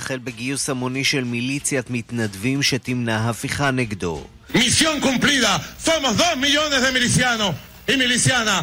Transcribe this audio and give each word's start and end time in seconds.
החל 0.00 0.18
בגיוס 0.18 0.70
המוני 0.70 1.04
של 1.04 1.24
מיליציית 1.24 1.90
מתנדבים 1.90 2.62
שתמנע 2.62 3.28
הפיכה 3.30 3.70
נגדו. 3.70 4.24
מיסיון 4.54 5.00
קומפלידה! 5.00 5.56
סומוס 5.84 6.16
דו 6.16 6.24
מיליונס 6.36 6.80
דה 6.80 6.90
מיליסיאנו! 6.90 7.52
היא 7.88 7.96
מיליסיאנה! 7.96 8.60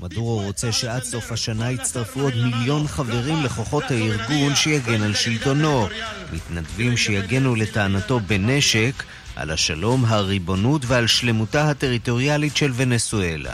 מדורו 0.00 0.42
רוצה 0.42 0.72
שעד 0.72 1.02
סוף 1.02 1.32
השנה 1.32 1.70
יצטרפו 1.70 2.20
עוד 2.20 2.34
מיליון 2.34 2.88
חברים 2.88 3.44
לכוחות 3.44 3.90
הארגון 3.90 4.54
שיגן 4.54 5.02
על 5.02 5.14
שלטונו. 5.14 5.88
מתנדבים 6.32 6.96
שיגנו 6.96 7.54
לטענתו 7.54 8.20
בנשק 8.20 9.02
על 9.36 9.50
השלום, 9.50 10.04
הריבונות 10.04 10.82
ועל 10.86 11.06
שלמותה 11.06 11.70
הטריטוריאלית 11.70 12.56
של 12.56 12.72
ונסואלה. 12.76 13.52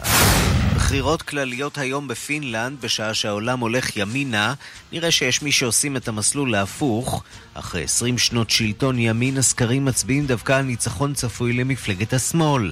בחירות 0.94 1.22
כלליות 1.22 1.78
היום 1.78 2.08
בפינלנד, 2.08 2.80
בשעה 2.80 3.14
שהעולם 3.14 3.60
הולך 3.60 3.96
ימינה, 3.96 4.54
נראה 4.92 5.10
שיש 5.10 5.42
מי 5.42 5.52
שעושים 5.52 5.96
את 5.96 6.08
המסלול 6.08 6.50
להפוך. 6.50 7.22
אחרי 7.54 7.84
20 7.84 8.18
שנות 8.18 8.50
שלטון 8.50 8.98
ימין, 8.98 9.38
הסקרים 9.38 9.84
מצביעים 9.84 10.26
דווקא 10.26 10.52
על 10.52 10.62
ניצחון 10.62 11.14
צפוי 11.14 11.52
למפלגת 11.52 12.12
השמאל. 12.12 12.70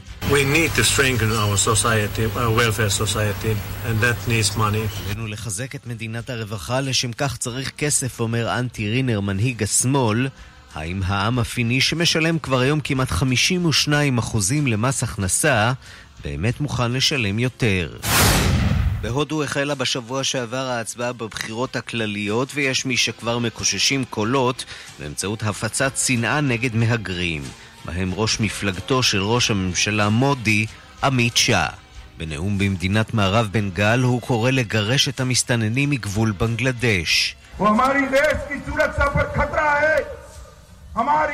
עלינו 5.06 5.26
לחזק 5.26 5.74
את 5.74 5.86
מדינת 5.86 6.30
הרווחה, 6.30 6.80
לשם 6.80 7.12
כך 7.12 7.36
צריך 7.36 7.70
כסף, 7.78 8.20
אומר 8.20 8.58
אנטי 8.58 8.90
רינר, 8.90 9.20
מנהיג 9.20 9.62
השמאל. 9.62 10.28
האם 10.74 11.02
העם 11.06 11.38
הפיני 11.38 11.80
שמשלם 11.80 12.38
כבר 12.38 12.58
היום 12.58 12.80
כמעט 12.80 13.12
52% 13.12 13.16
למס 14.66 15.02
הכנסה, 15.02 15.72
באמת 16.24 16.60
מוכן 16.60 16.92
לשלם 16.92 17.38
יותר. 17.38 17.96
בהודו 19.00 19.42
החלה 19.42 19.74
בשבוע 19.74 20.24
שעבר 20.24 20.66
ההצבעה 20.66 21.12
בבחירות 21.12 21.76
הכלליות 21.76 22.48
ויש 22.54 22.86
מי 22.86 22.96
שכבר 22.96 23.38
מקוששים 23.38 24.04
קולות 24.04 24.64
באמצעות 24.98 25.42
הפצת 25.42 25.96
שנאה 25.96 26.40
נגד 26.40 26.76
מהגרים, 26.76 27.42
בהם 27.84 28.10
ראש 28.14 28.40
מפלגתו 28.40 29.02
של 29.02 29.22
ראש 29.22 29.50
הממשלה 29.50 30.08
מודי, 30.08 30.66
עמית 31.02 31.36
שאה. 31.36 31.68
בנאום 32.18 32.58
במדינת 32.58 33.14
מערב 33.14 33.48
בנגל 33.50 34.00
הוא 34.00 34.20
קורא 34.20 34.50
לגרש 34.50 35.08
את 35.08 35.20
המסתננים 35.20 35.90
מגבול 35.90 36.32
בנגלדש. 36.32 37.36
הוא 40.94 41.02
אמר 41.02 41.24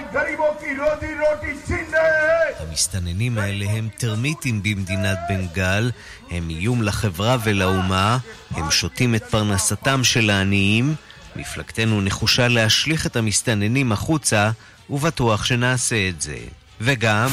המסתננים 2.61 3.39
האלה 3.39 3.65
הם 3.71 3.89
טרמיטים 3.99 4.63
במדינת 4.63 5.19
בנגל, 5.29 5.91
הם 6.31 6.51
איום 6.51 6.83
לחברה 6.83 7.37
ולאומה, 7.45 8.19
הם 8.51 8.71
שותים 8.71 9.15
את 9.15 9.25
פרנסתם 9.25 10.05
של 10.05 10.31
העניים. 10.31 10.95
מפלגתנו 11.37 12.01
נחושה 12.01 12.49
להשליך 12.49 13.07
את 13.07 13.17
המסתננים 13.17 13.93
החוצה, 13.93 14.51
ובטוח 14.91 15.45
שנעשה 15.45 16.09
את 16.09 16.23
זה. 16.23 16.39
וגם... 16.81 17.29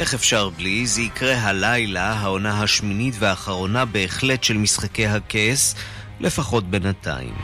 איך 0.00 0.14
אפשר 0.14 0.48
בלי? 0.48 0.86
זה 0.86 1.02
יקרה 1.02 1.34
הלילה, 1.34 2.12
העונה 2.12 2.62
השמינית 2.62 3.14
והאחרונה 3.18 3.84
בהחלט 3.84 4.44
של 4.44 4.56
משחקי 4.56 5.06
הכס, 5.06 5.74
לפחות 6.20 6.70
בינתיים. 6.70 7.34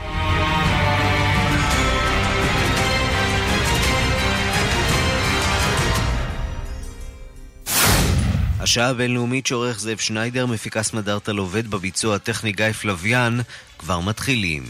השעה 8.60 8.88
הבינלאומית 8.88 9.46
שעורך 9.46 9.80
זאב 9.80 9.98
שניידר, 9.98 10.46
מפיקס 10.46 10.92
מדארטל 10.92 11.36
עובד 11.36 11.70
בביצוע 11.70 12.16
הטכני 12.16 12.52
גיא 12.52 12.72
פלוויאן, 12.72 13.38
כבר 13.78 14.00
מתחילים. 14.00 14.62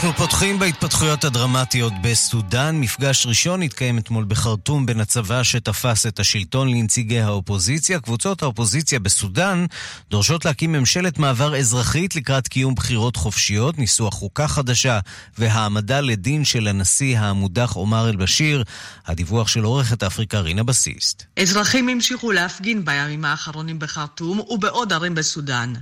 אנחנו 0.00 0.16
פותחים 0.16 0.58
בהתפתחויות 0.58 1.24
הדרמטיות 1.24 1.92
בסודאן. 2.02 2.80
מפגש 2.80 3.26
ראשון 3.26 3.62
התקיים 3.62 3.98
אתמול 3.98 4.24
בחרטום 4.24 4.86
בין 4.86 5.00
הצבא 5.00 5.42
שתפס 5.42 6.06
את 6.06 6.20
השלטון 6.20 6.68
לנציגי 6.68 7.20
האופוזיציה. 7.20 8.00
קבוצות 8.00 8.42
האופוזיציה 8.42 8.98
בסודאן 8.98 9.66
דורשות 10.10 10.44
להקים 10.44 10.72
ממשלת 10.72 11.18
מעבר 11.18 11.56
אזרחית 11.56 12.16
לקראת 12.16 12.48
קיום 12.48 12.74
בחירות 12.74 13.16
חופשיות, 13.16 13.78
ניסוח 13.78 14.14
חוקה 14.14 14.48
חדשה 14.48 15.00
והעמדה 15.38 16.00
לדין 16.00 16.44
של 16.44 16.68
הנשיא 16.68 17.18
המודח 17.18 17.72
עומר 17.72 18.08
אל-בשיר. 18.08 18.64
הדיווח 19.06 19.48
של 19.48 19.62
עורכת 19.62 20.02
אפריקה 20.02 20.40
רינה 20.40 20.62
בסיסט. 20.62 21.22
אזרחים 21.36 21.88
המשיכו 21.88 22.32
להפגין 22.32 22.84
בימים 22.84 23.24
האחרונים 23.24 23.78
בחרטום 23.78 24.40
ובעוד 24.40 24.92
ערים 24.92 25.14
בסודאן. 25.14 25.72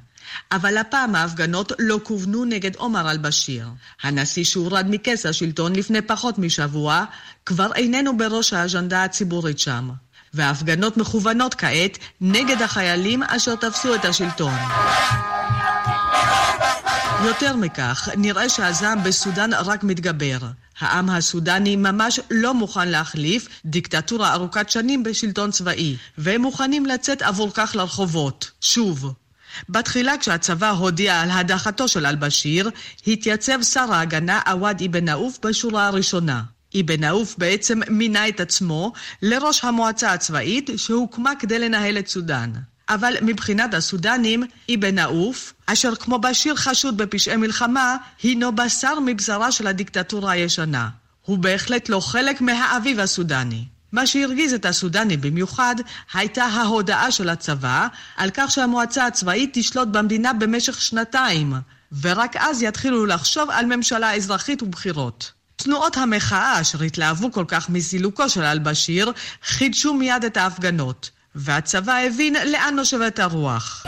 אבל 0.52 0.76
הפעם 0.76 1.14
ההפגנות 1.14 1.72
לא 1.78 2.00
כוונו 2.04 2.44
נגד 2.44 2.76
עומר 2.76 3.10
אל-בשיר. 3.10 3.68
הנשיא 4.02 4.44
שהורד 4.44 4.86
מכס 4.88 5.26
השלטון 5.26 5.76
לפני 5.76 6.02
פחות 6.02 6.38
משבוע, 6.38 7.04
כבר 7.46 7.72
איננו 7.74 8.16
בראש 8.16 8.52
האג'נדה 8.52 9.04
הציבורית 9.04 9.58
שם. 9.58 9.90
וההפגנות 10.34 10.96
מכוונות 10.96 11.54
כעת 11.54 11.98
נגד 12.20 12.62
החיילים 12.62 13.22
אשר 13.22 13.54
תפסו 13.56 13.94
את 13.94 14.04
השלטון. 14.04 14.54
יותר 17.24 17.56
מכך, 17.56 18.08
נראה 18.16 18.48
שהזעם 18.48 19.04
בסודאן 19.04 19.50
רק 19.52 19.84
מתגבר. 19.84 20.38
העם 20.80 21.10
הסודני 21.10 21.76
ממש 21.76 22.20
לא 22.30 22.54
מוכן 22.54 22.88
להחליף 22.88 23.48
דיקטטורה 23.64 24.32
ארוכת 24.32 24.70
שנים 24.70 25.02
בשלטון 25.02 25.50
צבאי, 25.50 25.96
והם 26.18 26.42
מוכנים 26.42 26.86
לצאת 26.86 27.22
עבור 27.22 27.50
כך 27.54 27.76
לרחובות. 27.76 28.50
שוב. 28.60 29.12
בתחילה 29.68 30.18
כשהצבא 30.18 30.70
הודיע 30.70 31.20
על 31.20 31.30
הדחתו 31.30 31.88
של 31.88 32.06
אל-בשיר, 32.06 32.70
התייצב 33.06 33.62
שר 33.62 33.92
ההגנה 33.92 34.40
עווד 34.46 34.82
אבן 34.82 35.04
נאוף 35.04 35.38
בשורה 35.42 35.86
הראשונה. 35.86 36.42
אבן 36.80 37.00
נאוף 37.00 37.34
בעצם 37.38 37.80
מינה 37.88 38.28
את 38.28 38.40
עצמו 38.40 38.92
לראש 39.22 39.64
המועצה 39.64 40.12
הצבאית 40.12 40.70
שהוקמה 40.76 41.32
כדי 41.38 41.58
לנהל 41.58 41.98
את 41.98 42.08
סודאן. 42.08 42.52
אבל 42.88 43.14
מבחינת 43.22 43.74
הסודנים, 43.74 44.44
אבן 44.74 44.94
נאוף, 44.94 45.52
אשר 45.66 45.94
כמו 45.94 46.18
בשיר 46.18 46.56
חשוד 46.56 46.96
בפשעי 46.96 47.36
מלחמה, 47.36 47.96
הינו 48.22 48.52
בשר 48.54 49.00
מבשרה 49.06 49.52
של 49.52 49.66
הדיקטטורה 49.66 50.32
הישנה. 50.32 50.88
הוא 51.24 51.38
בהחלט 51.38 51.88
לא 51.88 52.00
חלק 52.00 52.40
מהאביב 52.40 53.00
הסודני. 53.00 53.64
מה 53.92 54.06
שהרגיז 54.06 54.54
את 54.54 54.64
הסודני 54.64 55.16
במיוחד 55.16 55.74
הייתה 56.12 56.44
ההודעה 56.44 57.10
של 57.10 57.28
הצבא 57.28 57.86
על 58.16 58.30
כך 58.34 58.50
שהמועצה 58.50 59.06
הצבאית 59.06 59.50
תשלוט 59.52 59.88
במדינה 59.88 60.32
במשך 60.32 60.80
שנתיים, 60.80 61.54
ורק 62.00 62.36
אז 62.36 62.62
יתחילו 62.62 63.06
לחשוב 63.06 63.50
על 63.50 63.66
ממשלה 63.66 64.14
אזרחית 64.14 64.62
ובחירות. 64.62 65.32
תנועות 65.56 65.96
המחאה 65.96 66.60
אשר 66.60 66.82
התלהבו 66.82 67.32
כל 67.32 67.44
כך 67.48 67.70
מסילוקו 67.70 68.28
של 68.28 68.42
אל-בשיר 68.42 69.12
חידשו 69.44 69.94
מיד 69.94 70.24
את 70.24 70.36
ההפגנות, 70.36 71.10
והצבא 71.38 71.96
הבין 71.96 72.36
לאן 72.46 72.74
נושבת 72.76 73.18
הרוח. 73.18 73.86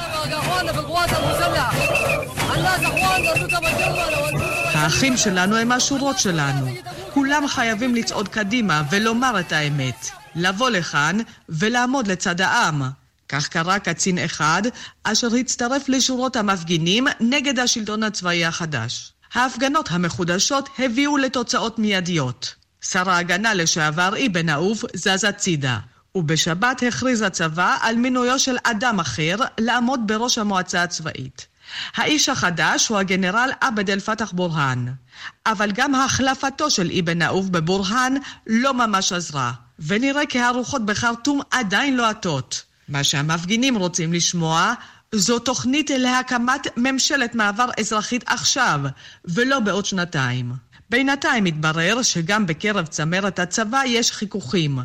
האחים 4.75 5.17
שלנו 5.17 5.57
הם 5.57 5.73
השורות 5.73 6.19
שלנו. 6.19 6.67
כולם 7.15 7.49
חייבים 7.49 7.95
לצעוד 7.95 8.29
קדימה 8.29 8.83
ולומר 8.91 9.41
את 9.41 9.53
האמת. 9.53 10.09
לבוא 10.35 10.71
לכאן 10.71 11.19
ולעמוד 11.49 12.07
לצד 12.07 12.41
העם. 12.41 12.83
כך 13.29 13.49
קרא 13.49 13.79
קצין 13.79 14.19
אחד, 14.19 14.63
אשר 15.03 15.35
הצטרף 15.35 15.89
לשורות 15.89 16.37
המפגינים 16.37 17.07
נגד 17.21 17.59
השלטון 17.59 18.03
הצבאי 18.03 18.45
החדש. 18.45 19.13
ההפגנות 19.35 19.89
המחודשות 19.91 20.69
הביאו 20.79 21.17
לתוצאות 21.17 21.79
מיידיות. 21.79 22.55
שר 22.83 23.11
ההגנה 23.11 23.55
לשעבר 23.55 24.13
אבן 24.27 24.47
נאוף 24.47 24.85
זז 24.95 25.25
הצידה, 25.25 25.79
ובשבת 26.15 26.83
הכריז 26.89 27.23
הצבא 27.23 27.77
על 27.81 27.97
מינויו 27.97 28.39
של 28.39 28.57
אדם 28.65 29.01
אחר 29.01 29.37
לעמוד 29.61 30.01
בראש 30.07 30.39
המועצה 30.39 30.83
הצבאית. 30.83 31.47
האיש 31.97 32.29
החדש 32.29 32.89
הוא 32.89 32.99
הגנרל 32.99 33.51
עבד 33.61 33.91
אל-פתח 33.91 34.33
בורהאן. 34.33 34.87
אבל 35.47 35.71
גם 35.73 35.95
החלפתו 35.95 36.71
של 36.71 36.91
אבן 36.99 37.19
נאוף 37.19 37.47
בבורהאן 37.47 38.15
לא 38.47 38.75
ממש 38.75 39.13
עזרה, 39.13 39.53
ונראה 39.79 40.27
כי 40.27 40.41
הרוחות 40.41 40.87
בחרטום 40.87 41.41
עדיין. 41.51 41.97
לא 41.97 42.05
מה 42.89 43.05
שהמפגינים 43.05 43.77
רוצים 43.77 44.13
לשמוע 44.13 44.75
זו 45.13 45.39
תוכנית 45.39 45.91
להקמת 45.91 46.67
ממשלת 46.77 47.35
מעבר 47.35 47.67
אזרחית 47.81 48.25
עכשיו, 48.27 48.81
ולא 49.25 49.61
בעוד 49.61 49.87
שנתיים. 49.87 50.53
בינתיים 50.91 51.45
מתברר 51.45 52.03
שגם 52.03 52.47
בקרב 52.47 52.87
צמרת 52.87 53.39
הצבא 53.39 53.83
יש 53.87 54.13
חיכוכים, 54.13 54.79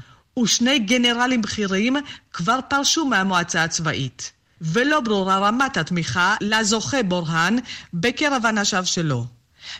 ושני 0.43 0.79
גנרלים 0.79 1.41
בכירים 1.41 1.95
כבר 2.33 2.59
פרשו 2.69 3.05
מהמועצה 3.05 3.63
הצבאית. 3.63 4.31
ולא 4.61 4.99
ברורה 4.99 5.37
רמת 5.37 5.77
התמיכה 5.77 6.35
לזוכה 6.41 7.03
בורהאן 7.03 7.57
בקרב 7.93 8.45
אנשיו 8.45 8.85
שלו. 8.85 9.25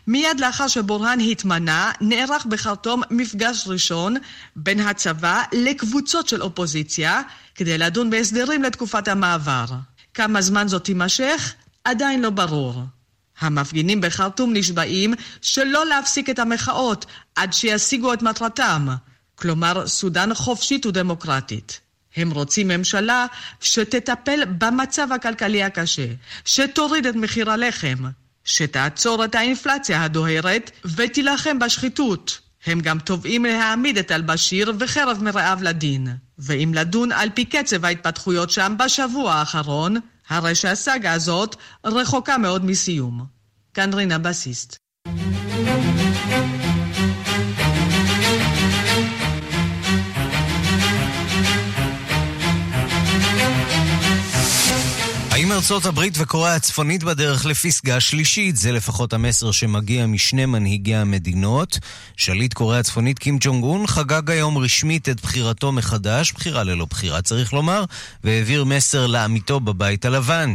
מיד 0.08 0.40
לאחר 0.40 0.68
שבורהאן 0.68 1.20
התמנה, 1.20 1.92
נערך 2.02 2.46
בחרטום 2.46 3.02
מפגש 3.12 3.64
ראשון 3.68 4.16
בין 4.56 4.80
הצבא 4.80 5.44
לקבוצות 5.54 6.28
של 6.28 6.42
אופוזיציה, 6.42 7.22
כדי 7.56 7.78
לדון 7.78 8.10
בהסדרים 8.10 8.64
לתקופת 8.64 9.08
המעבר. 9.08 9.66
כמה 10.14 10.42
זמן 10.42 10.68
זאת 10.68 10.84
תימשך? 10.84 11.54
עדיין 11.84 12.22
לא 12.22 12.30
ברור. 12.30 12.84
המפגינים 13.40 14.02
בחרטום 14.02 14.54
נשבעים 14.54 15.14
שלא 15.42 15.86
להפסיק 15.86 16.30
את 16.30 16.40
המחאות 16.40 17.06
עד 17.36 17.54
שישיגו 17.54 18.14
את 18.14 18.22
מטרתם, 18.22 18.88
כלומר 19.36 19.88
סודאן 19.88 20.34
חופשית 20.34 20.86
ודמוקרטית. 20.86 21.82
הם 22.16 22.32
רוצים 22.32 22.68
ממשלה 22.68 23.26
שתטפל 23.62 24.46
במצב 24.46 25.08
הכלכלי 25.12 25.64
הקשה, 25.64 26.08
שתוריד 26.46 27.06
את 27.06 27.16
מחיר 27.16 27.52
הלחם, 27.52 27.96
שתעצור 28.44 29.26
את 29.26 29.36
האינפלציה 29.36 30.04
הדוהרת 30.04 30.72
ותילחם 30.96 31.60
בשחיתות. 31.60 32.40
הם 32.66 32.80
גם 32.80 33.00
תובעים 33.00 33.46
להעמיד 33.46 33.98
את 33.98 34.12
אל-בשיר 34.12 34.74
וחרב 34.80 35.24
מרעיו 35.24 35.60
לדין. 35.62 36.08
ואם 36.40 36.72
לדון 36.76 37.12
על 37.12 37.30
פי 37.34 37.46
קצב 37.46 37.86
ההתפתחויות 37.86 38.50
שם 38.50 38.76
בשבוע 38.80 39.34
האחרון, 39.34 39.96
הרי 40.30 40.56
שהסאגה 40.56 41.14
הזאת 41.14 41.56
רחוקה 41.86 42.38
מאוד 42.38 42.66
מסיום. 42.66 43.26
כאן 43.74 43.94
רינה 43.94 44.18
בסיסט. 44.18 44.78
ארצות 55.56 55.86
הברית 55.86 56.14
וקוריאה 56.18 56.56
הצפונית 56.56 57.04
בדרך 57.04 57.46
לפסגה 57.46 58.00
שלישית? 58.00 58.56
זה 58.56 58.72
לפחות 58.72 59.14
המסר 59.14 59.52
שמגיע 59.52 60.06
משני 60.06 60.46
מנהיגי 60.46 60.96
המדינות. 60.96 61.80
שליט 62.18 62.54
קוריאה 62.54 62.80
הצפונית 62.80 63.20
קים 63.20 63.38
ג'ונג 63.42 63.64
און 63.64 63.88
חגג 63.88 64.32
היום 64.32 64.58
רשמית 64.58 65.10
את 65.10 65.22
בחירתו 65.22 65.72
מחדש, 65.72 66.32
בחירה 66.32 66.64
ללא 66.64 66.86
בחירה 66.86 67.22
צריך 67.22 67.54
לומר, 67.54 67.84
והעביר 68.24 68.64
מסר 68.64 69.08
לעמיתו 69.08 69.60
בבית 69.60 70.06
הלבן. 70.06 70.54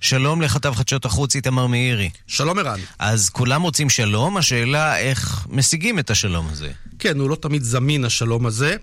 שלום 0.00 0.42
לכתב 0.42 0.74
חדשות 0.74 1.04
החוץ 1.04 1.36
איתמר 1.36 1.66
מאירי. 1.66 2.10
שלום 2.26 2.58
ערן. 2.58 2.80
אז 2.98 3.30
כולם 3.30 3.62
רוצים 3.62 3.90
שלום, 3.90 4.36
השאלה 4.36 4.98
איך 4.98 5.46
משיגים 5.50 5.98
את 5.98 6.10
השלום 6.10 6.48
הזה. 6.50 6.72
כן, 7.02 7.18
הוא 7.18 7.30
לא 7.30 7.36
תמיד 7.36 7.62
זמין 7.62 8.04
השלום 8.04 8.46
הזה, 8.46 8.76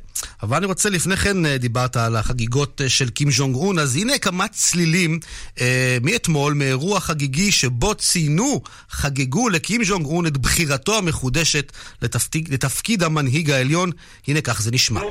אבל 0.43 0.57
אני 0.57 0.65
רוצה, 0.65 0.89
לפני 0.89 1.17
כן 1.17 1.45
אה, 1.45 1.57
דיברת 1.57 1.97
על 1.97 2.15
החגיגות 2.15 2.81
אה, 2.81 2.89
של 2.89 3.09
קים 3.09 3.31
ז'ונג 3.31 3.55
און, 3.55 3.79
אז 3.79 3.95
הנה 3.95 4.17
כמה 4.17 4.47
צלילים 4.47 5.19
אה, 5.61 5.97
מאתמול, 6.01 6.53
מאירוע 6.53 6.99
חגיגי 6.99 7.51
שבו 7.51 7.95
ציינו, 7.95 8.61
חגגו 8.89 9.49
לקים 9.49 9.83
ז'ונג 9.83 10.05
און 10.05 10.25
את 10.27 10.37
בחירתו 10.37 10.97
המחודשת 10.97 11.71
לתפקיד, 12.01 12.53
לתפקיד 12.53 13.03
המנהיג 13.03 13.51
העליון. 13.51 13.91
הנה 14.27 14.41
כך 14.41 14.61
זה 14.61 14.71
נשמע. 14.71 15.01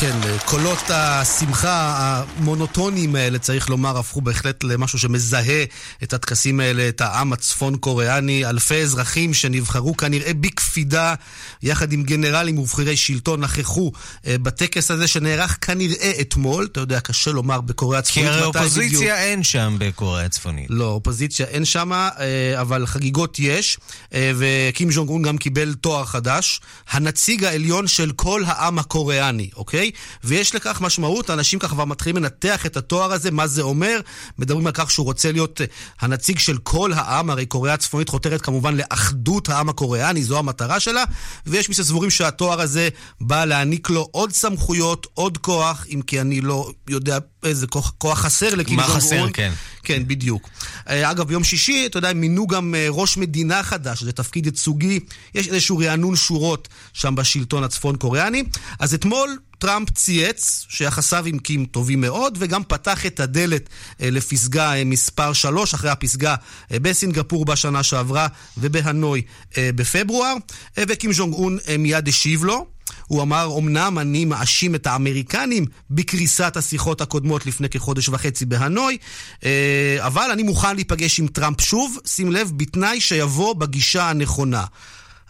כן, 0.00 0.20
קולות 0.44 0.90
השמחה 0.90 1.94
המונוטוניים 1.98 3.14
האלה, 3.14 3.38
צריך 3.38 3.70
לומר, 3.70 3.98
הפכו 3.98 4.20
בהחלט 4.20 4.64
למשהו 4.64 4.98
שמזהה 4.98 5.64
את 6.02 6.12
הטקסים 6.12 6.60
האלה, 6.60 6.88
את 6.88 7.00
העם 7.00 7.32
הצפון 7.32 7.76
קוריאני. 7.76 8.46
אלפי 8.46 8.74
אזרחים 8.74 9.34
שנבחרו 9.34 9.96
כנראה 9.96 10.34
בקפידה, 10.34 11.14
יחד 11.62 11.92
עם 11.92 12.02
גנרלים 12.02 12.58
ובכירי 12.58 12.96
שלטון, 12.96 13.40
נכחו 13.40 13.92
אה, 14.26 14.38
בטקס 14.38 14.90
הזה 14.90 15.06
שנערך 15.08 15.58
כנראה 15.60 16.12
אתמול. 16.20 16.68
אתה 16.72 16.80
יודע, 16.80 17.00
קשה 17.00 17.30
לומר 17.30 17.60
בקוריאה 17.60 17.98
הצפונית. 17.98 18.30
כי 18.30 18.36
הרי 18.36 18.44
אופוזיציה 18.44 18.86
בדיוק... 18.88 19.02
אין 19.04 19.42
שם 19.42 19.76
בקוריאה 19.78 20.24
הצפונית. 20.24 20.66
לא, 20.70 20.84
אופוזיציה 20.84 21.46
אין 21.46 21.64
שם, 21.64 21.92
אה, 21.92 22.60
אבל 22.60 22.86
חגיגות 22.86 23.38
יש, 23.38 23.78
אה, 24.14 24.32
וקים 24.38 24.92
ז'ונג 24.92 25.08
און 25.08 25.22
גם 25.22 25.38
קיבל 25.38 25.74
תואר 25.74 26.04
חדש, 26.04 26.60
הנציג 26.90 27.44
העליון 27.44 27.86
של 27.86 28.12
כל 28.12 28.42
העם 28.46 28.78
הקוריאני, 28.78 29.50
אוקיי? 29.56 29.87
ויש 30.24 30.54
לכך 30.54 30.80
משמעות, 30.80 31.30
אנשים 31.30 31.58
ככה 31.58 31.74
כבר 31.74 31.84
מתחילים 31.84 32.22
לנתח 32.22 32.66
את 32.66 32.76
התואר 32.76 33.12
הזה, 33.12 33.30
מה 33.30 33.46
זה 33.46 33.62
אומר, 33.62 34.00
מדברים 34.38 34.66
על 34.66 34.72
כך 34.72 34.90
שהוא 34.90 35.04
רוצה 35.04 35.32
להיות 35.32 35.60
אה, 35.60 35.66
הנציג 36.00 36.38
של 36.38 36.58
כל 36.58 36.92
העם, 36.92 37.30
הרי 37.30 37.46
קוריאה 37.46 37.74
הצפונית 37.74 38.08
חותרת 38.08 38.40
כמובן 38.40 38.76
לאחדות 38.76 39.48
העם 39.48 39.68
הקוריאני, 39.68 40.24
זו 40.24 40.38
המטרה 40.38 40.80
שלה, 40.80 41.04
ויש 41.46 41.68
מי 41.68 41.74
שסבורים 41.74 42.10
שהתואר 42.10 42.60
הזה 42.60 42.88
בא 43.20 43.44
להעניק 43.44 43.90
לו 43.90 44.08
עוד 44.10 44.32
סמכויות, 44.32 45.06
עוד 45.14 45.38
כוח, 45.38 45.86
אם 45.94 46.00
כי 46.06 46.20
אני 46.20 46.40
לא 46.40 46.70
יודע 46.88 47.18
איזה 47.44 47.66
כוח, 47.66 47.92
כוח 47.98 48.18
חסר 48.18 48.54
לקים 48.54 48.80
ז'ונג 48.80 48.88
מה 48.88 48.94
חסר, 48.94 49.26
כן. 49.32 49.52
כן, 49.82 50.02
בדיוק. 50.06 50.48
אה, 50.88 51.10
אגב, 51.10 51.28
ביום 51.28 51.44
שישי, 51.44 51.86
אתה 51.86 51.98
יודע, 51.98 52.12
מינו 52.12 52.46
גם 52.46 52.74
אה, 52.74 52.86
ראש 52.90 53.16
מדינה 53.16 53.62
חדש, 53.62 54.02
זה 54.02 54.12
תפקיד 54.12 54.46
ייצוגי, 54.46 55.00
יש 55.34 55.48
איזשהו 55.48 55.78
רענון 55.78 56.16
שורות 56.16 56.68
שם 56.92 57.14
בשלטון 57.14 57.64
הצפון 57.64 57.96
קוריאני. 57.96 58.44
אז 58.78 58.94
אתמול 58.94 59.38
טראמפ 59.58 59.90
צייץ 59.90 60.66
שיחסיו 60.68 61.26
עם 61.26 61.38
קים 61.38 61.64
טובים 61.64 62.00
מאוד, 62.00 62.36
וגם 62.40 62.62
פתח 62.64 63.06
את 63.06 63.20
הדלת 63.20 63.68
אה, 64.00 64.10
לפסגה 64.10 64.72
מספר 64.84 65.32
3, 65.32 65.74
אחרי 65.74 65.90
הפסגה 65.90 66.34
בסינגפור 66.70 67.44
בשנה 67.44 67.82
שעברה 67.82 68.26
ובהנוי 68.58 69.22
בפברואר, 69.56 70.34
וקים 70.78 71.12
ז'ונג 71.12 71.34
און 71.34 71.58
מיד 71.78 72.08
השיב 72.08 72.44
לו. 72.44 72.66
הוא 73.06 73.22
אמר, 73.22 73.58
אמנם 73.58 73.98
אני 73.98 74.24
מאשים 74.24 74.74
את 74.74 74.86
האמריקנים 74.86 75.66
בקריסת 75.90 76.56
השיחות 76.56 77.00
הקודמות 77.00 77.46
לפני 77.46 77.68
כחודש 77.68 78.08
וחצי 78.08 78.44
בהנוי, 78.44 78.98
אה, 79.44 79.96
אבל 80.00 80.30
אני 80.32 80.42
מוכן 80.42 80.74
להיפגש 80.74 81.20
עם 81.20 81.26
טראמפ 81.26 81.60
שוב, 81.60 81.98
שים 82.06 82.32
לב, 82.32 82.52
בתנאי 82.56 83.00
שיבוא 83.00 83.54
בגישה 83.54 84.10
הנכונה. 84.10 84.64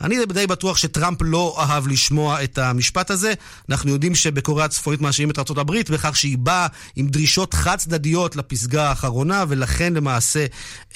אני 0.00 0.26
די 0.26 0.46
בטוח 0.46 0.76
שטראמפ 0.76 1.18
לא 1.20 1.56
אהב 1.58 1.88
לשמוע 1.88 2.44
את 2.44 2.58
המשפט 2.58 3.10
הזה. 3.10 3.32
אנחנו 3.68 3.90
יודעים 3.90 4.14
שבקוריאה 4.14 4.66
הצפונית 4.66 5.00
מאשימים 5.00 5.30
את 5.30 5.38
ארה"ב 5.38 5.72
בכך 5.90 6.16
שהיא 6.16 6.38
באה 6.38 6.66
עם 6.96 7.08
דרישות 7.08 7.54
חד 7.54 7.76
צדדיות 7.76 8.36
לפסגה 8.36 8.88
האחרונה, 8.88 9.44
ולכן 9.48 9.94
למעשה 9.94 10.46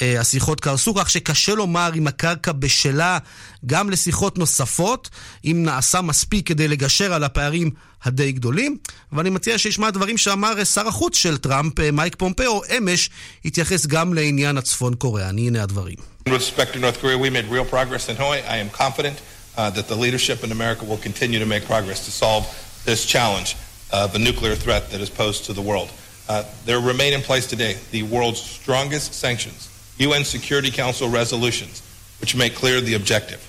אה, 0.03 0.21
השיחות 0.21 0.61
קרסו, 0.61 0.95
כך 0.95 1.11
שקשה 1.11 1.55
לומר 1.55 1.91
אם 1.95 2.07
הקרקע 2.07 2.53
בשלה 2.53 3.19
גם 3.67 3.91
לשיחות 3.91 4.39
נוספות, 4.39 5.11
אם 5.45 5.63
נעשה 5.67 6.01
מספיק 6.01 6.49
כדי 6.49 6.69
לגשר 6.69 7.13
על 7.13 7.25
הפערים 7.25 7.71
הדי 8.05 8.33
גדולים. 8.33 8.77
ואני 9.13 9.31
מציע 9.31 9.59
שישמע 9.59 9.91
דברים 9.91 10.19
שאמר 10.19 10.65
שר 10.65 10.89
החוץ 10.89 11.17
של 11.17 11.39
טראמפ, 11.39 11.81
אה, 11.81 11.91
מייק 11.91 12.17
פומפאו, 12.17 12.63
אמש, 12.79 13.11
התייחס 13.45 13.87
גם 13.87 14.15
לעניין 14.15 14.59
הצפון 14.59 14.95
קוריאני. 14.95 15.49
הנה 15.49 15.63
הדברים. 15.63 16.12
With 16.25 16.35
respect 16.35 16.75
to 16.75 16.79
North 16.79 17.01
Korea, 17.01 17.19
we 17.19 17.31
made 17.31 17.47
real 17.47 17.65
progress 17.65 18.09
in 18.09 18.15
Hanoi. 18.15 18.49
I 18.49 18.59
am 18.59 18.71
confident 18.71 19.21
uh, 19.57 19.71
that 19.71 19.89
the 19.89 19.97
leadership 19.97 20.45
in 20.45 20.53
America 20.53 20.85
will 20.85 20.97
continue 20.97 21.41
to 21.41 21.47
make 21.47 21.65
progress 21.65 22.05
to 22.05 22.13
solve 22.13 22.47
this 22.85 23.05
challenge, 23.05 23.57
uh, 23.93 24.07
the 24.07 24.21
nuclear 24.21 24.55
threat 24.55 24.89
that 24.91 25.01
is 25.01 25.11
posed 25.11 25.47
to 25.47 25.53
the 25.53 25.61
world. 25.61 25.91
Uh, 26.29 26.45
there 26.65 26.79
remain 26.79 27.13
in 27.13 27.23
place 27.23 27.47
today 27.49 27.77
the 27.91 28.05
world's 28.05 28.41
strongest 28.41 29.15
sanctions, 29.15 29.69
UN 29.99 30.25
Security 30.25 30.71
Council 30.71 31.09
resolutions, 31.09 31.83
which 32.21 32.37
make 32.37 32.55
clear 32.55 32.81
the 32.81 32.95
objective, 32.95 33.41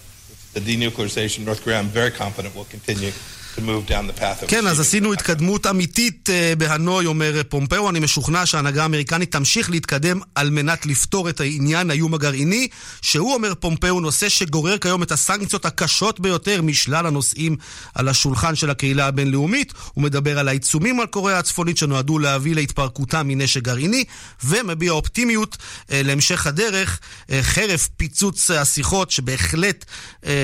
the 0.54 0.60
denuclearization 0.60 1.40
of 1.40 1.46
North 1.46 1.64
Korea. 1.64 1.78
I'm 1.78 1.86
very 1.86 2.12
confident 2.12 2.56
will 2.56 2.66
continue 2.66 3.12
כן, 4.48 4.68
אז 4.68 4.80
עשינו 4.80 5.14
התקדמות 5.14 5.68
אמיתית 5.68 6.30
אה, 6.30 6.54
בהנוי, 6.58 7.06
אומר 7.06 7.42
פומפאו. 7.50 7.90
אני 7.90 8.00
משוכנע 8.00 8.46
שההנהגה 8.46 8.82
האמריקנית 8.84 9.32
תמשיך 9.32 9.70
להתקדם 9.70 10.20
על 10.36 10.50
מנת 10.50 10.86
לפתור 10.86 11.30
את 11.30 11.40
העניין 11.40 11.90
האיום 11.90 12.14
הגרעיני, 12.14 12.68
שהוא, 13.02 13.34
אומר 13.34 13.54
פומפאו, 13.56 14.00
נושא 14.00 14.30
שגורר 14.30 14.78
כיום 14.78 15.04
את 15.04 15.12
הסנקציות 15.12 15.66
הקשות 15.66 16.20
ביותר 16.20 16.62
משלל 16.62 17.06
הנושאים 17.06 17.56
על 17.96 18.08
השולחן 18.08 18.56
של 18.56 18.70
הקהילה 18.70 19.08
הבינלאומית. 19.08 19.74
הוא 19.94 20.04
מדבר 20.04 20.40
על 20.40 20.48
העיצומים 20.48 21.00
על 21.00 21.08
קוריאה 21.08 21.40
הצפונית 21.40 21.78
שנועדו 21.78 22.20
להביא 22.20 22.56
להתפרקותה 22.56 23.24
מנשק 23.24 23.62
גרעיני, 23.62 24.04
ומביע 24.44 24.92
אופטימיות 24.92 25.58
אה, 25.92 26.02
להמשך 26.04 26.48
הדרך, 26.48 27.00
אה, 27.32 27.40
חרף 27.44 27.90
פיצוץ 27.98 28.52
השיחות, 28.52 29.12
שבהחלט 29.12 29.86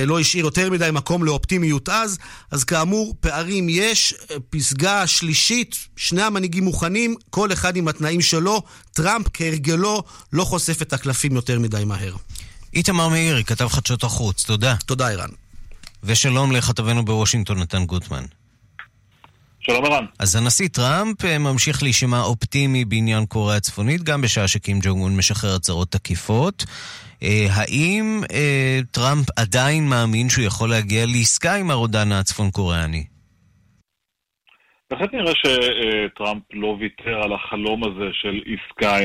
לא 0.06 0.20
השאיר 0.20 0.46
יותר 0.46 0.70
מדי 0.70 0.90
מקום 0.92 1.24
לאופטימיות 1.24 1.90
אז. 1.90 2.18
אז 2.52 2.64
כאמור, 2.64 2.99
כאמור, 3.00 3.16
פערים 3.20 3.70
יש, 3.70 4.14
פסגה 4.50 5.08
שלישית, 5.08 5.76
שני 5.96 6.22
המנהיגים 6.22 6.64
מוכנים, 6.64 7.16
כל 7.30 7.54
אחד 7.54 7.76
עם 7.76 7.88
התנאים 7.88 8.22
שלו. 8.22 8.62
טראמפ, 8.94 9.28
כהרגלו, 9.34 10.04
לא 10.34 10.44
חושף 10.44 10.82
את 10.82 10.94
הקלפים 10.94 11.36
יותר 11.36 11.60
מדי 11.60 11.84
מהר. 11.86 12.16
איתמר 12.74 13.08
מאירי, 13.08 13.44
כתב 13.44 13.68
חדשות 13.68 14.04
החוץ, 14.04 14.44
תודה. 14.44 14.76
תודה, 14.86 15.10
ערן. 15.10 15.30
ושלום 16.04 16.52
לכתבנו 16.52 17.06
בוושינגטון, 17.06 17.60
נתן 17.60 17.86
גוטמן. 17.86 18.24
שלום 19.70 19.86
ערן. 19.86 20.06
אז 20.20 20.36
הנשיא 20.36 20.68
טראמפ 20.68 21.26
אה, 21.26 21.38
ממשיך 21.38 21.84
להישמע 21.84 22.22
אופטימי 22.22 22.86
בעניין 22.86 23.26
קוריאה 23.26 23.58
הצפונית, 23.58 24.04
גם 24.04 24.22
בשעה 24.22 24.48
שקים 24.48 24.80
ג'ונג 24.82 25.02
און 25.02 25.18
משחרר 25.18 25.56
הצהרות 25.56 25.92
תקיפות. 25.92 26.66
אה, 27.24 27.48
האם 27.50 28.24
אה, 28.32 28.80
טראמפ 28.92 29.26
עדיין 29.36 29.90
מאמין 29.90 30.30
שהוא 30.30 30.46
יכול 30.46 30.70
להגיע 30.70 31.06
לעסקה 31.06 31.56
עם 31.56 31.72
הרודן 31.72 32.12
הצפון 32.12 32.52
קוריאני? 32.52 33.04
בהחלט 34.92 35.14
נראה 35.14 35.34
שטראמפ 35.36 36.44
לא 36.54 36.78
ויתר 36.80 37.22
על 37.24 37.34
החלום 37.34 37.84
הזה 37.84 38.10
של 38.14 38.42
עסקה 38.46 38.98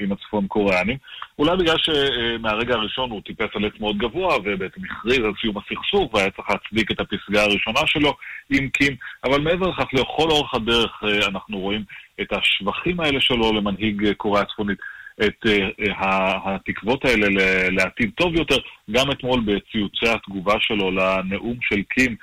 עם, 0.00 0.12
הצפון 0.12 0.46
קוריאנים. 0.46 0.96
אולי 1.38 1.56
בגלל 1.56 1.76
שמהרגע 1.78 2.74
הראשון 2.74 3.10
הוא 3.10 3.22
טיפס 3.22 3.48
על 3.54 3.64
עץ 3.64 3.72
מאוד 3.80 3.98
גבוה 3.98 4.36
ובעצם 4.36 4.80
הכריז 4.90 5.18
על 5.18 5.32
סיום 5.40 5.56
הסכסוך 5.58 6.14
והיה 6.14 6.30
צריך 6.30 6.50
להצדיק 6.50 6.90
את 6.90 7.00
הפסגה 7.00 7.42
הראשונה 7.42 7.80
שלו 7.86 8.14
עם 8.50 8.68
קים, 8.68 8.96
אבל 9.24 9.40
מעבר 9.40 9.68
לכך, 9.68 9.94
לכל 9.94 10.30
אורך 10.30 10.54
הדרך 10.54 11.02
אה, 11.04 11.26
אנחנו 11.26 11.58
רואים 11.58 11.82
את 12.20 12.32
השבחים 12.32 13.00
האלה 13.00 13.20
שלו 13.20 13.52
למנהיג 13.52 14.12
קוריאה 14.16 14.42
הצפונית. 14.42 14.78
את 15.24 15.46
uh, 15.46 16.06
התקוות 16.44 17.04
האלה 17.04 17.26
לעתיד 17.70 18.10
טוב 18.14 18.34
יותר, 18.34 18.56
גם 18.90 19.10
אתמול 19.10 19.40
בציוצי 19.40 20.08
התגובה 20.08 20.54
שלו 20.60 20.90
לנאום 20.90 21.56
של 21.60 21.82
קים, 21.82 22.16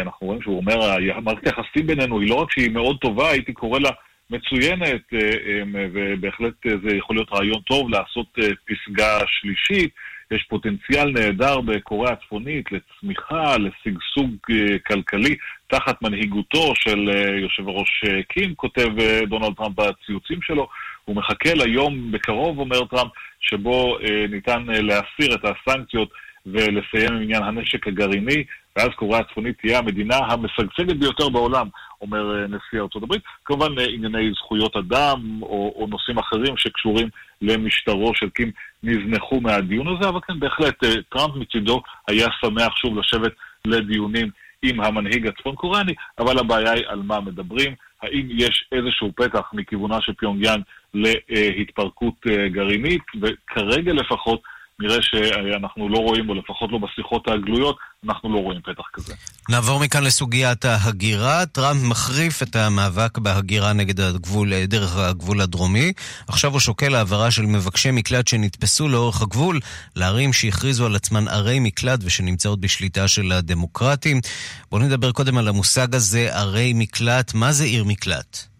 אנחנו 0.00 0.26
רואים 0.26 0.42
שהוא 0.42 0.56
אומר, 0.56 0.96
מערכת 1.20 1.46
היחסים 1.46 1.86
בינינו 1.86 2.20
היא 2.20 2.30
לא 2.30 2.34
רק 2.34 2.50
שהיא 2.50 2.70
מאוד 2.70 2.96
טובה, 2.98 3.30
הייתי 3.30 3.52
קורא 3.52 3.78
לה 3.78 3.90
מצוינת, 4.30 5.02
uh, 5.14 5.16
um, 5.16 5.76
ובהחלט 5.92 6.54
זה 6.64 6.96
יכול 6.96 7.16
להיות 7.16 7.28
רעיון 7.32 7.60
טוב 7.60 7.90
לעשות 7.90 8.26
פסגה 8.66 9.18
שלישית. 9.26 9.90
יש 10.30 10.46
פוטנציאל 10.48 11.10
נהדר 11.10 11.60
בקוריאה 11.60 12.12
הצפונית 12.12 12.66
לצמיחה, 12.72 13.56
לשגשוג 13.56 14.30
כלכלי, 14.86 15.36
תחת 15.66 16.02
מנהיגותו 16.02 16.72
של 16.74 17.08
יושב 17.42 17.68
ראש 17.68 18.04
uh, 18.04 18.22
קים, 18.28 18.54
כותב 18.54 18.88
דונלד 19.28 19.54
טראמפ 19.56 19.76
בציוצים 19.76 20.42
שלו. 20.42 20.68
הוא 21.04 21.16
מחכה 21.16 21.54
ליום 21.54 22.12
בקרוב, 22.12 22.58
אומר 22.58 22.84
טראמפ, 22.84 23.10
שבו 23.40 23.98
אה, 23.98 24.26
ניתן 24.30 24.66
אה, 24.70 24.80
להסיר 24.80 25.34
את 25.34 25.44
הסנקציות 25.44 26.08
ולסיים 26.46 27.12
עם 27.12 27.22
עניין 27.22 27.42
הנשק 27.42 27.86
הגרעיני, 27.86 28.44
ואז 28.76 28.88
קוריאה 28.96 29.20
הצפונית 29.20 29.58
תהיה 29.60 29.78
המדינה 29.78 30.16
המשגשגת 30.16 30.96
ביותר 30.96 31.28
בעולם, 31.28 31.68
אומר 32.00 32.36
אה, 32.36 32.46
נשיא 32.46 32.80
ארצות 32.80 33.02
הברית. 33.02 33.22
כמובן 33.44 33.78
אה, 33.78 33.84
ענייני 33.84 34.32
זכויות 34.32 34.76
אדם 34.76 35.42
או, 35.42 35.74
או 35.76 35.86
נושאים 35.90 36.18
אחרים 36.18 36.56
שקשורים 36.56 37.08
למשטרו 37.42 38.12
של 38.14 38.30
קים 38.30 38.50
נזנחו 38.82 39.40
מהדיון 39.40 39.86
הזה, 39.88 40.08
אבל 40.08 40.20
כן, 40.26 40.40
בהחלט 40.40 40.84
אה, 40.84 41.02
טראמפ 41.08 41.36
מצידו 41.36 41.82
היה 42.08 42.26
שמח 42.40 42.76
שוב 42.76 42.98
לשבת 42.98 43.32
לדיונים 43.64 44.30
עם 44.62 44.80
המנהיג 44.80 45.26
הצפון 45.26 45.54
קוריאני, 45.54 45.94
אבל 46.18 46.38
הבעיה 46.38 46.72
היא 46.72 46.84
על 46.86 47.02
מה 47.02 47.20
מדברים. 47.20 47.74
האם 48.02 48.28
יש 48.30 48.64
איזשהו 48.72 49.12
פתח 49.16 49.50
מכיוונה 49.52 50.00
של 50.00 50.12
פיונגיאן 50.12 50.60
להתפרקות 50.94 52.14
גרעינית, 52.52 53.02
וכרגע 53.22 53.92
לפחות 53.92 54.42
נראה 54.80 54.98
שאנחנו 55.02 55.88
לא 55.88 55.98
רואים, 55.98 56.28
או 56.28 56.34
לפחות 56.34 56.70
לא 56.72 56.78
בשיחות 56.78 57.28
הגלויות, 57.28 57.76
אנחנו 58.04 58.34
לא 58.34 58.38
רואים 58.38 58.60
פתח 58.60 58.82
כזה. 58.92 59.14
נעבור 59.48 59.80
מכאן 59.80 60.04
לסוגיית 60.04 60.64
ההגירה. 60.64 61.46
טראמפ 61.46 61.82
מחריף 61.82 62.42
את 62.42 62.56
המאבק 62.56 63.18
בהגירה 63.18 63.72
נגד 63.72 64.00
הגבול, 64.00 64.64
דרך 64.64 64.96
הגבול 64.96 65.40
הדרומי. 65.40 65.92
עכשיו 66.28 66.52
הוא 66.52 66.60
שוקל 66.60 66.94
העברה 66.94 67.30
של 67.30 67.42
מבקשי 67.42 67.90
מקלט 67.90 68.28
שנתפסו 68.28 68.88
לאורך 68.88 69.22
הגבול 69.22 69.60
לערים 69.96 70.32
שהכריזו 70.32 70.86
על 70.86 70.96
עצמן 70.96 71.28
ערי 71.28 71.60
מקלט 71.60 72.00
ושנמצאות 72.02 72.60
בשליטה 72.60 73.08
של 73.08 73.32
הדמוקרטים. 73.32 74.20
בואו 74.70 74.82
נדבר 74.82 75.12
קודם 75.12 75.38
על 75.38 75.48
המושג 75.48 75.94
הזה, 75.94 76.28
ערי 76.38 76.72
מקלט. 76.74 77.34
מה 77.34 77.52
זה 77.52 77.64
עיר 77.64 77.84
מקלט? 77.84 78.53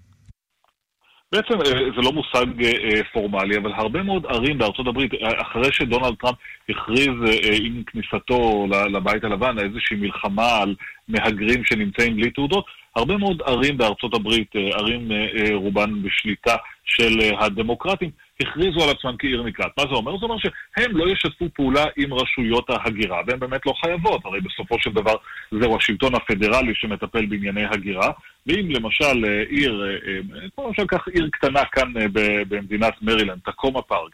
בעצם 1.35 1.55
אה, 1.61 1.81
זה 1.97 2.03
לא 2.03 2.13
מושג 2.13 2.65
אה, 2.65 3.05
פורמלי, 3.13 3.57
אבל 3.57 3.73
הרבה 3.73 4.03
מאוד 4.03 4.27
ערים 4.29 4.59
בארצות 4.59 4.87
הברית, 4.87 5.15
אה, 5.15 5.43
אחרי 5.43 5.73
שדונלד 5.73 6.15
טראמפ 6.21 6.37
הכריז 6.69 7.15
עם 7.63 7.83
כניסתו 7.87 8.67
לבית 8.93 9.25
הלבן 9.25 9.59
איזושהי 9.59 9.97
מלחמה 9.97 10.59
על 10.63 10.75
מהגרים 11.09 11.65
שנמצאים 11.65 12.17
בלי 12.17 12.31
תעודות, 12.31 12.65
הרבה 12.97 13.17
מאוד 13.17 13.43
ערים 13.47 13.77
בארצות 13.77 14.15
הברית, 14.15 14.51
ערים 14.73 15.09
רובן 15.55 16.03
בשליטה 16.03 16.57
של 16.85 17.19
הדמוקרטים, 17.39 18.11
הכריזו 18.41 18.85
על 18.85 18.91
עצמם 18.91 19.15
כעיר 19.19 19.43
מקלט. 19.43 19.79
מה 19.79 19.85
זה 19.85 19.91
אומר? 19.91 20.19
זה 20.19 20.25
אומר 20.25 20.37
שהם 20.39 20.97
לא 20.97 21.13
ישתפו 21.13 21.49
פעולה 21.55 21.85
עם 21.97 22.15
רשויות 22.15 22.71
ההגירה, 22.71 23.21
והן 23.27 23.41
באמת 23.41 23.67
לא 23.67 23.73
חייבות, 23.85 24.25
הרי 24.25 24.41
בסופו 24.41 24.77
של 24.79 24.91
דבר 24.91 25.15
זהו 25.51 25.77
השלטון 25.77 26.15
הפדרלי 26.15 26.75
שמטפל 26.75 27.27
בענייני 27.27 27.65
הגירה, 27.65 28.11
ואם 28.47 28.71
למשל 28.71 29.25
אה, 29.25 29.43
עיר, 29.49 29.85
אה, 29.85 29.91
אה, 29.91 30.49
כמו 30.55 30.69
למשל 30.69 30.87
כך 30.89 31.09
עיר 31.09 31.29
קטנה 31.33 31.61
כאן 31.73 31.93
במדינת 32.49 32.95
מרילנד, 33.03 33.39
תקומה 33.45 33.83
פארק, 33.83 34.13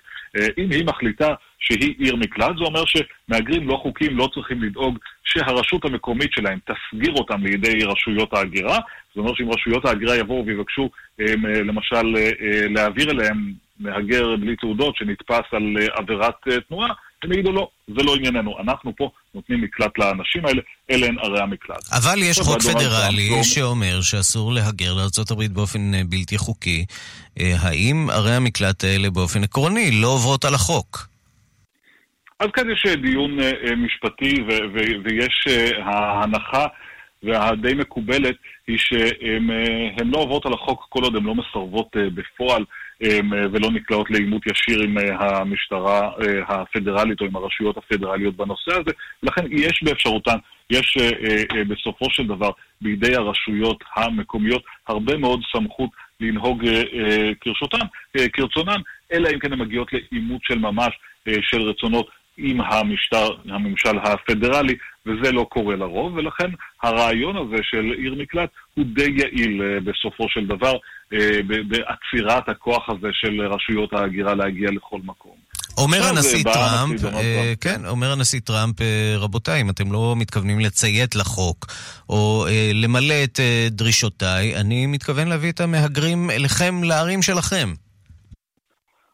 אם 0.58 0.70
היא 0.70 0.84
מחליטה 0.84 1.34
שהיא 1.58 1.94
עיר 1.98 2.16
מקלט, 2.16 2.56
זה 2.58 2.64
אומר 2.64 2.82
שמהגרים 2.86 3.68
לא 3.68 3.76
חוקיים 3.82 4.16
לא 4.16 4.28
צריכים 4.34 4.62
לדאוג 4.62 4.98
שהרשות 5.24 5.84
המקומית 5.84 6.32
שלהם 6.32 6.58
תסגיר 6.64 7.14
אותם 7.14 7.44
לידי 7.44 7.84
רשויות 7.84 8.34
ההגירה. 8.34 8.78
זה 9.14 9.20
אומר 9.20 9.34
שאם 9.34 9.50
רשויות 9.50 9.84
ההגירה 9.84 10.16
יבואו 10.16 10.46
ויבקשו 10.46 10.90
למשל 11.64 12.16
להעביר 12.68 13.10
אליהם 13.10 13.52
מהגר 13.80 14.36
בלי 14.36 14.56
תעודות 14.56 14.96
שנתפס 14.96 15.44
על 15.52 15.76
עבירת 15.96 16.34
תנועה, 16.68 16.88
הם 17.24 17.32
יגידו 17.32 17.52
לא, 17.52 17.68
זה 17.86 18.02
לא 18.02 18.14
ענייננו. 18.14 18.58
אנחנו 18.60 18.96
פה 18.96 19.10
נותנים 19.34 19.60
מקלט 19.60 19.98
לאנשים 19.98 20.46
האלה, 20.46 20.62
אלה 20.90 21.06
הן 21.06 21.18
ערי 21.18 21.40
המקלט. 21.40 21.92
אבל 21.92 22.18
יש 22.22 22.38
חוק 22.38 22.62
פדרלי 22.62 23.44
שאומר 23.44 24.00
שאסור 24.00 24.52
להגר 24.52 24.94
לארה"ב 24.94 25.54
באופן 25.54 25.94
אה, 25.94 26.02
בלתי 26.08 26.38
חוקי. 26.38 26.84
אה, 27.40 27.54
האם 27.60 28.06
ערי 28.10 28.32
המקלט 28.32 28.84
האלה 28.84 29.10
באופן 29.10 29.42
עקרוני 29.44 29.90
לא 30.02 30.08
עוברות 30.08 30.44
על 30.44 30.54
החוק? 30.54 31.08
אז 32.40 32.48
כאן 32.54 32.70
יש 32.70 32.84
אה, 32.88 32.96
דיון 32.96 33.38
משפטי 33.76 34.34
ויש 35.04 35.46
ההנחה 35.84 36.66
והדי 37.22 37.74
מקובלת 37.74 38.36
היא 38.66 38.78
שהן 38.78 40.10
לא 40.12 40.18
עוברות 40.18 40.46
על 40.46 40.52
החוק 40.52 40.86
כל 40.88 41.02
עוד 41.02 41.16
הן 41.16 41.22
לא 41.22 41.34
מסרבות 41.34 41.96
בפועל 42.14 42.64
ולא 43.52 43.70
נקלעות 43.70 44.10
לעימות 44.10 44.42
ישיר 44.46 44.82
עם 44.82 44.98
אה, 44.98 45.38
המשטרה 45.38 46.00
אה, 46.00 46.42
הפדרלית 46.48 47.20
או 47.20 47.26
עם 47.26 47.36
הרשויות 47.36 47.76
הפדרליות 47.76 48.36
בנושא 48.36 48.72
הזה. 48.72 48.90
לכן 49.22 49.44
יש 49.50 49.82
באפשרותן, 49.82 50.36
יש 50.70 50.96
אה, 51.00 51.64
בסופו 51.64 52.10
של 52.10 52.26
דבר 52.26 52.50
בידי 52.80 53.14
הרשויות 53.14 53.84
המקומיות 53.96 54.62
הרבה 54.88 55.16
מאוד 55.16 55.40
סמכות 55.52 55.90
לנהוג 56.20 56.64
כרשותן, 57.40 57.86
כרצונן, 58.32 58.80
אלא 59.12 59.28
אם 59.34 59.38
כן 59.38 59.52
הן 59.52 59.58
מגיעות 59.58 59.88
לעימות 59.92 60.40
של 60.44 60.58
ממש 60.58 60.98
של 61.40 61.62
רצונות 61.62 62.10
עם 62.36 62.60
המשטר, 62.60 63.28
הממשל 63.48 63.98
הפדרלי, 64.02 64.74
וזה 65.06 65.32
לא 65.32 65.46
קורה 65.48 65.76
לרוב, 65.76 66.16
ולכן 66.16 66.50
הרעיון 66.82 67.36
הזה 67.36 67.62
של 67.62 67.92
עיר 67.98 68.14
מקלט 68.14 68.50
הוא 68.74 68.84
די 68.94 69.10
יעיל 69.16 69.78
בסופו 69.78 70.28
של 70.28 70.46
דבר. 70.46 70.72
אה, 71.12 71.40
בעצירת 71.68 72.48
הכוח 72.48 72.88
הזה 72.88 73.08
של 73.12 73.40
רשויות 73.40 73.92
ההגירה 73.92 74.34
להגיע 74.34 74.70
לכל 74.70 74.98
מקום. 75.04 75.50
אומר 75.78 76.02
הנשיא 76.04 76.44
טראמפ, 76.44 77.04
אה, 77.04 77.52
כן, 77.60 77.86
אומר 77.86 78.12
הנשיא 78.12 78.40
טראמפ, 78.40 78.80
אה, 78.80 79.14
רבותיי, 79.16 79.60
אם 79.60 79.70
אתם 79.70 79.92
לא 79.92 80.14
מתכוונים 80.16 80.60
לציית 80.60 81.16
לחוק 81.16 81.66
או 82.08 82.46
אה, 82.48 82.70
למלא 82.74 83.24
את 83.24 83.40
אה, 83.40 83.68
דרישותיי, 83.70 84.56
אני 84.56 84.86
מתכוון 84.86 85.28
להביא 85.28 85.52
את 85.52 85.60
המהגרים 85.60 86.30
אליכם 86.30 86.82
לערים 86.84 87.22
שלכם. 87.22 87.74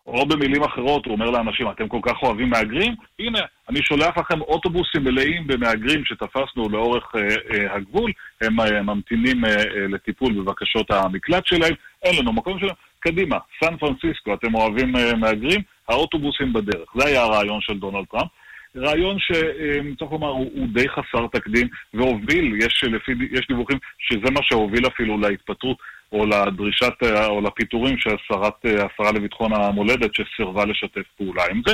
או 0.07 0.27
במילים 0.27 0.63
אחרות, 0.63 1.07
הוא 1.07 1.15
אומר 1.15 1.31
לאנשים, 1.31 1.71
אתם 1.71 1.89
כל 1.89 2.01
כך 2.03 2.23
אוהבים 2.23 2.51
מהגרים? 2.51 2.95
הנה, 3.19 3.39
אני 3.69 3.79
שולח 3.83 4.19
לכם 4.19 4.41
אוטובוסים 4.41 5.05
מלאים 5.05 5.47
במהגרים 5.47 6.05
שתפסנו 6.05 6.69
לאורך 6.69 7.13
אה, 7.17 7.21
אה, 7.21 7.75
הגבול, 7.75 8.13
הם 8.41 8.61
אה, 8.61 8.83
ממתינים 8.83 9.45
אה, 9.45 9.51
אה, 9.51 9.87
לטיפול 9.89 10.33
בבקשות 10.33 10.91
המקלט 10.91 11.47
שלהם, 11.47 11.75
אין 12.03 12.15
לנו 12.21 12.33
מקום 12.33 12.59
שלהם, 12.59 12.75
קדימה, 12.99 13.39
סן 13.65 13.77
פרנסיסקו, 13.77 14.35
אתם 14.35 14.55
אוהבים 14.55 14.97
אה, 14.97 15.15
מהגרים? 15.15 15.61
האוטובוסים 15.89 16.53
בדרך. 16.53 16.89
זה 16.95 17.07
היה 17.07 17.23
הרעיון 17.23 17.61
של 17.61 17.79
דונלד 17.79 18.05
טראמפ. 18.11 18.29
רעיון 18.77 19.17
שצריך 19.19 20.03
אה, 20.03 20.09
לומר 20.11 20.29
הוא, 20.29 20.51
הוא 20.55 20.67
די 20.73 20.89
חסר 20.89 21.27
תקדים 21.33 21.69
והוביל, 21.95 22.57
יש, 22.59 22.85
לפי, 22.85 23.13
יש 23.33 23.47
דיווחים 23.49 23.79
שזה 23.99 24.31
מה 24.31 24.41
שהוביל 24.43 24.87
אפילו 24.87 25.19
להתפטרות 25.19 25.77
או 26.13 26.27
לדרישת, 26.27 26.93
או 27.27 27.41
לפיטורים 27.41 27.99
של 27.99 28.11
השרת, 28.11 28.55
השרה 28.65 29.13
לביטחון 29.13 29.53
המולדת 29.53 30.11
שסירבה 30.15 30.65
לשתף 30.65 31.03
פעולה 31.17 31.43
עם 31.51 31.63
זה. 31.67 31.73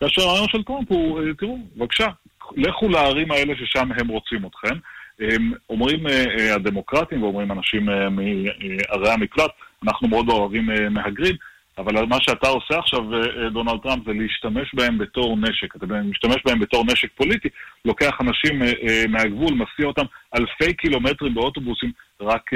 כאשר 0.00 0.22
הרעיון 0.22 0.48
של 0.48 0.62
טראמפ 0.62 0.90
הוא, 0.90 1.20
אה, 1.20 1.34
תראו, 1.38 1.58
בבקשה, 1.76 2.06
לכו 2.56 2.88
לערים 2.88 3.30
האלה 3.30 3.54
ששם 3.56 3.88
הם 4.00 4.08
רוצים 4.08 4.46
אתכם. 4.46 4.74
הם 5.20 5.52
אומרים 5.70 6.06
אה, 6.06 6.24
אה, 6.38 6.54
הדמוקרטים 6.54 7.22
ואומרים 7.22 7.52
אנשים 7.52 7.86
מערי 7.86 9.12
המקלט, 9.12 9.50
אנחנו 9.84 10.08
מאוד 10.08 10.28
אוהבים 10.28 10.68
מהגרים, 10.90 11.36
אבל 11.80 12.06
מה 12.06 12.16
שאתה 12.20 12.48
עושה 12.48 12.78
עכשיו, 12.78 13.04
דונלד 13.52 13.80
טראמפ, 13.82 14.06
זה 14.06 14.12
להשתמש 14.12 14.74
בהם 14.74 14.98
בתור 14.98 15.36
נשק. 15.36 15.76
אתה 15.76 15.86
משתמש 15.86 16.36
בהם 16.44 16.58
בתור 16.58 16.84
נשק 16.92 17.08
פוליטי, 17.14 17.48
לוקח 17.84 18.20
אנשים 18.20 18.62
מהגבול, 19.08 19.54
מסיע 19.54 19.86
אותם 19.86 20.04
אלפי 20.36 20.74
קילומטרים 20.74 21.34
באוטובוסים, 21.34 21.92
רק 22.20 22.50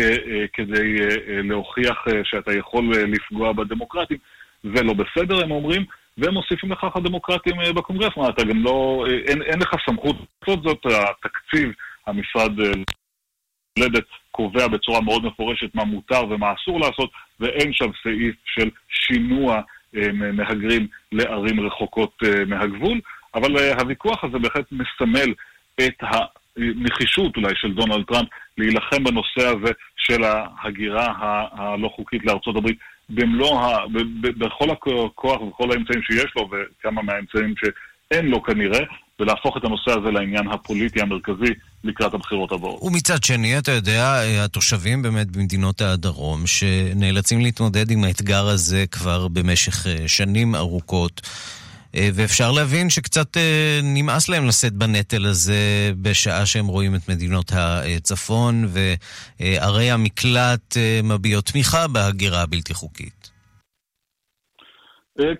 כדי 0.52 0.96
להוכיח 1.42 2.04
שאתה 2.24 2.52
יכול 2.52 2.84
לפגוע 2.94 3.52
בדמוקרטים. 3.52 4.16
זה 4.74 4.82
לא 4.82 4.94
בסדר, 4.94 5.42
הם 5.44 5.50
אומרים, 5.50 5.84
והם 6.18 6.34
מוסיפים 6.34 6.72
לכך 6.72 6.96
הדמוקרטים 6.96 7.56
בקונגרס. 7.74 8.16
מה, 8.16 8.28
אתה 8.28 8.44
גם 8.44 8.62
לא, 8.62 9.06
אין, 9.28 9.42
אין 9.42 9.58
לך 9.60 9.74
סמכות 9.86 10.16
לעשות 10.42 10.62
זאת, 10.62 10.86
התקציב, 10.86 11.72
המשרד 12.06 12.52
לדת 13.78 14.04
קובע 14.30 14.68
בצורה 14.68 15.00
מאוד 15.00 15.24
מפורשת 15.24 15.74
מה 15.74 15.84
מותר 15.84 16.24
ומה 16.30 16.52
אסור 16.52 16.80
לעשות, 16.80 17.10
ואין 17.40 17.72
שם 17.72 17.90
סעיף 18.02 18.34
של 18.44 18.70
שינוע 18.88 19.60
מהגרים 20.12 20.86
לערים 21.12 21.66
רחוקות 21.66 22.18
מהגבול, 22.46 23.00
אבל 23.34 23.58
הוויכוח 23.80 24.24
הזה 24.24 24.38
בהחלט 24.38 24.64
מסמל 24.72 25.34
את 25.86 26.02
הנחישות 26.02 27.36
אולי 27.36 27.54
של 27.54 27.72
דונלד 27.72 28.04
טראמפ 28.04 28.28
להילחם 28.58 29.04
בנושא 29.04 29.46
הזה 29.46 29.72
של 29.96 30.24
ההגירה 30.24 31.12
הלא 31.52 31.88
חוקית 31.88 32.24
לארצות 32.24 32.56
הברית. 32.56 32.78
במלוא, 33.10 33.60
ה... 33.60 33.78
בכל 34.20 34.70
הכוח 34.70 35.40
ובכל 35.40 35.72
האמצעים 35.72 36.02
שיש 36.02 36.32
לו, 36.36 36.48
וכמה 36.50 37.02
מהאמצעים 37.02 37.54
שאין 37.56 38.26
לו 38.26 38.42
כנראה, 38.42 38.80
ולהפוך 39.20 39.56
את 39.56 39.64
הנושא 39.64 39.90
הזה 39.90 40.10
לעניין 40.10 40.48
הפוליטי 40.48 41.00
המרכזי 41.00 41.54
לקראת 41.84 42.14
הבחירות 42.14 42.52
הבאות. 42.52 42.82
ומצד 42.82 43.24
שני, 43.24 43.58
אתה 43.58 43.72
יודע, 43.72 44.20
התושבים 44.40 45.02
באמת 45.02 45.30
במדינות 45.30 45.80
הדרום, 45.80 46.46
שנאלצים 46.46 47.40
להתמודד 47.40 47.90
עם 47.90 48.04
האתגר 48.04 48.48
הזה 48.48 48.84
כבר 48.90 49.28
במשך 49.28 49.86
שנים 50.06 50.54
ארוכות, 50.54 51.20
ואפשר 51.94 52.52
להבין 52.52 52.90
שקצת 52.90 53.36
נמאס 53.82 54.28
להם 54.28 54.46
לשאת 54.46 54.72
בנטל 54.72 55.26
הזה 55.26 55.92
בשעה 56.02 56.46
שהם 56.46 56.66
רואים 56.66 56.94
את 56.94 57.08
מדינות 57.08 57.52
הצפון, 57.54 58.68
וערי 59.40 59.90
המקלט 59.90 60.76
מביעות 61.04 61.46
תמיכה 61.46 61.86
בהגירה 61.86 62.42
הבלתי 62.42 62.74
חוקית. 62.74 63.33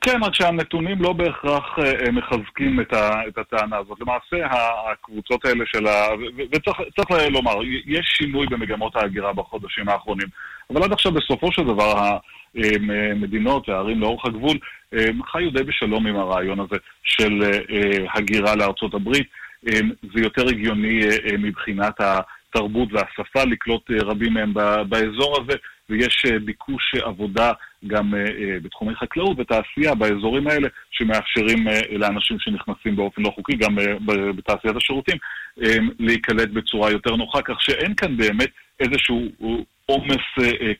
כן, 0.00 0.22
רק 0.22 0.34
שהנתונים 0.34 1.02
לא 1.02 1.12
בהכרח 1.12 1.76
מחזקים 2.12 2.80
את, 2.80 2.92
ה, 2.92 3.28
את 3.28 3.38
הטענה 3.38 3.76
הזאת. 3.76 3.98
למעשה, 4.00 4.46
הקבוצות 4.92 5.44
האלה 5.44 5.64
של 5.66 5.86
ה... 5.86 6.06
וצריך 6.52 7.10
לומר, 7.30 7.54
יש 7.86 8.06
שינוי 8.06 8.46
במגמות 8.46 8.96
ההגירה 8.96 9.32
בחודשים 9.32 9.88
האחרונים, 9.88 10.28
אבל 10.70 10.82
עד 10.82 10.92
עכשיו, 10.92 11.12
בסופו 11.12 11.52
של 11.52 11.62
דבר, 11.62 12.18
המדינות 12.54 13.68
והערים 13.68 14.00
לאורך 14.00 14.26
הגבול 14.26 14.58
חיו 15.26 15.50
די 15.50 15.62
בשלום 15.62 16.06
עם 16.06 16.16
הרעיון 16.16 16.60
הזה 16.60 16.76
של 17.04 17.42
הגירה 18.14 18.54
לארצות 18.56 18.94
הברית. 18.94 19.26
זה 20.14 20.20
יותר 20.20 20.48
הגיוני 20.48 21.00
מבחינת 21.38 21.94
התרבות 22.00 22.88
והשפה 22.92 23.44
לקלוט 23.44 23.90
רבים 23.90 24.34
מהם 24.34 24.54
באזור 24.88 25.40
הזה. 25.40 25.56
ויש 25.90 26.24
ביקוש 26.44 26.94
עבודה 27.02 27.52
גם 27.86 28.14
בתחומי 28.62 28.94
חקלאות 28.94 29.36
ותעשייה 29.40 29.94
באזורים 29.94 30.46
האלה, 30.46 30.68
שמאפשרים 30.90 31.66
לאנשים 31.90 32.38
שנכנסים 32.38 32.96
באופן 32.96 33.22
לא 33.22 33.30
חוקי, 33.34 33.56
גם 33.56 33.76
בתעשיית 34.36 34.76
השירותים, 34.76 35.16
להיקלט 35.98 36.48
בצורה 36.48 36.90
יותר 36.90 37.16
נוחה, 37.16 37.42
כך 37.42 37.62
שאין 37.62 37.94
כאן 37.94 38.16
באמת 38.16 38.48
איזשהו 38.80 39.28
עומס 39.86 40.24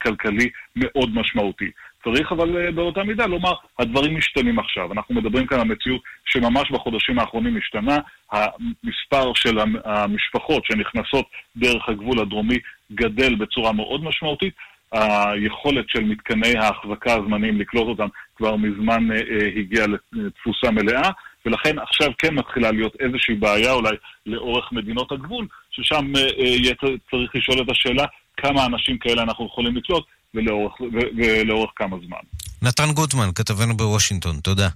כלכלי 0.02 0.48
מאוד 0.76 1.14
משמעותי. 1.14 1.70
צריך 2.04 2.32
אבל 2.32 2.70
באותה 2.70 3.04
מידה 3.04 3.26
לומר, 3.26 3.52
הדברים 3.78 4.16
משתנים 4.16 4.58
עכשיו. 4.58 4.92
אנחנו 4.92 5.14
מדברים 5.14 5.46
כאן 5.46 5.60
על 5.60 5.66
מציאות 5.66 6.02
שממש 6.24 6.70
בחודשים 6.70 7.18
האחרונים 7.18 7.56
השתנה. 7.56 7.98
המספר 8.32 9.32
של 9.34 9.58
המשפחות 9.84 10.64
שנכנסות 10.64 11.26
דרך 11.56 11.88
הגבול 11.88 12.20
הדרומי 12.20 12.56
גדל 12.92 13.34
בצורה 13.34 13.72
מאוד 13.72 14.04
משמעותית. 14.04 14.54
היכולת 14.94 15.84
של 15.88 16.04
מתקני 16.04 16.56
ההחזקה 16.58 17.14
הזמניים 17.14 17.60
לקלוט 17.60 17.88
אותם 17.88 18.08
כבר 18.36 18.56
מזמן 18.56 19.12
אה, 19.12 19.16
הגיעה 19.60 19.86
לתפוסה 20.12 20.70
מלאה, 20.70 21.10
ולכן 21.46 21.78
עכשיו 21.78 22.08
כן 22.18 22.34
מתחילה 22.34 22.70
להיות 22.70 22.96
איזושהי 23.00 23.34
בעיה 23.34 23.72
אולי 23.72 23.96
לאורך 24.26 24.72
מדינות 24.72 25.12
הגבול, 25.12 25.46
ששם 25.70 26.16
אה, 26.16 26.22
יהיה 26.38 26.74
צריך 27.10 27.30
לשאול 27.34 27.62
את 27.62 27.70
השאלה 27.70 28.04
כמה 28.36 28.66
אנשים 28.66 28.98
כאלה 28.98 29.22
אנחנו 29.22 29.46
יכולים 29.46 29.76
לקלוט 29.76 30.04
ולאורך, 30.34 30.80
ולאורך 31.16 31.70
כמה 31.76 31.96
זמן. 32.06 32.18
נתן 32.62 32.92
גוטמן, 32.94 33.28
כתבנו 33.34 33.76
בוושינגטון, 33.76 34.36
תודה. 34.42 34.68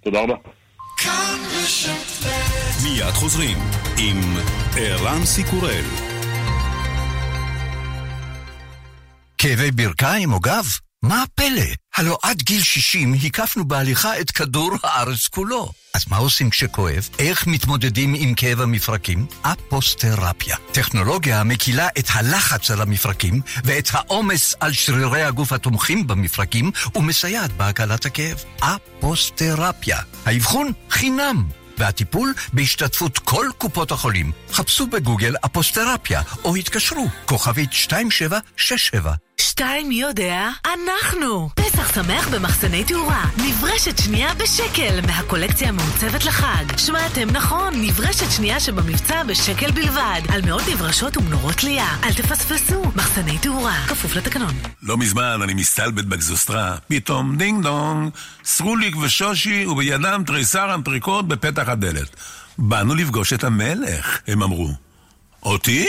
תודה 0.00 0.22
רבה. 0.22 0.34
מיד 2.84 3.12
חוזרים 3.12 3.56
עם 3.98 4.16
ערן 4.76 5.24
סיקורל. 5.24 6.07
כאבי 9.48 9.70
ברכיים 9.70 10.32
או 10.32 10.40
גב? 10.40 10.66
מה 11.02 11.22
הפלא? 11.22 11.62
הלא 11.96 12.18
עד 12.22 12.42
גיל 12.42 12.62
60 12.62 13.14
הקפנו 13.24 13.68
בהליכה 13.68 14.20
את 14.20 14.30
כדור 14.30 14.72
הארץ 14.82 15.26
כולו. 15.28 15.72
אז 15.94 16.04
מה 16.08 16.16
עושים 16.16 16.50
כשכואב? 16.50 17.08
איך 17.18 17.46
מתמודדים 17.46 18.14
עם 18.18 18.34
כאב 18.34 18.60
המפרקים? 18.60 19.26
אפוסטרפיה. 19.42 20.56
טכנולוגיה 20.72 21.40
המקילה 21.40 21.88
את 21.98 22.04
הלחץ 22.14 22.70
על 22.70 22.80
המפרקים 22.80 23.40
ואת 23.64 23.88
העומס 23.92 24.54
על 24.60 24.72
שרירי 24.72 25.22
הגוף 25.22 25.52
התומכים 25.52 26.06
במפרקים 26.06 26.70
ומסייעת 26.94 27.52
בהקלת 27.52 28.06
הכאב. 28.06 28.44
אפוסטרפיה. 28.60 29.98
האבחון 30.26 30.72
חינם. 30.90 31.44
והטיפול 31.78 32.34
בהשתתפות 32.52 33.18
כל 33.18 33.46
קופות 33.58 33.92
החולים. 33.92 34.32
חפשו 34.52 34.86
בגוגל 34.86 35.34
אפוסתרפיה 35.44 36.22
או 36.44 36.56
התקשרו, 36.56 37.06
כוכבית 37.26 37.70
2767 37.72 39.27
שתיים 39.40 39.88
מי 39.88 39.94
יודע? 39.94 40.50
אנחנו! 40.74 41.50
פסח 41.54 41.94
שמח 41.94 42.28
במחסני 42.28 42.84
תאורה. 42.84 43.24
נברשת 43.36 43.98
שנייה 43.98 44.34
בשקל 44.34 45.00
מהקולקציה 45.06 45.68
המעוצבת 45.68 46.24
לחג. 46.24 46.76
שמעתם 46.76 47.30
נכון, 47.30 47.74
נברשת 47.76 48.30
שנייה 48.30 48.60
שבמבצע 48.60 49.22
בשקל 49.22 49.70
בלבד. 49.70 50.20
על 50.28 50.42
מאות 50.46 50.62
נברשות 50.72 51.16
ומנורות 51.16 51.54
תלייה. 51.54 51.88
אל 52.04 52.12
תפספסו, 52.12 52.82
מחסני 52.96 53.38
תאורה. 53.38 53.84
כפוף 53.88 54.16
לתקנון. 54.16 54.54
לא 54.82 54.96
מזמן 54.96 55.42
אני 55.42 55.54
מסתלבט 55.54 56.04
בגזוסטרה. 56.04 56.76
פתאום 56.88 57.36
דינג 57.36 57.62
דונג, 57.62 58.10
סרוליק 58.44 58.96
ושושי 58.96 59.66
ובידם 59.66 60.22
תריסר 60.26 60.74
אנטריקוט 60.74 61.24
בפתח 61.24 61.68
הדלת. 61.68 62.16
באנו 62.58 62.94
לפגוש 62.94 63.32
את 63.32 63.44
המלך, 63.44 64.18
הם 64.26 64.42
אמרו. 64.42 64.70
אותי? 65.42 65.86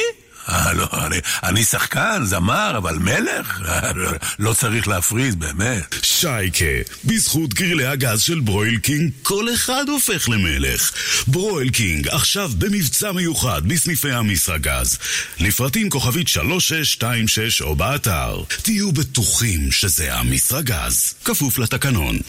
אה, 0.49 0.73
לא, 0.73 0.87
אני, 1.05 1.17
אני 1.43 1.63
שחקן, 1.63 2.21
זמר, 2.25 2.77
אבל 2.77 2.97
מלך? 2.97 3.61
לא 4.39 4.53
צריך 4.53 4.87
להפריז, 4.87 5.35
באמת. 5.35 5.95
שייקה, 6.01 6.65
בזכות 7.05 7.53
גרילי 7.53 7.85
הגז 7.85 8.21
של 8.21 8.39
Broil 8.39 8.77
King, 8.77 9.11
כל 9.23 9.53
אחד 9.53 9.89
הופך 9.89 10.29
למלך. 10.29 10.91
Broil 11.27 11.69
King, 11.69 12.07
עכשיו 12.07 12.51
במבצע 12.57 13.11
מיוחד 13.11 13.61
בסניפי 13.67 14.11
אמישראגז. 14.11 14.97
לפרטים 15.39 15.89
כוכבית 15.89 16.27
3626 16.27 17.61
או 17.61 17.75
באתר. 17.75 18.43
תהיו 18.61 18.91
בטוחים 18.91 19.71
שזה 19.71 20.15
אמישראגז. 20.15 21.13
כפוף 21.25 21.57
לתקנון. 21.57 22.19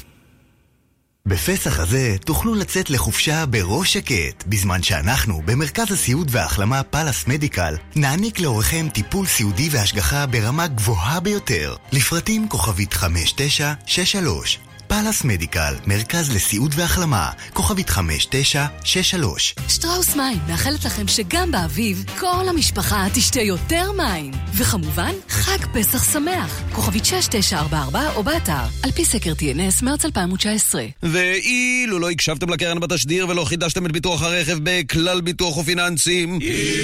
בפסח 1.26 1.78
הזה 1.80 2.16
תוכלו 2.24 2.54
לצאת 2.54 2.90
לחופשה 2.90 3.46
בראש 3.46 3.92
שקט, 3.92 4.44
בזמן 4.46 4.83
שאנחנו, 4.83 5.42
במרכז 5.44 5.92
הסיעוד 5.92 6.28
וההחלמה 6.30 6.83
פאלאס 6.83 7.26
מדיקל, 7.26 7.74
נעניק 7.96 8.40
להוריכם 8.40 8.87
טיפול 8.94 9.26
סיעודי 9.26 9.68
והשגחה 9.72 10.26
ברמה 10.26 10.66
גבוהה 10.66 11.20
ביותר. 11.20 11.76
לפרטים 11.92 12.48
כוכבית 12.48 12.92
5963 12.92 14.59
פאלאס 14.90 15.24
מדיקל, 15.24 15.74
מרכז 15.87 16.31
לסיעוד 16.35 16.74
והחלמה, 16.76 17.31
כוכבית 17.53 17.90
5963. 17.90 19.55
שטראוס 19.68 20.16
מים 20.16 20.38
מאחלת 20.48 20.85
לכם 20.85 21.09
שגם 21.09 21.50
באביב 21.50 22.05
כל 22.18 22.44
המשפחה 22.48 23.07
תשתה 23.14 23.40
יותר 23.40 23.92
מים. 23.92 24.33
וכמובן, 24.55 25.12
חג 25.29 25.59
פסח 25.72 26.12
שמח, 26.12 26.62
כוכבית 26.72 27.05
6944 27.05 28.14
או 28.16 28.22
באתר, 28.22 28.53
על 28.83 28.90
פי 28.90 29.05
סקר 29.05 29.33
TNS 29.33 29.85
מרץ 29.85 30.05
2019. 30.05 30.85
ואילו 31.03 31.98
לא 31.98 32.11
הקשבתם 32.11 32.50
לקרן 32.50 32.81
בתשדיר 32.81 33.29
ולא 33.29 33.44
חידשתם 33.44 33.87
את 33.87 33.92
ביטוח 33.92 34.22
הרכב 34.22 34.59
בכלל 34.62 35.20
ביטוח 35.20 35.57
ופיננסים, 35.57 36.38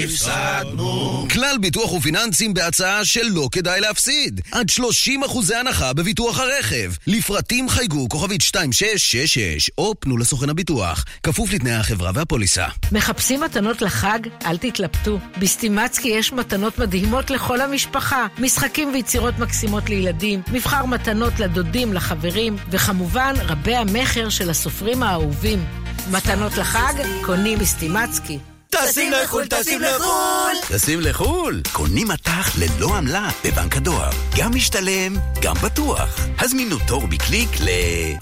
הפסדנו. 0.05 1.27
כלל 1.33 1.59
ביטוח 1.61 1.93
ופיננסים 1.93 2.55
בהצעה 2.55 3.05
שלא 3.05 3.49
כדאי 3.53 3.81
להפסיד. 3.81 4.41
עד 4.53 4.69
30 4.69 5.25
אחוזי 5.25 5.55
הנחה 5.55 5.93
בביטוח 5.93 6.39
הרכב. 6.39 6.93
לפרטים 7.07 7.69
חייגו 7.69 7.96
חייגו 7.97 8.09
כוכבית 8.09 8.43
2666 8.43 9.71
או 9.79 9.95
פנו 10.01 10.17
לסוכן 10.17 10.51
הביטוח, 10.51 11.05
כפוף 11.23 11.53
לתנאי 11.53 11.73
החברה 11.73 12.11
והפוליסה. 12.15 12.67
מחפשים 12.93 13.41
מתנות 13.41 13.83
לחג? 13.83 14.19
אל 14.47 14.57
תתלבטו. 14.57 15.19
בסטימצקי 15.39 16.09
יש 16.09 16.33
מתנות 16.33 16.79
מדהימות 16.79 17.31
לכל 17.31 17.61
המשפחה. 17.61 18.27
משחקים 18.39 18.93
ויצירות 18.93 19.39
מקסימות 19.39 19.89
לילדים, 19.89 20.43
מבחר 20.53 20.87
מתנות 20.87 21.41
לדודים, 21.41 21.93
לחברים, 21.93 22.57
וכמובן 22.71 23.35
רבי 23.39 23.75
המכר 23.75 24.29
של 24.29 24.51
הסופרים 24.51 25.03
האהובים. 25.03 25.65
מתנות 26.11 26.57
לחג? 26.57 26.95
קונים 27.25 27.59
בסטימצקי. 27.59 28.39
טסים 28.83 29.13
לחו"ל, 29.13 29.47
טסים 29.47 29.81
לחו"ל! 29.81 30.57
טסים 30.69 31.01
לחו"ל? 31.01 31.63
קונים 31.73 32.09
מט"ח 32.09 32.59
ללא 32.59 32.97
עמלה 32.97 33.29
בבנק 33.45 33.77
הדואר. 33.77 34.11
גם 34.37 34.55
משתלם, 34.55 35.17
גם 35.43 35.55
בטוח. 35.63 36.21
הזמינו 36.39 36.77
תור 36.87 37.07
בקליק 37.07 37.49
ל... 37.61 37.69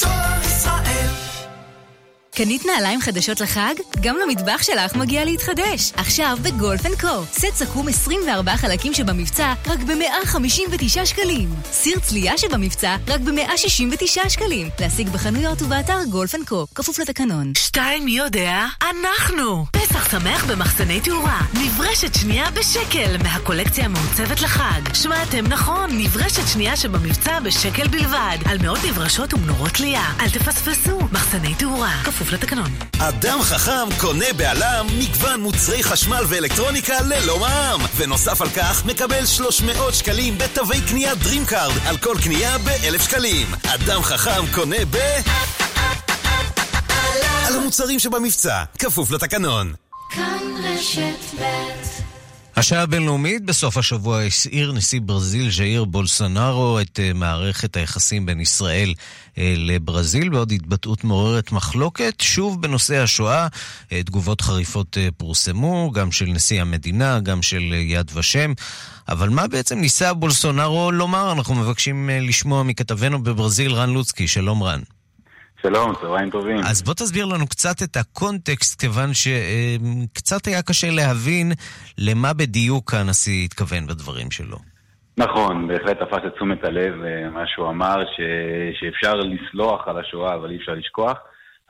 דואר 0.01 0.41
ישראל 0.47 1.14
קנית 2.37 2.67
נעליים 2.67 3.01
חדשות 3.01 3.41
לחג? 3.41 3.75
גם 4.01 4.17
למטבח 4.17 4.63
שלך 4.63 4.97
מגיע 4.97 5.25
להתחדש. 5.25 5.93
עכשיו 5.97 6.39
ב 6.43 6.87
Golf & 6.87 7.01
Co. 7.01 7.25
סט 7.33 7.55
סכו"ם 7.55 7.89
24 7.89 8.57
חלקים 8.57 8.95
שבמבצע 8.95 9.55
רק 9.67 9.79
ב-159 9.79 11.05
שקלים. 11.05 11.55
סיר 11.73 11.99
צלייה 11.99 12.39
שבמבצע 12.39 12.97
רק 13.09 13.21
ב-169 13.21 14.29
שקלים. 14.29 14.69
להשיג 14.81 15.09
בחנויות 15.09 15.63
ובאתר 15.63 16.05
גולף 16.11 16.35
אנד 16.35 16.49
קו. 16.49 16.67
כפוף 16.75 16.99
לתקנון. 16.99 17.53
שתיים 17.57 18.05
מי 18.05 18.13
יודע? 18.13 18.67
אנחנו! 18.91 19.67
פסח 19.73 20.11
שמח 20.11 20.45
במחסני 20.45 21.01
תאורה. 21.01 21.41
נברשת 21.55 22.15
שנייה 22.15 22.51
בשקל 22.51 23.17
מהקולקציה 23.23 23.85
המעוצבת 23.85 24.41
לחג. 24.41 24.95
שמעתם 24.95 25.47
נכון, 25.47 25.91
נברשת 25.93 26.49
שנייה 26.53 26.77
שבמבצע 26.77 27.41
בשקל 27.41 27.89
בלבד. 27.89 28.39
על 28.45 28.59
מאות 28.63 28.79
נברשות 28.89 29.35
ומנורות 29.35 29.71
תלייה. 29.71 30.05
אל 30.21 30.31
תפספסו, 30.31 30.99
מחסני 31.13 31.55
תאורה. 31.55 32.01
כפוף 32.05 32.24
לתקנון. 32.33 32.71
אדם 32.99 33.43
חכם 33.43 33.89
קונה 34.01 34.25
בעלם 34.37 34.87
מגוון 34.99 35.41
מוצרי 35.41 35.83
חשמל 35.83 36.25
ואלקטרוניקה 36.29 37.01
ללא 37.01 37.39
מע"מ. 37.39 37.81
ונוסף 37.97 38.43
על 38.43 38.49
כך 38.49 38.85
מקבל 38.85 39.27
300 39.27 39.95
שקלים 39.95 40.39
בתווי 40.39 40.81
קנייה 40.81 41.13
DreamCard 41.13 41.89
על 41.89 41.97
כל 41.97 42.17
קנייה 42.25 42.59
ב-1,000 42.59 43.03
שקלים. 43.03 43.47
אדם 43.67 44.03
חכם 44.03 44.45
קונה 44.55 44.85
ב... 44.91 44.97
על 47.47 47.57
המוצרים 47.57 47.99
שבמבצע, 47.99 48.65
כפוף 48.79 49.11
לתקנון. 49.11 49.73
כאן 50.11 50.39
רשת 50.65 51.41
ב' 51.41 51.94
השעה 52.57 52.83
הבינלאומית, 52.83 53.45
בסוף 53.45 53.77
השבוע 53.77 54.23
הסעיר 54.23 54.73
נשיא 54.73 55.01
ברזיל 55.01 55.51
ז'איר 55.51 55.85
בולסונארו 55.85 56.81
את 56.81 56.99
uh, 56.99 57.17
מערכת 57.17 57.77
היחסים 57.77 58.27
בין 58.27 58.41
ישראל 58.41 58.95
uh, 59.35 59.39
לברזיל 59.57 60.29
בעוד 60.29 60.53
התבטאות 60.53 61.05
מעוררת 61.05 61.53
מחלוקת. 61.53 62.15
שוב 62.21 62.63
בנושא 62.63 63.03
השואה, 63.03 63.47
uh, 63.47 63.91
תגובות 64.07 64.41
חריפות 64.41 64.97
פורסמו, 65.17 65.91
גם 65.95 66.13
של 66.13 66.27
נשיא 66.27 66.61
המדינה, 66.61 67.21
גם 67.21 67.43
של 67.43 67.73
יד 67.73 68.11
ושם. 68.15 68.53
אבל 69.09 69.29
מה 69.29 69.47
בעצם 69.47 69.79
ניסה 69.79 70.15
בולסונארו 70.15 70.93
לומר? 70.93 71.33
אנחנו 71.33 71.55
מבקשים 71.55 72.11
לשמוע 72.13 72.63
מכתבנו 72.63 73.23
בברזיל, 73.23 73.73
רן 73.73 73.91
לוצקי. 73.91 74.29
שלום 74.29 74.63
רן. 74.63 74.81
שלום, 75.67 75.95
צהריים 76.01 76.31
טובים. 76.31 76.57
אז 76.71 76.83
בוא 76.83 76.95
תסביר 76.95 77.25
לנו 77.25 77.47
קצת 77.47 77.83
את 77.83 77.97
הקונטקסט, 77.97 78.81
כיוון 78.81 79.11
שקצת 79.15 80.47
היה 80.47 80.63
קשה 80.63 80.91
להבין 80.91 81.53
למה 81.99 82.33
בדיוק 82.33 82.95
הנשיא 82.95 83.45
התכוון 83.45 83.87
בדברים 83.87 84.31
שלו. 84.31 84.57
נכון, 85.19 85.69
בהחלט 85.69 85.97
תפס 85.99 86.19
את 86.27 86.35
תשומת 86.35 86.65
הלב 86.65 86.95
מה 87.33 87.45
שהוא 87.47 87.69
אמר, 87.69 87.97
ש... 88.05 88.21
שאפשר 88.81 89.15
לסלוח 89.15 89.89
על 89.89 89.99
השואה, 89.99 90.35
אבל 90.35 90.51
אי 90.51 90.57
אפשר 90.57 90.73
לשכוח. 90.73 91.19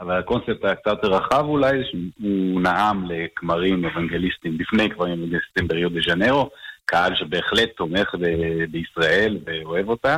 אבל 0.00 0.18
הקונספט 0.18 0.64
היה 0.64 0.74
קצת 0.74 1.04
רחב 1.04 1.44
אולי, 1.44 1.78
שהוא 1.90 2.60
נאם 2.60 3.04
לכמרים 3.10 3.84
אוונגליסטים, 3.84 4.58
בפני 4.58 4.90
כמרים 4.90 5.18
אוונגליסטים 5.18 5.68
בריו 5.68 5.88
דה 5.88 6.00
ז'נרו, 6.08 6.50
קהל 6.84 7.12
שבהחלט 7.14 7.68
תומך 7.76 8.14
ב... 8.20 8.24
בישראל 8.70 9.38
ואוהב 9.46 9.88
אותה. 9.88 10.16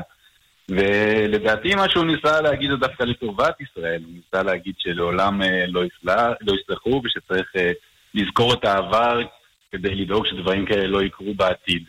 ולדעתי 0.71 1.75
מה 1.75 1.89
שהוא 1.89 2.05
ניסה 2.05 2.41
להגיד 2.41 2.71
זה 2.71 2.77
דווקא 2.77 3.03
לטובת 3.03 3.61
ישראל, 3.61 4.03
הוא 4.05 4.13
ניסה 4.13 4.43
להגיד 4.43 4.75
שלעולם 4.79 5.41
לא, 5.69 5.81
יסלח, 5.85 6.33
לא 6.41 6.53
יסלחו 6.61 7.03
ושצריך 7.05 7.53
לזכור 8.15 8.55
את 8.55 8.65
העבר 8.65 9.21
כדי 9.73 9.95
לדאוג 9.95 10.27
שדברים 10.27 10.67
כאלה 10.67 10.87
לא 10.87 11.03
יקרו 11.03 11.35
בעתיד. 11.35 11.85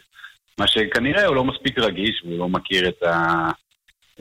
מה 0.59 0.67
שכנראה 0.67 1.25
הוא 1.25 1.35
לא 1.35 1.43
מספיק 1.43 1.79
רגיש 1.79 2.21
והוא 2.23 2.39
לא 2.39 2.49
מכיר 2.49 2.89
את, 2.89 3.03
ה... 3.03 3.49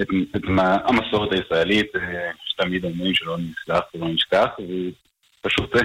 את, 0.02 0.08
את 0.36 0.42
המסורת 0.84 1.32
הישראלית, 1.32 1.92
שתמיד 2.44 2.84
אומרים 2.84 3.14
שלא 3.14 3.36
נסלח 3.38 3.84
ולא 3.94 4.08
נשכח, 4.08 4.48
והוא 4.58 4.90
פשוט 5.42 5.76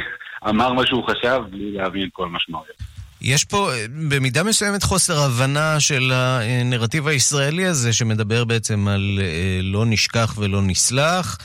אמר 0.49 0.73
מה 0.73 0.86
שהוא 0.86 1.03
חשב 1.07 1.41
בלי 1.49 1.71
להבין 1.71 2.10
כל 2.13 2.27
משמעויות. 2.27 2.90
יש 3.21 3.43
פה 3.45 3.69
במידה 4.10 4.43
מסוימת 4.43 4.84
חוסר 4.84 5.13
הבנה 5.17 5.79
של 5.79 6.12
הנרטיב 6.13 7.07
הישראלי 7.07 7.65
הזה, 7.65 7.93
שמדבר 7.93 8.45
בעצם 8.45 8.88
על 8.88 9.19
לא 9.63 9.86
נשכח 9.86 10.36
ולא 10.38 10.62
נסלח. 10.62 11.38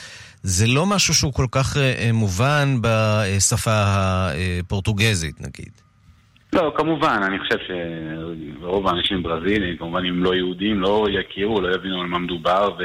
זה 0.43 0.67
לא 0.67 0.87
משהו 0.87 1.15
שהוא 1.15 1.33
כל 1.33 1.47
כך 1.51 1.77
מובן 2.13 2.77
בשפה 2.81 3.71
הפורטוגזית, 3.73 5.41
נגיד. 5.41 5.71
לא, 6.53 6.73
כמובן, 6.77 7.21
אני 7.23 7.39
חושב 7.39 7.59
שרוב 7.67 8.89
האנשים 8.89 9.23
ברזילים, 9.23 9.77
כמובן 9.77 10.05
אם 10.05 10.25
לא 10.25 10.35
יהודים, 10.35 10.81
לא 10.81 11.07
יכירו, 11.11 11.61
לא 11.61 11.75
יבינו 11.75 12.01
על 12.01 12.07
מה 12.07 12.19
מדובר, 12.19 12.77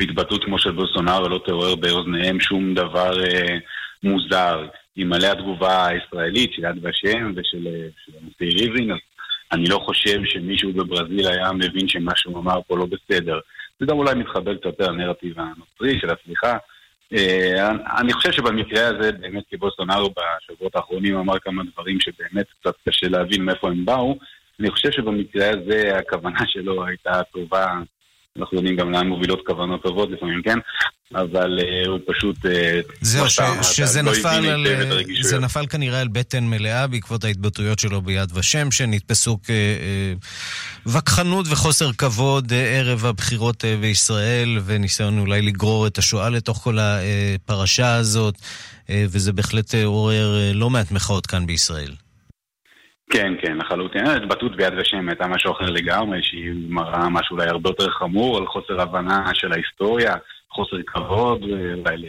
והתבטאות 0.00 0.44
כמו 0.44 0.58
של 0.58 0.70
בולסונארו 0.70 1.28
לא 1.28 1.40
תעורר 1.46 1.74
באוזניהם 1.74 2.40
שום 2.40 2.74
דבר 2.74 3.24
אה, 3.24 3.56
מוזר. 4.02 4.66
אלמלא 4.98 5.26
התגובה 5.26 5.86
הישראלית 5.86 6.52
של 6.52 6.64
יד 6.64 6.76
ושם 6.82 7.32
ושל 7.36 7.68
הנשיא 8.22 8.60
ריבלין, 8.60 8.90
אז 8.92 8.98
אני 9.52 9.68
לא 9.68 9.78
חושב 9.78 10.18
שמישהו 10.24 10.72
בברזיל 10.72 11.28
היה 11.28 11.52
מבין 11.52 11.88
שמה 11.88 12.12
שהוא 12.16 12.38
אמר 12.38 12.58
פה 12.66 12.76
לא 12.76 12.86
בסדר. 12.86 13.38
זה 13.80 13.86
גם 13.86 13.98
אולי 13.98 14.14
מתחבר 14.14 14.54
קצת 14.54 14.64
יותר 14.64 14.90
לנרטיב 14.90 15.34
הנוצרי 15.40 16.00
של 16.00 16.08
הסליחה. 16.10 16.56
אני 17.98 18.12
חושב 18.12 18.32
שבמקרה 18.32 18.86
הזה, 18.86 19.12
באמת 19.12 19.44
כבולסונארו 19.50 20.10
בשבועות 20.10 20.76
האחרונים 20.76 21.16
אמר 21.16 21.38
כמה 21.38 21.62
דברים 21.72 21.98
שבאמת 22.00 22.46
קצת 22.60 22.74
קשה 22.88 23.08
להבין 23.08 23.44
מאיפה 23.44 23.68
הם 23.68 23.84
באו. 23.84 24.18
אני 24.60 24.70
חושב 24.70 24.90
שבמקרה 24.90 25.50
הזה 25.50 25.98
הכוונה 25.98 26.40
שלו 26.46 26.86
הייתה 26.86 27.22
טובה 27.32 27.78
אנחנו 28.38 28.56
יודעים 28.56 28.76
גם 28.76 28.90
לאן 28.92 29.08
מובילות 29.08 29.40
כוונות 29.46 29.82
טובות 29.82 30.10
לפעמים, 30.10 30.42
כן? 30.42 30.58
אבל 31.14 31.58
uh, 31.58 31.88
הוא 31.88 31.98
פשוט... 32.06 32.36
Uh, 32.36 32.48
זהו, 33.00 33.30
ש, 33.30 33.40
שזה 33.62 34.02
לא 34.02 34.12
נפל 34.12 34.46
על... 34.46 34.66
זה 35.20 35.38
נפל 35.38 35.66
כנראה 35.66 36.00
על 36.00 36.08
בטן 36.08 36.44
מלאה 36.44 36.86
בעקבות 36.86 37.24
ההתבטאויות 37.24 37.78
שלו 37.78 38.02
ביד 38.02 38.32
ושם, 38.34 38.70
שנתפסו 38.70 39.38
כווכחנות 40.84 41.46
וחוסר 41.50 41.92
כבוד 41.92 42.52
ערב 42.52 43.04
הבחירות 43.06 43.64
בישראל, 43.80 44.58
וניסיון 44.64 45.18
אולי 45.18 45.42
לגרור 45.42 45.86
את 45.86 45.98
השואה 45.98 46.28
לתוך 46.28 46.58
כל 46.58 46.78
הפרשה 46.80 47.94
הזאת, 47.94 48.34
וזה 48.90 49.32
בהחלט 49.32 49.74
עורר 49.84 50.52
לא 50.54 50.70
מעט 50.70 50.90
מחאות 50.90 51.26
כאן 51.26 51.46
בישראל. 51.46 51.92
כן, 53.10 53.32
כן, 53.42 53.56
לחלוטין. 53.56 54.06
ההתבטאות 54.06 54.56
ביד 54.56 54.72
ושם 54.76 55.08
הייתה 55.08 55.26
משהו 55.26 55.52
אחר 55.52 55.70
לגמרי, 55.70 56.22
שהיא 56.22 56.52
מראה 56.68 57.08
משהו 57.08 57.36
אולי 57.36 57.48
הרבה 57.48 57.70
יותר 57.70 57.90
חמור 57.90 58.36
על 58.36 58.46
חוסר 58.46 58.80
הבנה 58.80 59.30
של 59.34 59.52
ההיסטוריה, 59.52 60.14
חוסר 60.50 60.76
כבוד, 60.86 61.44
ואולי, 61.44 62.06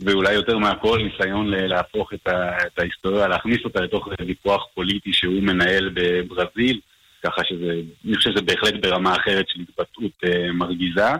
ואולי 0.00 0.32
יותר 0.32 0.58
מהכל 0.58 0.98
ניסיון 1.02 1.50
להפוך 1.50 2.12
את, 2.14 2.28
ה, 2.28 2.66
את 2.66 2.78
ההיסטוריה, 2.78 3.28
להכניס 3.28 3.58
אותה 3.64 3.80
לתוך 3.80 4.08
ויכוח 4.26 4.66
פוליטי 4.74 5.12
שהוא 5.12 5.42
מנהל 5.42 5.90
בברזיל, 5.94 6.80
ככה 7.24 7.44
שזה, 7.44 7.72
אני 8.06 8.16
חושב 8.16 8.30
שזה 8.30 8.42
בהחלט 8.42 8.74
ברמה 8.74 9.16
אחרת 9.16 9.48
של 9.48 9.60
התבטאות 9.60 10.24
uh, 10.24 10.52
מרגיזה. 10.52 11.12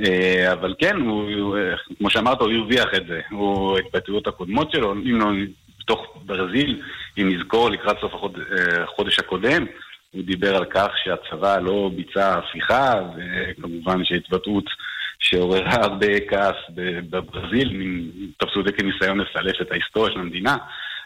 Uh, 0.00 0.52
אבל 0.52 0.74
כן, 0.78 0.96
הוא, 0.96 1.56
כמו 1.98 2.10
שאמרת, 2.10 2.40
הוא 2.40 2.52
הרוויח 2.52 2.88
את 2.96 3.06
זה. 3.06 3.20
הוא, 3.30 3.76
ההתבטאויות 3.76 4.26
הקודמות 4.26 4.72
שלו, 4.72 4.92
אם 4.92 5.20
לא 5.20 5.26
בתוך 5.82 6.06
ברזיל, 6.26 6.82
אם 7.18 7.28
נזכור 7.32 7.70
לקראת 7.70 7.96
סוף 8.00 8.12
החודש 8.82 9.18
הקודם, 9.18 9.66
הוא 10.10 10.22
דיבר 10.22 10.56
על 10.56 10.64
כך 10.64 10.88
שהצבא 11.04 11.58
לא 11.58 11.90
ביצע 11.96 12.38
הפיכה, 12.38 12.94
וכמובן 13.16 14.04
שהתבטאות 14.04 14.64
שעוררה 15.18 15.74
הרבה 15.74 16.20
כעס 16.28 16.56
בברזיל, 17.10 17.70
תפסו 18.36 18.60
את 18.60 18.66
זה 18.66 18.72
כניסיון 18.72 19.20
לסלף 19.20 19.60
את 19.60 19.70
ההיסטוריה 19.72 20.12
של 20.12 20.20
המדינה. 20.20 20.56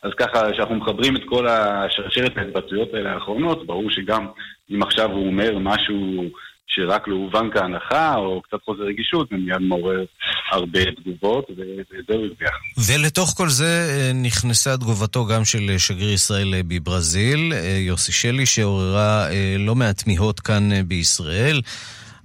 אז 0.03 0.11
ככה, 0.17 0.53
כשאנחנו 0.53 0.75
מחברים 0.75 1.17
את 1.17 1.23
כל 1.27 1.47
השרשרת 1.49 2.39
ההתבטאויות 2.39 2.95
האלה 2.95 3.13
האחרונות, 3.13 3.67
ברור 3.67 3.91
שגם 3.91 4.27
אם 4.71 4.83
עכשיו 4.83 5.11
הוא 5.11 5.27
אומר 5.27 5.59
משהו 5.59 6.25
שרק 6.67 7.09
לא 7.09 7.15
הובן 7.15 7.51
כהנחה, 7.51 8.15
או 8.17 8.43
קצת 8.43 8.63
חוסר 8.65 8.83
רגישות, 8.83 9.29
זה 9.29 9.37
מיד 9.37 9.61
מעורר 9.61 10.05
הרבה 10.53 10.81
תגובות, 10.85 11.47
וזהו 11.51 12.25
הרוויח. 12.25 12.55
ולתוך 12.79 13.35
כל 13.37 13.49
זה 13.49 14.11
נכנסה 14.15 14.77
תגובתו 14.77 15.27
גם 15.27 15.45
של 15.45 15.75
שגריר 15.79 16.13
ישראל 16.13 16.55
בברזיל, 16.69 17.53
יוסי 17.79 18.13
שלי, 18.13 18.47
שעוררה 18.47 19.29
לא 19.59 19.75
מעט 19.75 20.03
תמיהות 20.03 20.41
כאן 20.41 20.89
בישראל. 20.89 21.61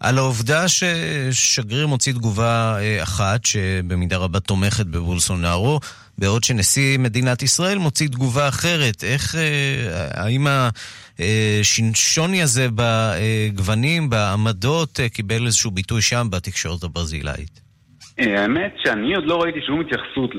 על 0.02 0.18
העובדה 0.18 0.66
ששגריר 0.68 1.88
מוציא 1.88 2.14
תגובה 2.14 2.78
אה, 2.80 3.04
אחת, 3.04 3.46
שבמידה 3.46 4.18
רבה 4.18 4.40
תומכת 4.40 4.86
בבולסונארו, 4.86 5.80
בעוד 6.18 6.44
שנשיא 6.44 6.98
מדינת 6.98 7.42
ישראל 7.42 7.78
מוציא 7.78 8.08
תגובה 8.08 8.48
אחרת. 8.48 9.04
איך, 9.04 9.36
אה, 9.36 10.24
האם 10.24 10.48
השינשוני 11.20 12.44
הזה 12.44 12.68
בגוונים, 12.76 14.10
בעמדות, 14.10 15.00
קיבל 15.14 15.46
איזשהו 15.46 15.72
ביטוי 15.72 16.02
שם 16.02 16.28
בתקשורת 16.32 16.84
הברזילאית? 16.84 17.71
האמת 18.17 18.76
שאני 18.84 19.15
עוד 19.15 19.26
לא 19.26 19.41
ראיתי 19.41 19.62
שום 19.62 19.82
התייחסות 19.82 20.36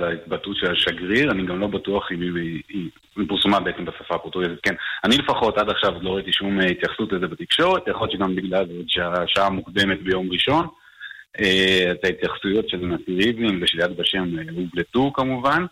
להתבטאות 0.00 0.56
של 0.56 0.72
השגריר, 0.72 1.30
אני 1.30 1.46
גם 1.46 1.60
לא 1.60 1.66
בטוח 1.66 2.12
אם 2.12 2.36
היא 2.68 3.26
פורסמה 3.28 3.60
בעצם 3.60 3.84
בשפה 3.84 4.14
הפורטוגזית, 4.14 4.60
כן. 4.62 4.74
אני 5.04 5.16
לפחות 5.16 5.58
עד 5.58 5.70
עכשיו 5.70 5.92
לא 6.02 6.10
ראיתי 6.10 6.32
שום 6.32 6.60
התייחסות 6.60 7.12
לזה 7.12 7.26
בתקשורת, 7.26 7.88
יכול 7.88 8.06
להיות 8.06 8.12
שגם 8.12 8.36
בגלל 8.36 8.64
שהשעה 8.86 9.50
מוקדמת 9.50 10.02
ביום 10.02 10.28
ראשון. 10.30 10.66
אה, 11.40 11.92
את 11.92 12.04
ההתייחסויות 12.04 12.68
של 12.68 12.76
נשיא 12.76 13.16
ריבלין 13.16 13.62
ושל 13.62 13.80
יד 13.80 13.96
בשם 13.96 14.24
הובלטו 14.56 15.12
כמובן. 15.12 15.64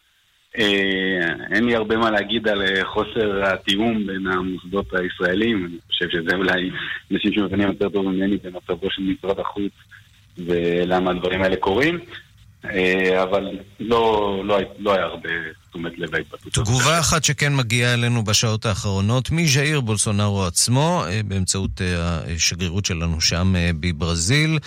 אה, 0.59 1.35
אין 1.53 1.65
לי 1.65 1.77
הרבה 1.77 1.97
מה 1.97 2.11
להגיד 2.11 2.49
על 2.49 2.63
חוסר 2.85 3.45
התיאום 3.45 4.07
בין 4.07 4.27
המוסדות 4.27 4.87
הישראלים, 4.95 5.67
אני 5.67 5.77
חושב 5.87 6.09
שזה 6.11 6.37
אולי 6.37 6.71
אנשים 7.13 7.33
שמבינים 7.33 7.69
יותר 7.69 7.89
טוב 7.89 8.09
ממני 8.09 8.37
במצבו 8.37 8.91
של 8.91 9.03
משרד 9.03 9.41
החוץ 9.41 9.73
ולמה 10.39 11.11
הדברים 11.11 11.43
האלה 11.43 11.57
קורים. 11.57 11.99
אה, 12.65 13.23
אבל 13.23 13.59
לא, 13.81 14.43
לא, 14.45 14.59
לא 14.79 14.95
היה 14.95 15.05
הרבה 15.05 15.29
תשומת 15.71 15.99
לב 15.99 16.15
להתבטאות. 16.15 16.53
תגובה 16.53 17.01
אחת 17.01 17.25
שכן 17.25 17.57
מגיעה 17.57 17.95
אלינו 17.95 18.25
בשעות 18.25 18.67
האחרונות 18.67 19.31
מז'איר 19.31 19.81
בולסונארו 19.81 20.45
עצמו, 20.45 21.05
באמצעות 21.25 21.81
השגרירות 21.81 22.85
שלנו 22.85 23.21
שם 23.21 23.55
בברזיל. 23.81 24.59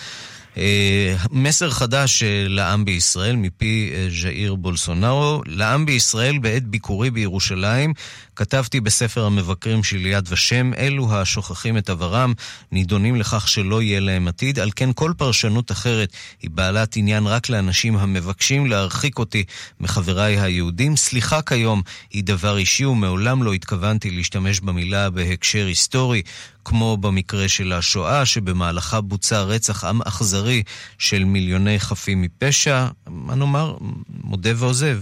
אה, 0.57 1.15
מסר 1.31 1.69
חדש 1.69 2.23
אה, 2.23 2.45
לעם 2.47 2.85
בישראל 2.85 3.35
מפי 3.35 3.91
אה, 3.93 4.07
ז'איר 4.21 4.55
בולסונארו. 4.55 5.41
לעם 5.45 5.85
בישראל 5.85 6.37
בעת 6.37 6.63
ביקורי 6.63 7.11
בירושלים 7.11 7.93
כתבתי 8.39 8.79
בספר 8.79 9.25
המבקרים 9.25 9.83
של 9.83 10.05
יד 10.05 10.27
ושם, 10.31 10.71
אלו 10.77 11.13
השוכחים 11.13 11.77
את 11.77 11.89
עברם 11.89 12.33
נידונים 12.71 13.15
לכך 13.15 13.47
שלא 13.47 13.81
יהיה 13.81 13.99
להם 13.99 14.27
עתיד, 14.27 14.59
על 14.59 14.69
כן 14.75 14.89
כל 14.93 15.13
פרשנות 15.17 15.71
אחרת 15.71 16.13
היא 16.41 16.49
בעלת 16.49 16.95
עניין 16.95 17.27
רק 17.27 17.49
לאנשים 17.49 17.97
המבקשים 17.97 18.65
להרחיק 18.65 19.19
אותי 19.19 19.43
מחבריי 19.79 20.39
היהודים. 20.39 20.95
סליחה 20.95 21.41
כיום 21.41 21.81
היא 22.11 22.23
דבר 22.23 22.57
אישי 22.57 22.85
ומעולם 22.85 23.43
לא 23.43 23.53
התכוונתי 23.53 24.09
להשתמש 24.09 24.59
במילה 24.59 25.09
בהקשר 25.09 25.65
היסטורי. 25.65 26.21
כמו 26.65 26.97
במקרה 26.97 27.47
של 27.47 27.73
השואה, 27.73 28.25
שבמהלכה 28.25 29.01
בוצע 29.01 29.41
רצח 29.41 29.83
עם 29.83 30.01
אכזרי 30.01 30.63
של 30.97 31.23
מיליוני 31.23 31.79
חפים 31.79 32.21
מפשע, 32.21 32.87
מה 33.07 33.35
נאמר, 33.35 33.77
מודה 34.23 34.51
ועוזב. 34.55 35.01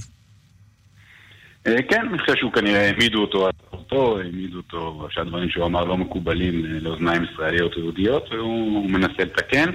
אה, 1.68 1.82
כן, 1.90 2.08
אני 2.10 2.20
חושב 2.20 2.36
שהוא 2.36 2.52
כנראה 2.52 2.88
העמידו 2.88 3.22
אותו 3.22 3.46
על 3.46 3.52
תורתו, 3.72 4.20
העמידו 4.20 4.58
אותו 4.58 5.08
שהדברים 5.10 5.50
שהוא 5.50 5.66
אמר 5.66 5.86
לא 5.86 5.98
מקובלים 5.98 6.66
לאוזניים 6.66 7.24
ישראליות 7.24 7.78
ויהודיות, 7.78 8.32
והוא 8.32 8.90
מנסה 8.90 9.24
לתקן. 9.24 9.72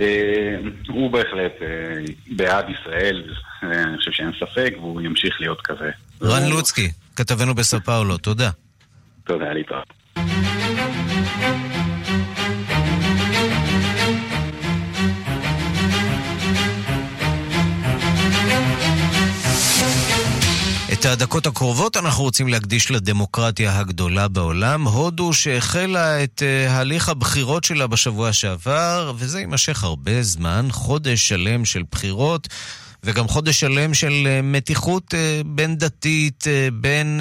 אה, 0.00 0.56
הוא 0.88 1.10
בהחלט 1.10 1.52
אה, 1.62 1.66
בעד 2.26 2.66
ישראל, 2.70 3.34
אני 3.62 3.96
חושב 3.96 4.10
שאין 4.12 4.32
ספק, 4.40 4.74
והוא 4.76 5.00
ימשיך 5.00 5.40
להיות 5.40 5.60
כזה. 5.60 5.90
רן 6.22 6.48
לוצקי, 6.50 6.90
כתבנו 7.16 7.54
בסאו 7.54 7.80
פאולו, 7.80 8.18
תודה. 8.18 8.50
תודה, 9.24 9.52
להתראות. 9.52 9.99
את 21.00 21.04
הדקות 21.04 21.46
הקרובות 21.46 21.96
אנחנו 21.96 22.24
רוצים 22.24 22.48
להקדיש 22.48 22.90
לדמוקרטיה 22.90 23.78
הגדולה 23.78 24.28
בעולם, 24.28 24.86
הודו 24.86 25.32
שהחלה 25.32 26.24
את 26.24 26.42
uh, 26.42 26.70
הליך 26.70 27.08
הבחירות 27.08 27.64
שלה 27.64 27.86
בשבוע 27.86 28.32
שעבר, 28.32 29.12
וזה 29.16 29.40
יימשך 29.40 29.84
הרבה 29.84 30.22
זמן, 30.22 30.68
חודש 30.70 31.28
שלם 31.28 31.64
של 31.64 31.82
בחירות. 31.90 32.48
וגם 33.04 33.28
חודש 33.28 33.60
שלם 33.60 33.94
של 33.94 34.12
uh, 34.12 34.42
מתיחות 34.42 35.14
uh, 35.14 35.46
בין 35.46 35.76
דתית, 35.76 36.44
בין 36.72 37.20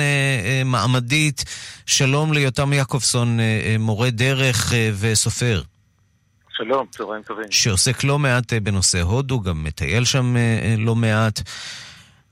מעמדית. 0.65 1.45
שלום 1.85 2.33
ליותם 2.33 2.73
יעקובסון, 2.73 3.39
מורה 3.79 4.09
דרך 4.09 4.73
וסופר. 4.99 5.61
שלום, 6.57 6.85
צהריים 6.91 7.23
טובים. 7.23 7.45
שעוסק 7.51 8.03
לא 8.03 8.19
מעט 8.19 8.53
בנושא 8.53 9.01
הודו, 9.01 9.41
גם 9.41 9.63
מטייל 9.63 10.05
שם 10.05 10.35
לא 10.77 10.95
מעט. 10.95 11.41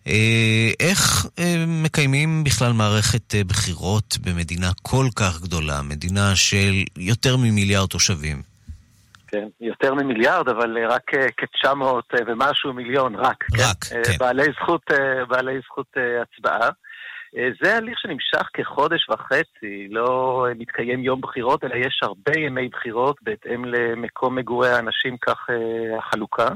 אה, 0.07 0.69
איך 0.79 1.25
אה, 1.39 1.65
מקיימים 1.67 2.43
בכלל 2.43 2.71
מערכת 2.73 3.35
אה, 3.35 3.43
בחירות 3.43 4.17
במדינה 4.25 4.67
כל 4.81 5.05
כך 5.15 5.41
גדולה, 5.41 5.81
מדינה 5.89 6.35
של 6.35 6.73
יותר 6.97 7.37
ממיליארד 7.37 7.87
תושבים? 7.87 8.41
כן, 9.27 9.47
יותר 9.61 9.93
ממיליארד, 9.93 10.49
אבל 10.49 10.77
רק 10.89 11.01
כ-900 11.07 11.67
ומשהו 12.27 12.73
מיליון, 12.73 13.15
רק. 13.15 13.43
רק, 13.59 13.83
כן. 13.83 14.01
כן. 14.05 14.17
בעלי 14.19 14.51
זכות, 14.61 14.81
בעלי 15.29 15.59
זכות 15.65 15.87
הצבעה. 16.21 16.69
זה 17.63 17.77
הליך 17.77 17.99
שנמשך 17.99 18.47
כחודש 18.53 19.09
וחצי, 19.09 19.87
לא 19.89 20.45
מתקיים 20.57 21.03
יום 21.03 21.21
בחירות, 21.21 21.63
אלא 21.63 21.75
יש 21.75 21.99
הרבה 22.03 22.39
ימי 22.39 22.67
בחירות 22.67 23.17
בהתאם 23.21 23.65
למקום 23.65 24.35
מגורי 24.35 24.69
האנשים, 24.69 25.17
כך 25.17 25.47
החלוקה. 25.99 26.47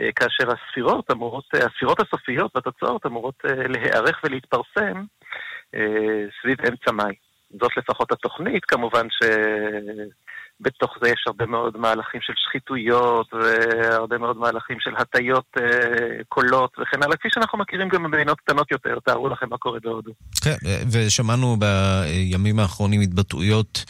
אה, 0.00 0.12
כאשר 0.12 0.52
הספירות 0.52 1.10
אמורות, 1.12 1.44
אה, 1.54 1.66
הספירות 1.66 2.00
הסופיות 2.00 2.50
והתוצאות 2.54 3.06
אמורות 3.06 3.34
אה, 3.44 3.68
להיערך 3.68 4.20
ולהתפרסם 4.24 5.04
סביב 6.42 6.58
אמצע 6.68 6.92
מאי. 6.92 7.14
זאת 7.60 7.76
לפחות 7.76 8.12
התוכנית, 8.12 8.64
כמובן 8.64 9.06
שבתוך 9.10 10.96
זה 11.02 11.08
יש 11.08 11.24
הרבה 11.26 11.46
מאוד 11.46 11.76
מהלכים 11.76 12.20
של 12.20 12.32
שחיתויות 12.36 13.26
והרבה 13.34 14.18
מאוד 14.18 14.36
מהלכים 14.36 14.80
של 14.80 14.96
הטיות 14.96 15.56
קולות 16.28 16.76
וכן 16.78 17.02
הלאה, 17.02 17.16
כפי 17.16 17.28
שאנחנו 17.30 17.58
מכירים 17.58 17.88
גם 17.88 18.02
במדינות 18.02 18.40
קטנות 18.40 18.70
יותר, 18.70 18.98
תארו 19.04 19.28
לכם 19.28 19.46
מה 19.50 19.58
קורה 19.58 19.78
בהודו. 19.80 20.12
כן, 20.44 20.56
ושמענו 20.92 21.56
בימים 21.56 22.58
האחרונים 22.58 23.00
התבטאויות 23.00 23.84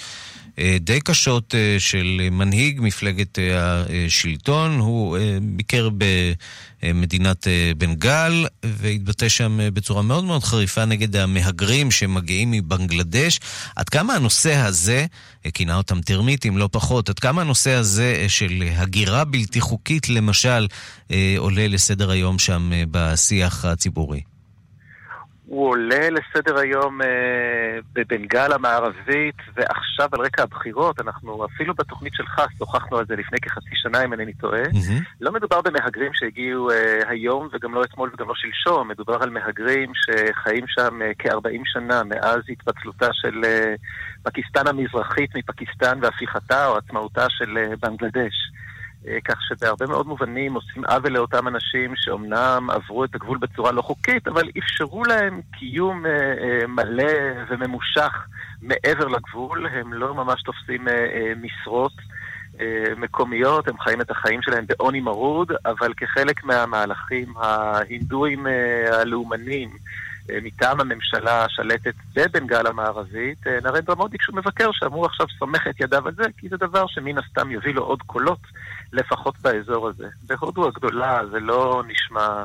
די 0.81 1.01
קשות 1.01 1.55
אה, 1.55 1.77
של 1.79 2.29
מנהיג 2.31 2.81
מפלגת 2.81 3.39
אה, 3.39 3.83
השלטון. 4.07 4.79
הוא 4.79 5.19
ביקר 5.43 5.89
במדינת 6.83 7.47
בנגל 7.79 8.47
והתבטא 8.65 9.29
שם 9.29 9.59
בצורה 9.75 10.03
מאוד 10.03 10.25
מאוד 10.25 10.45
חריפה 10.45 10.85
נגד 10.85 11.17
המהגרים 11.17 11.91
שמגיעים 11.91 12.51
מבנגלדש. 12.51 13.41
עד 13.77 13.89
כמה 13.89 14.15
הנושא 14.15 14.55
הזה, 14.55 15.07
כינה 15.55 15.77
אותם 15.77 16.01
טרמיטים 16.01 16.59
לא 16.59 16.69
פחות, 16.73 17.09
עד 17.09 17.19
כמה 17.19 17.41
הנושא 17.41 17.71
הזה 17.71 18.25
של 18.29 18.63
הגירה 18.77 19.25
בלתי 19.25 19.61
חוקית 19.61 20.09
למשל 20.09 20.67
עולה 21.39 21.69
לסדר 21.69 22.11
היום 22.11 22.39
שם 22.39 22.71
בשיח 22.91 23.65
הציבורי? 23.65 24.38
הוא 25.49 25.69
עולה 25.69 26.11
לסדר 26.11 26.59
היום 26.59 27.03
אה, 27.03 27.79
בבנגל 27.93 28.53
המערבית, 28.53 29.35
ועכשיו 29.55 30.09
על 30.13 30.21
רקע 30.21 30.43
הבחירות, 30.43 31.01
אנחנו 31.01 31.45
אפילו 31.45 31.75
בתוכנית 31.75 32.15
שלך 32.15 32.43
שוחחנו 32.59 32.99
על 32.99 33.07
זה 33.07 33.17
לפני 33.17 33.39
כחצי 33.41 33.71
שנה, 33.75 34.05
אם 34.05 34.13
אינני 34.13 34.33
טועה. 34.33 34.65
Mm-hmm. 34.65 35.03
לא 35.21 35.33
מדובר 35.33 35.61
במהגרים 35.61 36.11
שהגיעו 36.15 36.71
אה, 36.71 37.03
היום, 37.09 37.49
וגם 37.53 37.75
לא 37.75 37.85
אתמול 37.85 38.11
וגם 38.15 38.29
לא 38.29 38.35
שלשום, 38.35 38.89
מדובר 38.89 39.23
על 39.23 39.31
מהגרים 39.31 39.93
שחיים 39.95 40.65
שם 40.67 41.03
אה, 41.03 41.11
כ-40 41.19 41.63
שנה 41.65 42.03
מאז 42.05 42.41
התפצלותה 42.49 43.09
של 43.13 43.45
אה, 43.45 43.75
פקיסטן 44.23 44.67
המזרחית 44.67 45.31
מפקיסטן 45.37 45.99
והפיכתה 46.03 46.67
או 46.67 46.77
עצמאותה 46.77 47.27
של 47.29 47.59
אה, 47.59 47.77
בנגלדש. 47.83 48.35
אה, 49.07 49.19
כך 49.25 49.43
שבהרבה 49.43 49.87
מאוד 49.87 50.07
מובנים 50.07 50.55
עושים 50.55 50.85
עוול 50.85 51.13
לאותם 51.13 51.49
אנשים 51.49 51.93
שאומנם 51.97 52.69
עברו 52.71 53.05
את 53.05 53.15
הגבול 53.15 53.39
בצורה 53.39 53.73
לא 53.73 53.83
חוקית, 53.83 54.29
אבל 54.29 54.43
אפשרו 54.59 55.05
להם 55.05 55.41
קיום 55.59 56.07
אה, 56.07 56.11
אה, 56.13 56.67
מלא 56.67 57.13
וממושך 57.49 58.27
מעבר 58.63 59.09
לגבול. 59.09 59.67
הם 59.67 59.93
לא 59.93 60.15
ממש 60.15 60.43
תופסים 60.43 60.87
משרות 61.43 61.93
מקומיות, 62.97 63.69
הם 63.69 63.79
חיים 63.79 64.01
את 64.01 64.11
החיים 64.11 64.43
שלהם 64.43 64.65
בעוני 64.67 65.01
מרוד, 65.01 65.53
אבל 65.67 65.93
כחלק 65.97 66.45
מהמהלכים 66.45 67.35
ההינדואים 67.37 68.47
הלאומנים, 68.93 69.71
מטעם 70.43 70.81
הממשלה 70.81 71.45
השלטת 71.45 71.95
בבנגל 72.15 72.67
המערבית, 72.67 73.47
נרנדרה 73.47 73.95
מודי 73.97 74.19
כשהוא 74.19 74.37
מבקר 74.37 74.71
שאמור 74.73 75.07
עכשיו 75.07 75.27
סומך 75.39 75.67
את 75.71 75.81
ידיו 75.81 76.09
על 76.09 76.15
זה, 76.15 76.25
כי 76.39 76.49
זה 76.49 76.57
דבר 76.57 76.87
שמן 76.87 77.19
הסתם 77.19 77.51
יביא 77.51 77.75
לו 77.75 77.83
עוד 77.83 78.03
קולות 78.03 78.41
לפחות 78.93 79.35
באזור 79.43 79.89
הזה. 79.89 80.07
בהודו 80.27 80.69
הגדולה 80.69 81.21
זה 81.31 81.41
לא 81.41 81.83
נשמע 81.89 82.45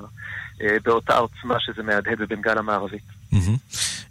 אה, 0.62 0.78
באותה 0.84 1.18
עוצמה 1.18 1.60
שזה 1.60 1.84
מהדהד 1.84 2.18
בבנגל 2.20 2.58
המערבית. 2.58 3.23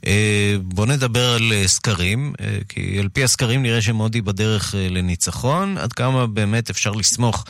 אה, 0.07 0.55
בואו 0.63 0.87
נדבר 0.87 1.35
על 1.37 1.53
אה, 1.53 1.69
סקרים, 1.69 2.33
אה, 2.41 2.59
כי 2.69 2.99
על 3.01 3.09
פי 3.09 3.25
הסקרים 3.25 3.63
נראה 3.63 3.83
שמודי 3.83 4.21
בדרך 4.21 4.75
לניצחון. 4.91 5.79
עד 5.79 5.93
כמה 5.93 6.27
באמת 6.27 6.71
אפשר 6.71 6.91
לסמוך 6.91 7.45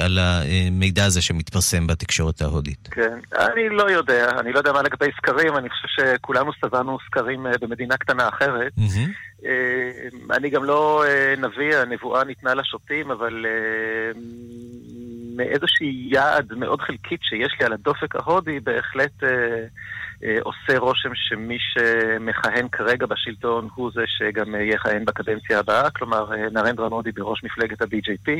על 0.00 0.18
המידע 0.18 1.04
הזה 1.04 1.22
שמתפרסם 1.22 1.86
בתקשורת 1.86 2.42
ההודית? 2.42 2.88
כן, 2.90 3.18
אני 3.36 3.68
לא 3.68 3.90
יודע. 3.90 4.30
אני 4.38 4.52
לא 4.52 4.58
יודע 4.58 4.72
מה 4.72 4.82
לגבי 4.82 5.06
סקרים, 5.16 5.56
אני 5.56 5.68
חושב 5.68 5.88
שכולנו 5.88 6.52
סבלנו 6.60 6.98
סקרים 7.06 7.46
במדינה 7.60 7.96
קטנה 7.96 8.28
אחרת. 8.28 8.72
אני 10.30 10.50
גם 10.50 10.64
לא 10.64 11.04
נביא, 11.38 11.76
הנבואה 11.76 12.24
ניתנה 12.24 12.54
לשוטים, 12.54 13.10
אבל 13.10 13.46
מאיזושהי 15.36 16.08
יעד 16.12 16.52
מאוד 16.56 16.80
חלקית 16.80 17.20
שיש 17.22 17.56
לי 17.60 17.66
על 17.66 17.72
הדופק 17.72 18.16
ההודי, 18.16 18.60
בהחלט... 18.60 19.24
אה, 19.24 19.66
עושה 20.40 20.78
רושם 20.78 21.10
שמי 21.14 21.58
שמכהן 21.60 22.68
כרגע 22.68 23.06
בשלטון 23.06 23.68
הוא 23.74 23.90
זה 23.94 24.04
שגם 24.06 24.54
יכהן 24.60 25.04
בקדנציה 25.04 25.58
הבאה, 25.58 25.90
כלומר 25.90 26.32
אה, 26.32 26.50
נרנדרה 26.52 26.88
מודי 26.88 27.12
בראש 27.12 27.44
מפלגת 27.44 27.82
ה-BJP, 27.82 28.30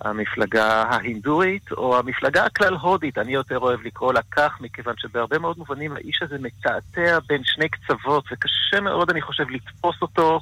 המפלגה 0.00 0.82
ההינדורית, 0.82 1.72
או 1.72 1.98
המפלגה 1.98 2.44
הכלל-הודית, 2.44 3.18
אני 3.18 3.32
יותר 3.32 3.58
אוהב 3.58 3.80
לקרוא 3.82 4.12
לה 4.12 4.20
כך, 4.30 4.60
מכיוון 4.60 4.94
שבהרבה 4.98 5.38
מאוד 5.38 5.58
מובנים 5.58 5.92
האיש 5.92 6.22
הזה 6.22 6.38
מתעתע 6.40 7.18
בין 7.28 7.40
שני 7.44 7.68
קצוות, 7.68 8.24
וקשה 8.32 8.80
מאוד, 8.80 9.10
אני 9.10 9.22
חושב, 9.22 9.50
לתפוס 9.50 9.96
אותו 10.02 10.40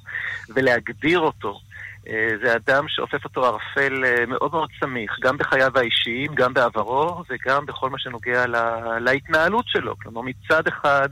ולהגדיר 0.55 1.21
אותו. 1.21 1.61
אה, 2.09 2.29
זה 2.45 2.57
אדם 2.57 2.85
שאופף 2.89 3.25
אותו 3.25 3.45
ערפל 3.47 4.05
אה, 4.05 4.27
מאוד 4.27 4.53
מאוד 4.53 4.69
סמיך, 4.81 5.17
גם 5.23 5.39
בחייו 5.39 5.79
האישיים, 5.79 6.35
גם 6.35 6.55
בעברו, 6.55 7.23
וגם 7.31 7.67
בכל 7.67 7.91
מה 7.91 7.99
שנוגע 7.99 8.47
לה, 8.47 8.99
להתנהלות 9.01 9.65
שלו. 9.69 9.97
כלומר, 9.99 10.21
מצד 10.23 10.67
אחד, 10.67 11.09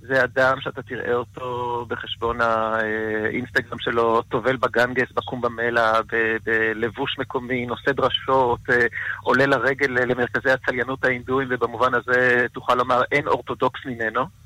זה 0.00 0.24
אדם 0.24 0.60
שאתה 0.60 0.82
תראה 0.82 1.14
אותו 1.14 1.84
בחשבון 1.88 2.40
האינסטגרם 2.40 3.78
שלו, 3.78 4.22
טובל 4.22 4.56
בגנגס, 4.56 5.12
בקום 5.14 5.40
במלע, 5.40 6.00
בלבוש 6.44 7.18
מקומי, 7.18 7.66
נושא 7.66 7.92
דרשות, 7.92 8.60
אה, 8.70 8.86
עולה 9.22 9.46
לרגל 9.46 9.90
למרכזי 9.90 10.50
הצליינות 10.50 11.04
ההינדואים, 11.04 11.48
ובמובן 11.50 11.94
הזה 11.94 12.46
תוכל 12.52 12.74
לומר 12.74 13.02
אין 13.12 13.26
אורתודוקס 13.26 13.80
ממנו. 13.86 14.45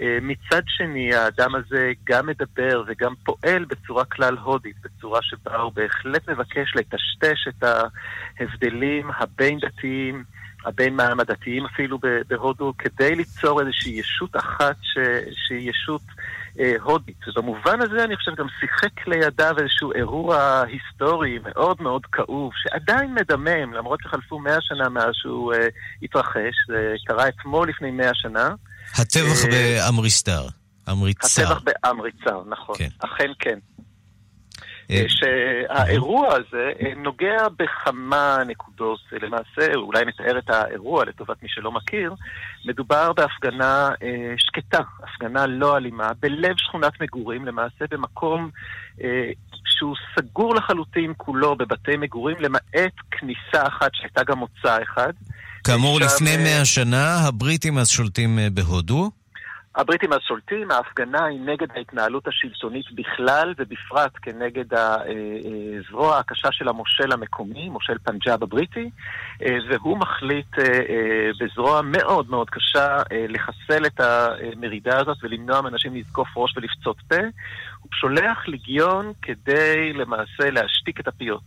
אה, 0.00 0.18
מצד 0.22 0.62
שני, 0.66 1.14
האדם 1.14 1.54
הזה 1.54 1.92
גם 2.04 2.26
מדבר 2.26 2.82
וגם 2.86 3.14
פועל 3.24 3.64
בצורה 3.64 4.04
כלל 4.04 4.36
הודית, 4.38 4.76
בצורה 4.84 5.20
שבה 5.22 5.56
הוא 5.56 5.72
בהחלט 5.72 6.28
מבקש 6.28 6.72
לטשטש 6.76 7.48
את 7.48 7.64
ההבדלים 8.40 9.10
הבין-דתיים, 9.18 10.24
הבין-מעמדתיים 10.64 11.66
אפילו 11.66 11.98
בהודו, 12.28 12.72
כדי 12.78 13.14
ליצור 13.14 13.60
איזושהי 13.60 13.92
ישות 13.92 14.36
אחת 14.36 14.76
ש... 14.82 14.98
שהיא 15.46 15.70
ישות 15.70 16.02
אה, 16.60 16.74
הודית. 16.82 17.28
ובמובן 17.28 17.80
הזה 17.80 18.04
אני 18.04 18.16
חושב 18.16 18.34
גם 18.34 18.46
שיחק 18.60 19.06
לידיו 19.06 19.54
איזשהו 19.58 19.92
אירוע 19.92 20.62
היסטורי 20.66 21.38
מאוד 21.42 21.82
מאוד 21.82 22.06
כאוב, 22.06 22.52
שעדיין 22.56 23.14
מדמם, 23.14 23.72
למרות 23.72 24.00
שחלפו 24.02 24.38
מאה 24.38 24.60
שנה 24.60 24.88
מאז 24.88 25.12
שהוא 25.12 25.54
אה, 25.54 25.68
התרחש, 26.02 26.54
זה 26.68 26.94
קרה 27.06 27.28
אתמול 27.28 27.68
לפני 27.68 27.90
מאה 27.90 28.14
שנה. 28.14 28.54
הטבח 28.94 29.44
אה, 29.44 29.50
באמריסטר. 29.50 30.46
אמריצר. 30.90 31.42
הטבח 31.42 31.62
באמריצר, 31.62 32.42
נכון. 32.46 32.74
כן. 32.78 32.88
אכן 32.98 33.30
כן. 33.38 33.58
אה, 34.90 34.96
אה, 34.96 35.04
שהאירוע 35.08 36.28
הזה 36.34 36.72
נוגע 36.96 37.48
בכמה 37.58 38.38
נקודות. 38.46 39.00
למעשה, 39.12 39.74
אולי 39.74 40.04
נתאר 40.04 40.38
את 40.38 40.50
האירוע 40.50 41.04
לטובת 41.04 41.42
מי 41.42 41.48
שלא 41.48 41.72
מכיר, 41.72 42.14
מדובר 42.66 43.12
בהפגנה 43.12 43.88
שקטה, 44.36 44.80
הפגנה 45.02 45.46
לא 45.46 45.76
אלימה, 45.76 46.12
בלב 46.20 46.56
שכונת 46.56 47.00
מגורים, 47.00 47.44
למעשה 47.44 47.84
במקום 47.90 48.50
שהוא 49.64 49.96
סגור 50.16 50.54
לחלוטין 50.54 51.12
כולו 51.16 51.56
בבתי 51.56 51.96
מגורים, 51.96 52.36
למעט 52.40 52.94
כניסה 53.10 53.68
אחת 53.68 53.90
שהייתה 53.94 54.24
גם 54.24 54.38
מוצא 54.38 54.82
אחד. 54.82 55.12
כאמור, 55.64 56.00
לפני 56.00 56.36
מאה 56.36 56.64
שנה 56.64 57.28
הבריטים 57.28 57.78
אז 57.78 57.88
שולטים 57.88 58.38
אה, 58.38 58.50
בהודו. 58.50 59.10
הבריטים 59.76 60.12
אז 60.12 60.18
שולטים, 60.28 60.70
ההפגנה 60.70 61.24
היא 61.24 61.40
נגד 61.40 61.66
ההתנהלות 61.76 62.28
השלטונית 62.28 62.86
בכלל, 62.94 63.54
ובפרט 63.58 64.12
כנגד 64.22 64.64
הזרוע 64.74 66.18
הקשה 66.18 66.48
של 66.52 66.68
המושל 66.68 67.12
המקומי, 67.12 67.68
מושל 67.68 67.98
פנג'אב 68.04 68.42
הבריטי, 68.42 68.90
אה, 69.42 69.56
והוא 69.68 69.98
מחליט 69.98 70.58
אה, 70.58 71.30
בזרוע 71.40 71.80
מאוד 71.84 72.30
מאוד 72.30 72.50
קשה 72.50 72.96
לחסל 73.28 73.86
את 73.86 74.00
המרידה 74.00 75.00
הזאת 75.00 75.16
ולמנוע 75.22 75.60
מאנשים 75.60 75.94
לזקוף 75.94 76.28
ראש 76.36 76.56
ולפצות 76.56 76.96
פה. 77.08 77.16
הוא 77.90 77.96
שולח 78.00 78.48
ליגיון 78.48 79.12
כדי 79.22 79.92
למעשה 79.92 80.50
להשתיק 80.50 81.00
את 81.00 81.08
הפיות. 81.08 81.42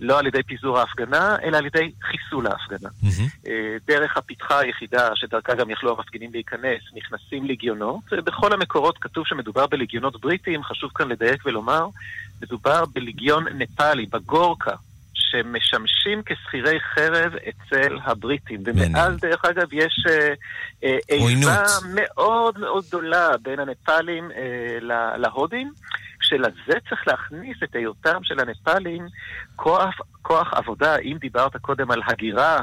לא 0.00 0.18
על 0.18 0.26
ידי 0.26 0.42
פיזור 0.42 0.78
ההפגנה, 0.78 1.36
אלא 1.42 1.56
על 1.56 1.66
ידי 1.66 1.90
חיסול 2.02 2.46
ההפגנה. 2.46 2.88
Mm-hmm. 3.02 3.48
דרך 3.86 4.16
הפתחה 4.16 4.58
היחידה 4.58 5.08
שדרכה 5.14 5.54
גם 5.54 5.70
יכלו 5.70 5.96
המפגינים 5.96 6.32
להיכנס, 6.32 6.80
נכנסים 6.94 7.44
ליגיונות. 7.44 8.12
בכל 8.24 8.52
המקורות 8.52 8.98
כתוב 8.98 9.26
שמדובר 9.26 9.66
בליגיונות 9.66 10.20
בריטיים, 10.20 10.62
חשוב 10.62 10.90
כאן 10.94 11.08
לדייק 11.08 11.46
ולומר, 11.46 11.86
מדובר 12.42 12.84
בליגיון 12.94 13.44
נפאלי, 13.54 14.06
בגורקה. 14.06 14.74
שמשמשים 15.30 16.22
כשכירי 16.26 16.80
חרב 16.94 17.32
אצל 17.34 17.98
הבריטים. 18.04 18.62
ומאז, 18.64 19.16
דרך 19.20 19.44
אגב, 19.44 19.72
יש 19.72 20.04
אה, 20.08 20.34
אה, 20.84 20.98
איבה 21.10 21.64
מאוד 21.94 22.58
מאוד 22.58 22.84
גדולה 22.88 23.28
בין 23.42 23.60
הנפאלים 23.60 24.30
אה, 24.30 25.16
להודים. 25.16 25.72
שלזה 26.22 26.78
צריך 26.88 27.08
להכניס 27.08 27.56
את 27.64 27.74
היותם 27.74 28.18
של 28.22 28.40
הנפאלים 28.40 29.06
כוח, 29.56 29.94
כוח 30.22 30.54
עבודה. 30.54 30.96
אם 30.96 31.16
דיברת 31.20 31.56
קודם 31.56 31.90
על 31.90 32.02
הגירה 32.06 32.60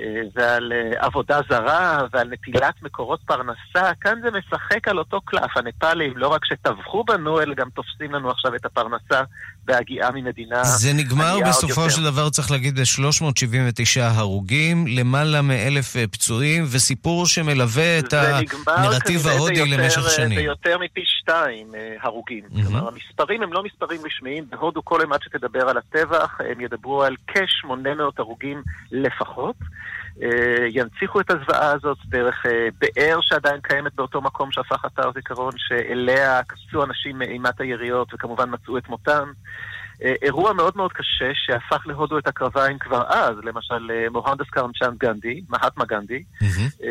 אה, 0.00 0.22
ועל 0.34 0.72
אה, 0.72 1.06
עבודה 1.06 1.40
זרה 1.48 2.00
ועל 2.12 2.28
נטילת 2.28 2.82
מקורות 2.82 3.20
פרנסה, 3.26 3.94
כאן 4.00 4.20
זה 4.22 4.28
משחק 4.38 4.88
על 4.88 4.98
אותו 4.98 5.20
קלף. 5.20 5.56
הנפאלים 5.56 6.16
לא 6.16 6.28
רק 6.28 6.44
שטבחו 6.44 7.04
בנו, 7.04 7.40
אלא 7.40 7.54
גם 7.54 7.68
תופסים 7.70 8.14
לנו 8.14 8.30
עכשיו 8.30 8.54
את 8.54 8.64
הפרנסה 8.64 9.22
בהגיעה 9.64 10.10
ממדינה 10.10 10.64
זה 10.64 10.92
נגמר 10.92 11.38
בסופו 11.48 11.90
של 11.90 12.04
דבר, 12.04 12.30
צריך 12.30 12.50
להגיד, 12.50 12.78
ב-379 12.78 14.00
הרוגים, 14.00 14.86
למעלה 14.86 15.42
מאלף 15.42 15.96
אה, 15.96 16.06
פצועים, 16.06 16.64
וסיפור 16.72 17.26
שמלווה 17.26 17.98
את 17.98 18.12
הנרטיב 18.66 19.26
ההודי 19.26 19.66
למשך 19.66 20.10
שנים. 20.10 20.38
זה 20.38 20.44
יותר 20.44 20.78
מפי 20.78 21.02
שתיים 21.04 21.66
הרוגים. 22.02 22.44
Mm-hmm. 22.44 22.62
כלומר, 22.62 22.88
המספרים 22.88 23.42
הם 23.42 23.52
לא 23.52 23.62
מספרים 23.62 24.00
רשמיים. 24.06 24.44
בהודו 24.50 24.84
כל 24.84 25.00
אימת 25.00 25.22
שתדבר 25.22 25.68
על 25.68 25.76
הטבח, 25.78 26.38
הם 26.40 26.60
ידברו 26.60 27.02
על 27.02 27.16
כ-800 27.26 27.68
הרוגים 28.18 28.62
לפחות. 28.92 29.56
אה, 30.22 30.66
ינציחו 30.70 31.20
את 31.20 31.30
הזוועה 31.30 31.72
הזאת 31.72 31.98
דרך 32.06 32.46
אה, 32.46 32.68
באר 32.78 33.18
שעדיין 33.20 33.60
קיימת 33.62 33.94
באותו 33.94 34.20
מקום 34.20 34.52
שהפך 34.52 34.84
אתר 34.86 35.12
זיכרון, 35.12 35.52
שאליה 35.56 36.42
קפצו 36.42 36.84
אנשים 36.84 37.18
מאימת 37.18 37.60
היריות 37.60 38.14
וכמובן 38.14 38.50
מצאו 38.50 38.78
את 38.78 38.88
מותם. 38.88 39.32
אה, 40.04 40.14
אירוע 40.22 40.52
מאוד 40.52 40.76
מאוד 40.76 40.92
קשה 40.92 41.30
שהפך 41.34 41.86
להודו 41.86 42.18
את 42.18 42.26
הקרביים 42.26 42.78
כבר 42.78 43.02
אז, 43.08 43.36
למשל 43.42 43.90
מוהנדס 44.10 44.46
קרמצ'אנד 44.50 44.98
גנדי, 44.98 45.40
מהטמה 45.48 45.84
גנדי, 45.84 46.22
mm-hmm. 46.42 46.84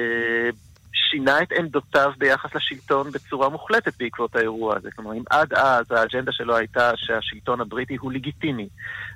שינה 0.93 1.41
את 1.41 1.51
עמדותיו 1.59 2.11
ביחס 2.17 2.55
לשלטון 2.55 3.11
בצורה 3.11 3.49
מוחלטת 3.49 3.93
בעקבות 3.99 4.35
האירוע 4.35 4.77
הזה. 4.77 4.89
כלומר, 4.95 5.13
אם 5.13 5.23
עד 5.29 5.53
אז 5.53 5.85
האג'נדה 5.91 6.31
שלו 6.31 6.55
הייתה 6.55 6.91
שהשלטון 6.95 7.61
הבריטי 7.61 7.95
הוא 7.95 8.11
לגיטימי 8.11 8.67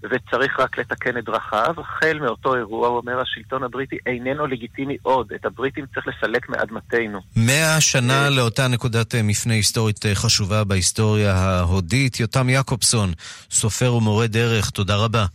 וצריך 0.04 0.60
רק 0.60 0.78
לתקן 0.78 1.18
את 1.18 1.26
דרכיו, 1.26 1.74
החל 1.78 2.20
מאותו 2.22 2.56
אירוע 2.56 2.88
הוא 2.88 2.98
אומר 2.98 3.22
השלטון 3.22 3.64
הבריטי 3.64 3.98
איננו 4.06 4.48
לגיטימי 4.48 4.98
עוד, 5.02 5.34
את 5.36 5.46
הבריטים 5.46 5.86
צריך 5.94 6.08
לסלק 6.08 6.50
מאדמתנו. 6.50 7.20
מאה 7.36 7.82
שנה 7.82 8.24
אה, 8.24 8.30
לאותה 8.30 8.68
נקודת 8.68 9.16
אה, 9.16 9.24
מפנה 9.24 9.54
היסטורית 9.54 10.06
אה, 10.06 10.16
חשובה 10.16 10.64
בהיסטוריה 10.64 11.34
ההודית. 11.34 12.20
יותם 12.20 12.50
יעקובסון, 12.50 13.14
סופר 13.52 13.94
ומורה 13.94 14.28
דרך, 14.28 14.70
תודה 14.70 14.96
רבה. 14.96 15.26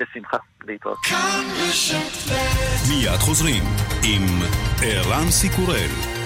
בשמחה. 0.00 0.36
להתראות. 0.66 1.06
מיד 2.88 3.18
חוזרים 3.18 3.64
עם 4.02 4.26
ערן 4.82 5.30
סיקורל. 5.30 6.21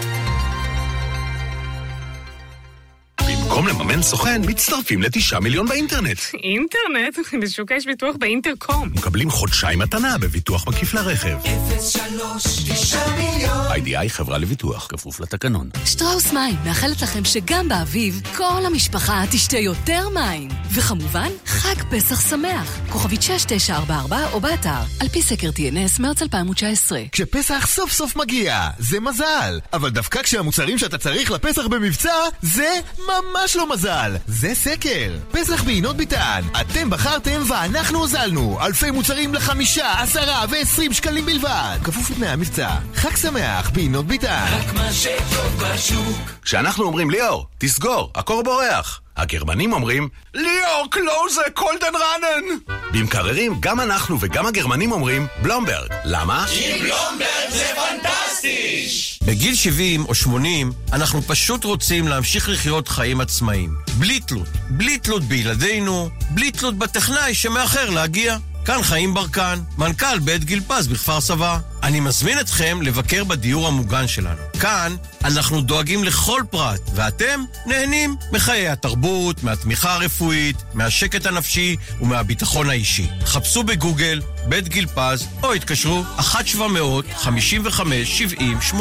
במקום 3.56 3.80
לממן 3.80 4.02
סוכן, 4.02 4.42
מצטרפים 4.46 5.02
לתשעה 5.02 5.40
מיליון 5.40 5.66
באינטרנט. 5.68 6.18
אינטרנט? 6.34 7.18
בשוק 7.42 7.70
יש 7.70 7.86
ביטוח 7.86 8.16
באינטרקום. 8.18 8.88
מקבלים 8.94 9.30
חודשיים 9.30 9.78
מתנה 9.78 10.18
בביטוח 10.18 10.68
מקיף 10.68 10.94
לרכב. 10.94 11.36
03 11.80 12.44
9 12.68 12.98
מיליון 13.10 13.66
איי-די-איי 13.70 14.10
חברה 14.10 14.38
לביטוח, 14.38 14.86
כפוף 14.90 15.20
לתקנון. 15.20 15.70
שטראוס 15.84 16.32
מים 16.32 16.54
מאחלת 16.64 17.02
לכם 17.02 17.24
שגם 17.24 17.68
באביב 17.68 18.20
כל 18.36 18.66
המשפחה 18.66 19.22
תשתה 19.30 19.58
יותר 19.58 20.08
מים. 20.08 20.48
וכמובן, 20.74 21.28
חג 21.46 21.82
פסח 21.90 22.30
שמח. 22.30 22.78
כוכבית 22.88 23.22
6944 23.22 24.32
או 24.32 24.40
באתר, 24.40 24.80
על 25.00 25.08
פי 25.08 25.22
סקר 25.22 25.48
TNS 25.48 26.02
מרץ 26.02 26.22
2019. 26.22 27.00
כשפסח 27.12 27.66
סוף 27.66 27.92
סוף 27.92 28.16
מגיע, 28.16 28.68
זה 28.78 29.00
מזל. 29.00 29.60
אבל 29.72 29.90
דווקא 29.90 30.22
כשהמוצרים 30.22 30.78
שאתה 30.78 30.98
צריך 30.98 31.30
לפסח 31.30 31.66
במבצע, 31.66 32.14
זה 32.42 32.80
ממש 32.98 33.45
לא 33.54 33.70
מזל. 33.70 34.16
זה 34.26 34.54
סקר. 34.54 35.18
פסח 35.32 35.62
בעינות 35.62 35.96
ביטן. 35.96 36.42
אתם 36.60 36.90
בחרתם 36.90 37.42
ואנחנו 37.48 37.98
הוזלנו. 37.98 38.58
אלפי 38.60 38.90
מוצרים 38.90 39.34
לחמישה, 39.34 40.00
עשרה 40.02 40.44
ועשרים 40.50 40.92
שקלים 40.92 41.26
בלבד. 41.26 41.78
כפוף 41.84 42.10
לתנאי 42.10 42.28
המבצע. 42.28 42.70
חג 42.94 43.16
שמח 43.16 43.70
בעינות 43.70 44.06
ביטן. 44.06 44.44
רק 44.50 44.74
מה 44.74 44.92
שטוב 44.92 45.62
בשוק 45.62 46.30
כשאנחנו 46.42 46.84
אומרים 46.84 47.10
ליאור, 47.10 47.46
תסגור, 47.58 48.10
הקור 48.14 48.42
בורח. 48.42 49.00
הגרמנים 49.16 49.72
אומרים 49.72 50.08
ליאור, 50.34 50.86
קלוז 50.90 51.38
קולדן 51.54 51.92
ראנן. 51.94 52.58
במקררים, 52.92 53.56
גם 53.60 53.80
אנחנו 53.80 54.16
וגם 54.20 54.46
הגרמנים 54.46 54.92
אומרים 54.92 55.26
בלומברג. 55.42 55.88
למה? 56.04 56.46
כי 56.48 56.72
בלומברג 56.72 57.50
זה 57.50 57.66
פנטסטי! 57.76 58.88
בגיל 59.26 59.54
70 59.54 60.04
או 60.04 60.14
80 60.14 60.72
אנחנו 60.92 61.22
פשוט 61.22 61.64
רוצים 61.64 62.08
להמשיך 62.08 62.48
לחיות 62.48 62.88
חיים 62.88 63.20
עצמאיים. 63.20 63.74
בלי 63.98 64.20
תלות. 64.20 64.48
בלי 64.68 64.98
תלות 64.98 65.22
בילדינו, 65.22 66.10
בלי 66.30 66.50
תלות 66.50 66.78
בטכנאי 66.78 67.34
שמאחר 67.34 67.90
להגיע. 67.90 68.36
כאן 68.64 68.82
חיים 68.82 69.14
ברקן, 69.14 69.58
מנכ"ל 69.78 70.18
בית 70.18 70.44
גיל 70.44 70.60
פז 70.68 70.88
בכפר 70.88 71.20
סבא. 71.20 71.58
אני 71.86 72.00
מזמין 72.00 72.40
אתכם 72.40 72.82
לבקר 72.82 73.24
בדיור 73.24 73.66
המוגן 73.66 74.08
שלנו. 74.08 74.42
כאן 74.60 74.96
אנחנו 75.24 75.60
דואגים 75.60 76.04
לכל 76.04 76.42
פרט, 76.50 76.80
ואתם 76.94 77.44
נהנים 77.66 78.16
מחיי 78.32 78.68
התרבות, 78.68 79.42
מהתמיכה 79.42 79.94
הרפואית, 79.94 80.56
מהשקט 80.74 81.26
הנפשי 81.26 81.76
ומהביטחון 82.00 82.70
האישי. 82.70 83.08
חפשו 83.24 83.62
בגוגל 83.62 84.20
בית 84.48 84.68
גיל 84.68 84.86
פז, 84.86 85.26
או 85.42 85.52
התקשרו 85.52 86.02
1-700-55-70-80. 86.18 88.74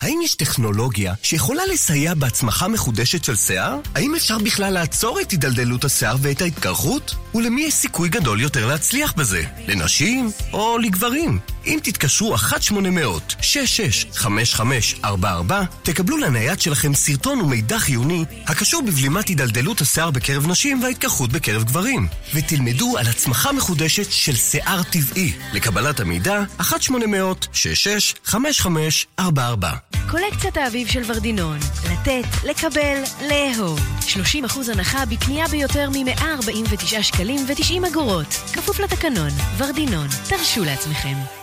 האם 0.00 0.20
יש 0.24 0.34
טכנולוגיה 0.34 1.14
שיכולה 1.22 1.62
לסייע 1.72 2.14
בהצמחה 2.14 2.68
מחודשת 2.68 3.24
של 3.24 3.36
שיער? 3.36 3.78
האם 3.94 4.14
אפשר 4.14 4.38
בכלל 4.38 4.72
לעצור 4.72 5.20
את 5.20 5.30
הידלדלות 5.30 5.84
השיער 5.84 6.16
ואת 6.20 6.42
ההתקרחות? 6.42 7.14
ולמי 7.34 7.62
יש 7.62 7.74
סיכוי 7.74 8.08
גדול 8.08 8.40
יותר 8.40 8.66
להצליח 8.66 9.12
בזה? 9.12 9.44
לנשים 9.68 10.30
או 10.52 10.78
לגברים? 10.78 11.38
אם 11.66 11.78
תתקשרו 11.82 12.34
1-800-665544, 12.52 15.06
תקבלו 15.82 16.16
לנייד 16.16 16.60
שלכם 16.60 16.94
סרטון 16.94 17.40
ומידע 17.40 17.78
חיוני 17.78 18.24
הקשור 18.46 18.82
בבלימת 18.82 19.28
הידלדלות 19.28 19.80
השיער 19.80 20.10
בקרב 20.10 20.46
נשים 20.46 20.82
וההתקרחות 20.82 21.32
בקרב 21.32 21.64
גברים, 21.64 22.08
ותלמדו 22.34 22.98
על 22.98 23.06
הצמחה 23.06 23.52
מחודשת 23.52 24.12
של 24.12 24.36
שיער 24.36 24.82
טבעי. 24.82 25.32
לקבלת 25.52 26.00
המידע, 26.00 26.42
1-800-665544. 26.60 29.20
קולקציית 30.10 30.56
האביב 30.56 30.88
של 30.88 31.02
ורדינון. 31.06 31.58
לתת, 31.92 32.24
לקבל, 32.44 33.02
לאהוב. 33.28 33.80
30% 34.08 34.12
הנחה 34.72 35.06
בקנייה 35.06 35.48
ביותר 35.48 35.90
מ-149 35.90 37.02
שקלים 37.02 37.40
ו-90 37.48 37.88
אגורות. 37.88 38.34
כפוף 38.52 38.80
לתקנון. 38.80 39.30
ורדינון. 39.58 40.08
תרשו 40.28 40.64
לעצמכם. 40.64 41.41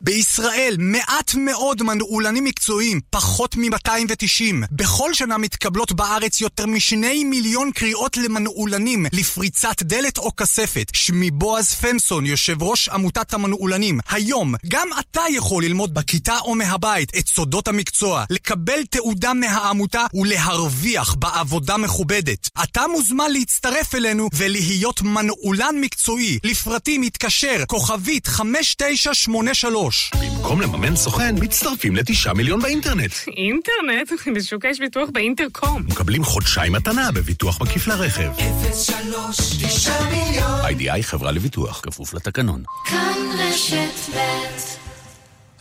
בישראל 0.00 0.76
מעט 0.78 1.34
מאוד 1.34 1.82
מנעולנים 1.82 2.44
מקצועיים, 2.44 3.00
פחות 3.10 3.56
מ-290. 3.56 4.66
בכל 4.72 5.14
שנה 5.14 5.38
מתקבלות 5.38 5.92
בארץ 5.92 6.40
יותר 6.40 6.66
משני 6.66 7.24
מיליון 7.24 7.70
קריאות 7.74 8.16
למנעולנים, 8.16 9.06
לפריצת 9.12 9.82
דלת 9.82 10.18
או 10.18 10.36
כספת. 10.36 10.90
שמי 10.92 11.30
בועז 11.30 11.74
פמסון, 11.74 12.26
יושב 12.26 12.62
ראש 12.62 12.88
עמותת 12.88 13.34
המנעולנים. 13.34 14.00
היום, 14.08 14.54
גם 14.68 14.88
אתה 15.00 15.22
יכול 15.30 15.64
ללמוד 15.64 15.94
בכיתה 15.94 16.38
או 16.38 16.54
מהבית 16.54 17.16
את 17.18 17.28
סודות 17.28 17.68
המקצוע, 17.68 18.24
לקבל 18.30 18.84
תעודה 18.90 19.34
מהעמותה 19.34 20.06
ולהרוויח 20.14 21.14
בעבודה 21.14 21.76
מכובדת. 21.76 22.48
אתה 22.62 22.82
מוזמן 22.92 23.32
להצטרף 23.32 23.94
אלינו 23.94 24.28
ולהיות 24.34 25.02
מנעולן 25.02 25.74
מקצועי. 25.80 26.38
לפרטים 26.44 27.02
התקשר, 27.02 27.64
כוכבית 27.66 28.26
5983 28.26 29.89
במקום 30.20 30.60
לממן 30.60 30.96
סוכן, 30.96 31.34
מצטרפים 31.40 31.96
לתשעה 31.96 32.34
מיליון 32.34 32.60
באינטרנט. 32.60 33.12
אינטרנט? 33.36 34.12
בשוק 34.36 34.64
יש 34.64 34.80
ביטוח 34.80 35.08
באינטרקום. 35.12 35.82
מקבלים 35.88 36.24
חודשיים 36.24 36.72
מתנה 36.72 37.12
בביטוח 37.12 37.60
מקיף 37.60 37.86
לרכב. 37.86 38.30
03 38.72 39.38
9 39.64 40.04
מיליון 40.04 40.60
איי-די-איי 40.64 41.02
חברה 41.02 41.32
לביטוח, 41.32 41.80
כפוף 41.80 42.14
לתקנון. 42.14 42.62
כאן 42.86 43.18
רשת 43.38 44.14
ב' 44.14 44.69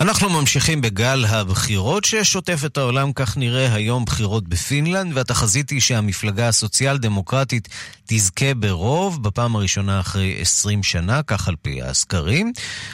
אנחנו 0.02 0.30
ממשיכים 0.30 0.82
בגל 0.82 1.26
הבחירות 1.26 2.06
ששוטף 2.06 2.62
את 2.66 2.78
העולם, 2.78 3.14
כך 3.14 3.38
נראה 3.38 3.74
היום 3.74 4.06
בחירות 4.06 4.47
בפינלנד, 4.47 5.18
והתחזית 5.18 5.70
היא 5.70 5.82
שהמפלגה 5.82 6.47
הסוציאל 6.47 6.97
דמוקרטית 6.97 7.68
תזכה 8.06 8.54
ברוב, 8.54 9.24
בפעם 9.24 9.56
הראשונה 9.56 10.00
אחרי 10.00 10.36
20 10.41 10.84
שנה, 10.84 11.24
כך 11.24 11.47
על 11.47 11.56
פי 11.62 11.82
הסקרים. 11.82 12.54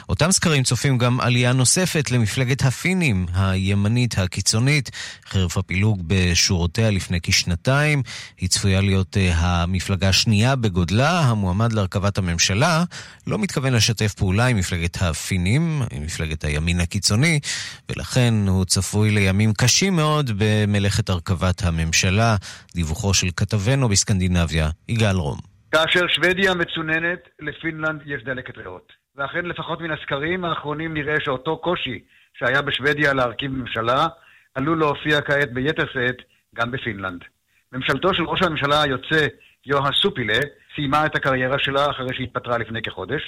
אותם 0.10 0.32
סקרים 0.32 0.64
צופים 0.64 0.97
גם 0.97 1.22
עלייה 1.22 1.53
נוספת 1.53 2.12
למפלגת 2.12 2.62
הפינים, 2.62 3.26
הימנית 3.34 4.18
הקיצונית, 4.18 4.91
חרף 5.30 5.58
הפילוג 5.58 6.01
בשורותיה 6.08 6.91
לפני 6.91 7.20
כשנתיים. 7.24 8.03
היא 8.38 8.49
צפויה 8.49 8.82
להיות 8.82 9.18
uh, 9.18 9.34
המפלגה 9.36 10.10
השנייה 10.10 10.56
בגודלה, 10.56 11.20
המועמד 11.20 11.74
להרכבת 11.74 12.18
הממשלה 12.18 12.84
לא 13.28 13.38
מתכוון 13.38 13.74
לשתף 13.74 14.14
פעולה 14.14 14.45
עם 14.45 14.58
מפלגת 14.58 15.01
הפינים, 15.01 15.82
עם 15.91 16.03
מפלגת 16.03 16.43
הימין 16.43 16.80
הקיצוני, 16.80 16.95
ולכן 17.89 18.34
הוא 18.48 18.66
צפוי 18.66 19.12
לימים 19.12 19.54
קשים 19.54 19.96
מאוד 19.96 20.32
במלאכת 20.38 21.10
הרכבת 21.10 21.62
הממשלה. 21.64 22.36
דיווחו 22.76 23.14
של 23.14 23.28
כתבנו 23.38 23.89
בסקנדינביה, 23.89 24.70
יגאל 24.89 25.16
רום. 25.16 25.38
כאשר 25.72 26.08
שוודיה 26.08 26.54
מצוננת, 26.54 27.20
לפינלנד 27.39 28.02
יש 28.06 28.24
דלקת 28.24 28.58
ריאות. 28.58 28.93
ואכן, 29.16 29.46
לפחות 29.46 29.82
מן 29.82 29.91
הסקרים 29.91 30.46
האחרונים 30.46 30.93
נראה 30.93 31.16
שאותו 31.24 31.58
קושי 31.58 32.00
שהיה 32.39 32.62
בשוודיה 32.62 33.14
להרכיב 33.14 33.52
ממשלה, 33.52 34.08
עלול 34.56 34.80
להופיע 34.80 35.22
כעת 35.22 35.54
ביתר 35.54 35.86
שאת 35.93 36.18
גם 36.56 36.72
בפינלנד. 36.72 37.22
ממשלתו 37.74 38.14
של 38.14 38.24
ראש 38.24 38.41
הממשלה 38.41 38.82
היוצא, 38.82 39.28
יוהה 39.66 39.91
סופילה, 40.02 40.39
סיימה 40.76 41.06
את 41.06 41.16
הקריירה 41.16 41.60
שלה 41.60 41.89
אחרי 41.91 42.16
שהתפטרה 42.18 42.58
לפני 42.58 42.82
כחודש, 42.82 43.22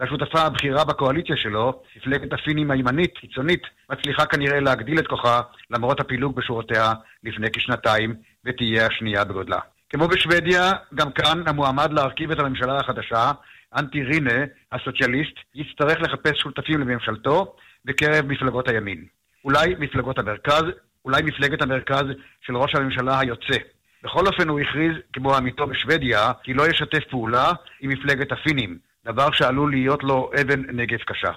והשותפה 0.00 0.40
הבכירה 0.40 0.84
בקואליציה 0.84 1.36
שלו, 1.36 1.82
מפלגת 1.96 2.32
הפינים 2.32 2.70
הימנית, 2.70 3.18
קיצונית, 3.18 3.62
מצליחה 3.90 4.26
כנראה 4.26 4.60
להגדיל 4.60 4.98
את 4.98 5.06
כוחה 5.06 5.40
למרות 5.70 6.00
הפילוג 6.00 6.36
בשורותיה 6.36 6.92
לפני 7.24 7.50
כשנתיים, 7.52 8.14
ותהיה 8.44 8.86
השנייה 8.86 9.24
בגודלה. 9.24 9.58
כמו 9.90 10.08
בשוודיה, 10.08 10.72
גם 10.94 11.12
כאן 11.12 11.42
המועמד 11.46 11.92
להרכיב 11.92 12.30
את 12.30 12.38
הממשלה 12.38 12.78
החדשה, 12.78 13.32
אנטי 13.76 14.02
רינה, 14.02 14.44
הסוציאליסט, 14.72 15.34
יצטרך 15.54 16.00
לחפש 16.00 16.38
שותפים 16.38 16.80
לממשלתו 16.80 17.56
בקרב 17.84 18.26
מפלגות 18.26 18.68
הימין. 18.68 19.04
אולי 19.44 19.74
מפלגות 19.78 20.18
המרכז, 20.18 20.62
אולי 21.04 21.22
מפלגת 21.22 21.62
המרכז 21.62 22.04
של 22.46 22.56
ראש 22.56 22.74
הממשלה 22.74 23.20
היוצא. 23.20 23.58
בכל 24.04 24.26
אופן 24.26 24.48
הוא 24.48 24.60
הכריז, 24.60 24.92
כמו 25.12 25.36
עמיתו 25.36 25.66
בשוודיה, 25.66 26.32
כי 26.42 26.54
לא 26.54 26.66
ישתף 26.66 27.04
פעולה 27.10 27.52
עם 27.80 27.90
מפלגת 27.90 28.32
הפינים, 28.32 28.78
דבר 29.04 29.32
שעלול 29.32 29.70
להיות 29.70 30.04
לו 30.04 30.30
אבן 30.40 30.60
נגף 30.76 31.04
קשה. 31.04 31.32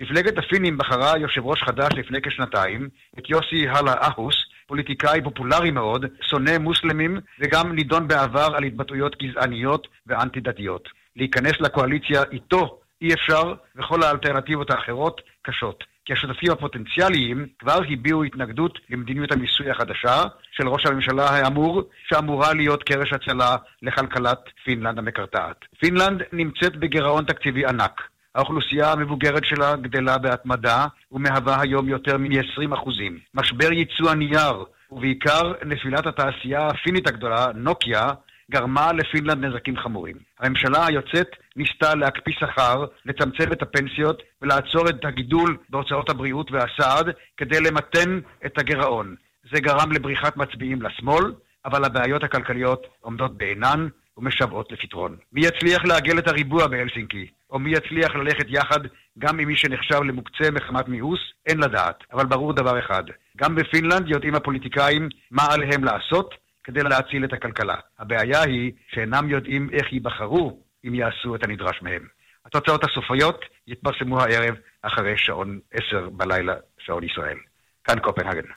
מפלגת 0.00 0.38
הפינים 0.38 0.78
בחרה 0.78 1.18
יושב 1.18 1.46
ראש 1.46 1.62
חדש 1.62 1.88
לפני 1.92 2.20
כשנתיים, 2.22 2.88
את 3.18 3.30
יוסי 3.30 3.68
הלה 3.68 3.94
אהוס, 4.02 4.34
פוליטיקאי 4.66 5.22
פופולרי 5.22 5.70
מאוד, 5.70 6.06
שונא 6.20 6.58
מוסלמים, 6.58 7.20
וגם 7.38 7.72
נידון 7.72 8.08
בעבר 8.08 8.48
על 8.56 8.64
התבטאויות 8.64 9.16
גזעניות 9.22 9.88
ואנטי-דתיות. 10.06 10.88
להיכנס 11.16 11.60
לקואליציה 11.60 12.22
איתו 12.32 12.80
אי 13.02 13.14
אפשר, 13.14 13.54
וכל 13.76 14.02
האלטרנטיבות 14.02 14.70
האחרות 14.70 15.20
קשות. 15.42 15.84
כי 16.08 16.12
השותפים 16.12 16.52
הפוטנציאליים 16.52 17.46
כבר 17.58 17.80
הביעו 17.90 18.24
התנגדות 18.24 18.78
למדיניות 18.90 19.32
המיסוי 19.32 19.70
החדשה 19.70 20.22
של 20.52 20.68
ראש 20.68 20.86
הממשלה 20.86 21.30
האמור, 21.30 21.82
שאמורה 22.08 22.54
להיות 22.54 22.82
קרש 22.82 23.12
הצלה 23.12 23.56
לכלכלת 23.82 24.38
פינלנד 24.64 24.98
המקרטעת. 24.98 25.56
פינלנד 25.80 26.22
נמצאת 26.32 26.76
בגירעון 26.76 27.24
תקציבי 27.24 27.66
ענק. 27.66 28.02
האוכלוסייה 28.34 28.92
המבוגרת 28.92 29.44
שלה 29.44 29.76
גדלה 29.76 30.18
בהתמדה 30.18 30.86
ומהווה 31.12 31.60
היום 31.60 31.88
יותר 31.88 32.18
מ-20 32.18 32.74
אחוזים. 32.74 33.18
משבר 33.34 33.72
ייצוא 33.72 34.10
הנייר 34.10 34.64
ובעיקר 34.90 35.52
נפילת 35.66 36.06
התעשייה 36.06 36.66
הפינית 36.66 37.08
הגדולה, 37.08 37.46
נוקיה, 37.54 38.10
גרמה 38.50 38.92
לפינלנד 38.92 39.44
נזקים 39.44 39.76
חמורים. 39.76 40.16
הממשלה 40.40 40.86
היוצאת 40.86 41.28
ניסתה 41.56 41.94
להקפיא 41.94 42.32
שכר, 42.38 42.84
לצמצם 43.04 43.52
את 43.52 43.62
הפנסיות 43.62 44.22
ולעצור 44.42 44.88
את 44.88 45.04
הגידול 45.04 45.56
בהוצאות 45.70 46.10
הבריאות 46.10 46.50
והסעד 46.52 47.06
כדי 47.36 47.60
למתן 47.60 48.20
את 48.46 48.58
הגירעון. 48.58 49.14
זה 49.52 49.60
גרם 49.60 49.92
לבריחת 49.92 50.36
מצביעים 50.36 50.82
לשמאל, 50.82 51.32
אבל 51.64 51.84
הבעיות 51.84 52.24
הכלכליות 52.24 52.86
עומדות 53.00 53.38
בעינן 53.38 53.88
ומשוועות 54.16 54.72
לפתרון. 54.72 55.16
מי 55.32 55.40
יצליח 55.46 55.84
לעגל 55.84 56.18
את 56.18 56.28
הריבוע 56.28 56.66
בהלסינקי, 56.66 57.26
או 57.50 57.58
מי 57.58 57.70
יצליח 57.70 58.16
ללכת 58.16 58.46
יחד 58.48 58.80
גם 59.18 59.38
עם 59.38 59.48
מי 59.48 59.56
שנחשב 59.56 60.02
למוקצה 60.02 60.50
מחמת 60.50 60.88
מיאוס, 60.88 61.20
אין 61.46 61.58
לדעת. 61.58 62.04
אבל 62.12 62.26
ברור 62.26 62.52
דבר 62.52 62.78
אחד, 62.78 63.04
גם 63.36 63.54
בפינלנד 63.54 64.08
יודעים 64.08 64.34
הפוליטיקאים 64.34 65.08
מה 65.30 65.42
עליהם 65.50 65.84
לעשות 65.84 66.34
כדי 66.68 66.82
להציל 66.82 67.24
את 67.24 67.32
הכלכלה. 67.32 67.76
הבעיה 67.98 68.42
היא 68.42 68.72
שאינם 68.88 69.28
יודעים 69.28 69.70
איך 69.72 69.92
ייבחרו 69.92 70.62
אם 70.84 70.94
יעשו 70.94 71.34
את 71.34 71.44
הנדרש 71.44 71.82
מהם. 71.82 72.06
התוצאות 72.44 72.84
הסופיות 72.84 73.44
יתפרסמו 73.66 74.20
הערב 74.20 74.54
אחרי 74.82 75.18
שעון 75.18 75.60
עשר 75.72 76.08
בלילה, 76.08 76.54
שעון 76.78 77.04
ישראל. 77.04 77.38
כאן 77.84 77.98
קופנהגן. 77.98 78.48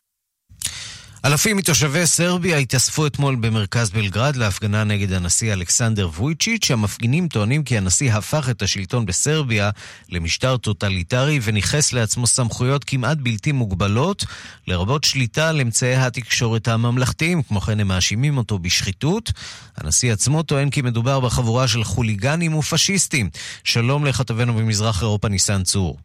אלפים 1.25 1.57
מתושבי 1.57 2.05
סרביה 2.05 2.57
התאספו 2.57 3.07
אתמול 3.07 3.35
במרכז 3.35 3.89
בלגרד 3.89 4.35
להפגנה 4.35 4.83
נגד 4.83 5.13
הנשיא 5.13 5.53
אלכסנדר 5.53 6.09
וויצ'יץ'. 6.17 6.71
המפגינים 6.71 7.27
טוענים 7.27 7.63
כי 7.63 7.77
הנשיא 7.77 8.13
הפך 8.13 8.49
את 8.49 8.61
השלטון 8.61 9.05
בסרביה 9.05 9.69
למשטר 10.09 10.57
טוטליטרי 10.57 11.39
וניכס 11.43 11.93
לעצמו 11.93 12.27
סמכויות 12.27 12.83
כמעט 12.83 13.17
בלתי 13.17 13.51
מוגבלות, 13.51 14.25
לרבות 14.67 15.03
שליטה 15.03 15.49
על 15.49 15.61
אמצעי 15.61 15.95
התקשורת 15.95 16.67
הממלכתיים. 16.67 17.43
כמו 17.43 17.61
כן 17.61 17.79
הם 17.79 17.87
מאשימים 17.87 18.37
אותו 18.37 18.59
בשחיתות. 18.59 19.31
הנשיא 19.77 20.13
עצמו 20.13 20.43
טוען 20.43 20.69
כי 20.69 20.81
מדובר 20.81 21.19
בחבורה 21.19 21.67
של 21.67 21.83
חוליגנים 21.83 22.55
ופשיסטים. 22.55 23.29
שלום 23.63 24.05
לכתבנו 24.05 24.53
במזרח 24.53 25.01
אירופה 25.01 25.27
ניסן 25.29 25.63
צור. 25.63 25.97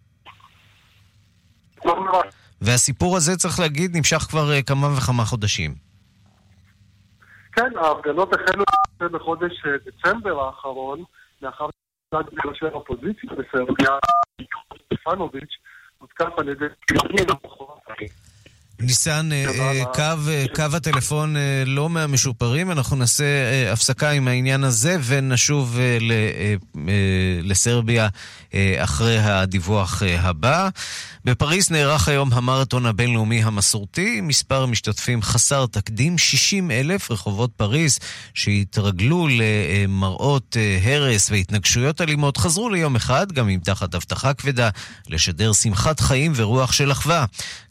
והסיפור 2.61 3.17
הזה, 3.17 3.37
צריך 3.37 3.61
להגיד, 3.61 3.97
נמשך 3.97 4.17
כבר 4.17 4.51
uh, 4.59 4.63
כמה 4.63 4.89
וכמה 4.99 5.25
חודשים. 5.25 5.75
כן, 7.53 7.71
ההפגנות 7.83 8.35
החלו 8.35 8.65
בחודש 9.13 9.53
אה, 9.67 9.71
דצמבר 9.87 10.41
האחרון, 10.41 11.05
לאחר 11.43 11.67
שצד 11.67 12.25
ראשי 12.45 12.67
האופוזיציה 12.67 13.31
בסרביה, 13.31 13.91
סטפנוביץ', 14.85 15.55
הותקף 15.99 16.39
על 16.39 16.49
ידי... 16.49 16.65
ניסן, 18.81 19.29
אה, 19.33 19.85
קו 20.55 20.77
הטלפון 20.77 21.35
לא 21.67 21.89
מהמשופרים, 21.89 22.71
אנחנו 22.71 22.97
נעשה 22.97 23.25
הפסקה 23.73 24.11
עם 24.11 24.29
העניין 24.29 24.65
הזה 24.65 24.97
ונשוב 25.09 25.79
לסרביה 27.43 28.09
אחרי 28.79 29.19
הדיווח 29.19 30.03
הבא. 30.19 30.69
בפריז 31.27 31.70
נערך 31.70 32.09
היום 32.09 32.33
המרתון 32.33 32.87
הבינלאומי 32.87 33.43
המסורתי, 33.43 34.20
מספר 34.20 34.66
משתתפים 34.66 35.22
חסר 35.22 35.66
תקדים, 35.66 36.18
60 36.18 36.70
אלף 36.70 37.11
רחובות 37.11 37.51
פריז 37.57 37.99
שהתרגלו 38.35 39.29
למראות 39.31 40.57
הרס 40.83 41.31
והתנגשויות 41.31 42.01
אלימות, 42.01 42.37
חזרו 42.37 42.70
ליום 42.70 42.97
אחד, 42.97 43.33
גם 43.33 43.49
אם 43.49 43.61
תחת 43.64 43.95
הבטחה 43.95 44.35
כבדה, 44.35 44.70
לשדר 45.09 45.53
שמחת 45.53 46.01
חיים 46.01 46.33
ורוח 46.35 46.72
של 46.72 46.93
אחווה. 46.93 47.24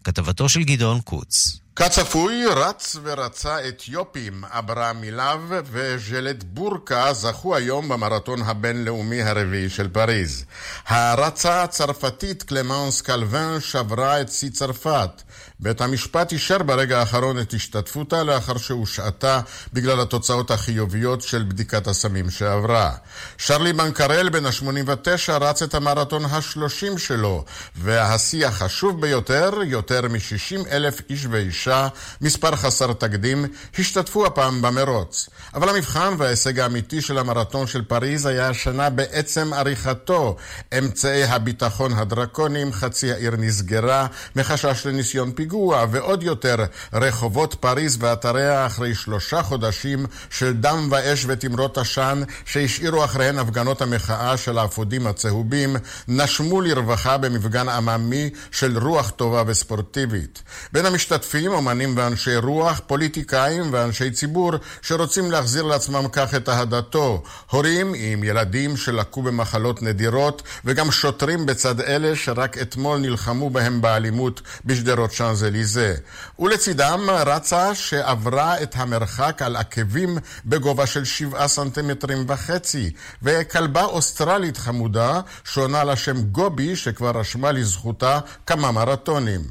כתבתו 0.04 0.50
של 0.50 0.64
גדעון 0.64 1.02
קוץ. 1.02 1.65
כצפוי, 1.76 2.46
רץ 2.46 2.96
ורצה 3.04 3.68
אתיופים, 3.68 4.44
אברהם 4.46 5.02
מילב 5.02 5.40
וז'לט 5.72 6.44
בורקה 6.44 7.14
זכו 7.14 7.56
היום 7.56 7.90
במרתון 7.90 8.42
הבינלאומי 8.42 9.22
הרביעי 9.22 9.70
של 9.70 9.88
פריז. 9.88 10.46
הרצה 10.88 11.64
הצרפתית 11.64 12.44
קלמנס 12.44 13.02
קלווין 13.02 13.60
שברה 13.60 14.22
את 14.22 14.32
שיא 14.32 14.50
צרפת. 14.50 15.22
בית 15.60 15.82
המשפט 15.82 16.32
אישר 16.32 16.58
ברגע 16.58 17.00
האחרון 17.00 17.40
את 17.40 17.54
השתתפותה 17.54 18.24
לאחר 18.24 18.58
שהושעתה 18.58 19.40
בגלל 19.74 20.00
התוצאות 20.00 20.52
החיוביות 20.52 21.22
של 21.22 21.44
בדיקת 21.44 21.88
הסמים 21.88 22.30
שעברה. 22.30 22.92
שרלי 23.38 23.74
בנקרל 23.74 24.30
בן 24.30 24.46
ה-89 24.46 25.32
רץ 25.32 25.62
את 25.62 25.76
המרתון 25.76 26.26
ה-30 26.26 26.98
שלו, 26.98 27.46
והשיא 27.76 28.48
החשוב 28.48 29.02
ביותר, 29.02 29.52
יותר 29.66 30.02
מ-60 30.02 30.68
אלף 30.72 31.02
איש 31.10 31.26
ואישה, 31.30 31.88
מספר 32.22 32.56
חסר 32.56 32.94
תקדים, 32.94 33.46
השתתפו 33.80 34.26
הפעם 34.26 34.62
במרוץ. 34.62 35.30
אבל 35.54 35.70
המבחן 35.70 36.14
וההישג 36.18 36.60
האמיתי 36.60 37.02
של 37.02 37.18
המרתון 37.18 37.68
של 37.68 37.82
פריז 37.82 38.26
היה 38.26 38.50
השנה 38.50 38.90
בעצם 38.90 39.54
עריכתו. 39.54 40.38
אמצעי 40.78 41.24
הביטחון 41.24 41.94
הדרקוניים, 41.94 42.74
חצי 42.74 43.12
העיר 43.12 43.36
נסגרה 43.38 44.08
מחשש 44.36 44.86
לניסיון 44.86 45.32
פיגוע. 45.32 45.45
פיגוע, 45.46 45.86
ועוד 45.92 46.24
יותר, 46.24 46.56
רחובות 46.94 47.54
פריז 47.54 47.98
ואתריה 48.00 48.66
אחרי 48.66 48.96
שלושה 48.96 49.44
חודשים 49.44 50.06
של 50.30 50.54
דם 50.54 50.88
ואש 50.92 51.26
ותמרות 51.28 51.78
עשן 51.78 52.22
שהשאירו 52.46 53.06
אחריהן 53.06 53.40
הפגנות 53.40 53.82
המחאה 53.82 54.38
של 54.38 54.58
האפודים 54.58 55.08
הצהובים, 55.08 55.76
נשמו 56.08 56.62
לרווחה 56.62 57.18
במפגן 57.18 57.70
עממי 57.70 58.30
של 58.52 58.78
רוח 58.78 59.10
טובה 59.10 59.44
וספורטיבית. 59.48 60.44
בין 60.74 60.86
המשתתפים, 60.86 61.52
אומנים 61.52 61.98
ואנשי 61.98 62.36
רוח, 62.38 62.82
פוליטיקאים 62.88 63.64
ואנשי 63.72 64.12
ציבור 64.12 64.52
שרוצים 64.82 65.32
להחזיר 65.32 65.64
לעצמם 65.64 66.06
כך 66.12 66.36
את 66.36 66.50
אהדתו, 66.50 67.24
הורים 67.52 67.94
עם 67.96 68.24
ילדים 68.24 68.78
שלקו 68.78 69.22
במחלות 69.22 69.82
נדירות, 69.82 70.42
וגם 70.66 70.92
שוטרים 70.92 71.46
בצד 71.46 71.82
אלה 71.82 72.16
שרק 72.16 72.58
אתמול 72.58 73.00
נלחמו 73.00 73.50
בהם 73.50 73.82
באלימות 73.82 74.42
בשדרות 74.66 75.12
שאנז 75.12 75.35
שאנזליזה, 75.36 75.96
ולצידם 76.40 77.08
רצה 77.10 77.76
שעברה 77.76 78.64
את 78.64 78.76
המרחק 78.76 79.42
על 79.42 79.56
עקבים 79.56 80.18
בגובה 80.46 80.86
של 80.86 81.06
שבעה 81.06 81.48
סנטימטרים 81.48 82.26
וחצי, 82.28 82.92
וכלבה 83.24 83.84
אוסטרלית 83.84 84.58
חמודה 84.58 85.22
שעונה 85.44 85.84
לשם 85.84 86.22
גובי 86.22 86.76
שכבר 86.76 87.12
רשמה 87.20 87.52
לזכותה 87.52 88.20
כמה 88.46 88.72
מרתונים. 88.72 89.42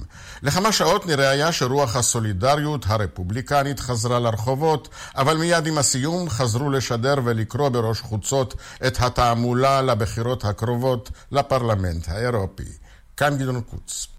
לכמה 0.42 0.72
שעות 0.72 1.06
נראה 1.06 1.28
היה 1.28 1.52
שרוח 1.52 1.96
הסולידריות 1.96 2.84
הרפובליקנית 2.88 3.80
חזרה 3.80 4.18
לרחובות, 4.18 4.88
אבל 5.16 5.36
מיד 5.36 5.66
עם 5.66 5.78
הסיום 5.78 6.30
חזרו 6.30 6.70
לשדר 6.70 7.14
ולקרוא 7.24 7.68
בראש 7.68 8.00
חוצות 8.00 8.54
את 8.86 8.96
התעמולה 9.00 9.82
לבחירות 9.82 10.44
הקרובות 10.44 11.10
לפרלמנט 11.32 12.08
האירופי. 12.08 12.72
כאן 13.16 13.38
גדעון 13.38 13.60
קוץ. 13.60 14.13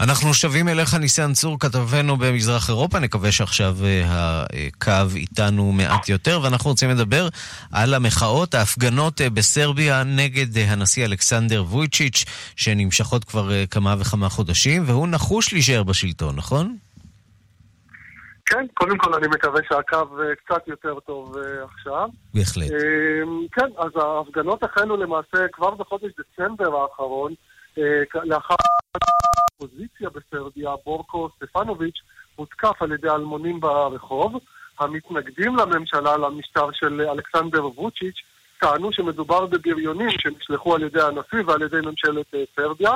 אנחנו 0.00 0.34
שבים 0.34 0.68
אליך, 0.68 0.94
ניסן 0.94 1.32
צור, 1.32 1.58
כתבנו 1.60 2.16
במזרח 2.16 2.68
אירופה. 2.68 2.98
נקווה 2.98 3.32
שעכשיו 3.32 3.74
אה, 3.84 4.44
הקו 4.66 5.16
איתנו 5.16 5.72
מעט 5.72 6.08
יותר, 6.08 6.40
ואנחנו 6.42 6.70
רוצים 6.70 6.90
לדבר 6.90 7.28
על 7.72 7.94
המחאות, 7.94 8.54
ההפגנות 8.54 9.20
אה, 9.20 9.30
בסרביה 9.30 10.02
נגד 10.04 10.56
אה, 10.56 10.72
הנשיא 10.72 11.04
אלכסנדר 11.04 11.64
וויצ'יץ', 11.68 12.24
שנמשכות 12.56 13.24
כבר 13.24 13.66
כמה 13.70 13.94
וכמה 13.98 14.28
חודשים, 14.28 14.82
והוא 14.86 15.08
נחוש 15.08 15.52
להישאר 15.52 15.82
בשלטון, 15.82 16.36
נכון? 16.36 16.76
כן, 18.46 18.66
קודם 18.74 18.98
כל 18.98 19.14
אני 19.14 19.26
מקווה 19.26 19.60
שהקו 19.68 20.16
קצת 20.44 20.68
יותר 20.68 21.00
טוב 21.00 21.34
עכשיו. 21.64 22.08
בהחלט. 22.34 22.70
כן, 23.52 23.66
אז 23.78 23.90
ההפגנות 23.96 24.62
החלו 24.62 24.96
למעשה 24.96 25.48
כבר 25.52 25.70
בחודש 25.70 26.10
דצמבר 26.18 26.76
האחרון, 26.76 27.34
לאחר 28.24 28.54
האופוזיציה 29.60 30.08
בסרביה, 30.10 30.70
בורקו 30.84 31.28
סטפנוביץ', 31.36 31.98
הותקף 32.36 32.82
על 32.82 32.92
ידי 32.92 33.08
אלמונים 33.08 33.60
ברחוב. 33.60 34.40
המתנגדים 34.80 35.56
לממשלה, 35.56 36.16
למשטר 36.16 36.72
של 36.72 37.00
אלכסנדר 37.00 37.66
ווצ'יץ', 37.66 38.16
טענו 38.60 38.92
שמדובר 38.92 39.46
בבריונים 39.46 40.10
שנשלחו 40.10 40.74
על 40.74 40.82
ידי 40.82 41.02
הנשיא 41.02 41.38
ועל 41.46 41.62
ידי 41.62 41.80
ממשלת 41.80 42.34
אה, 42.34 42.42
סרביה, 42.56 42.90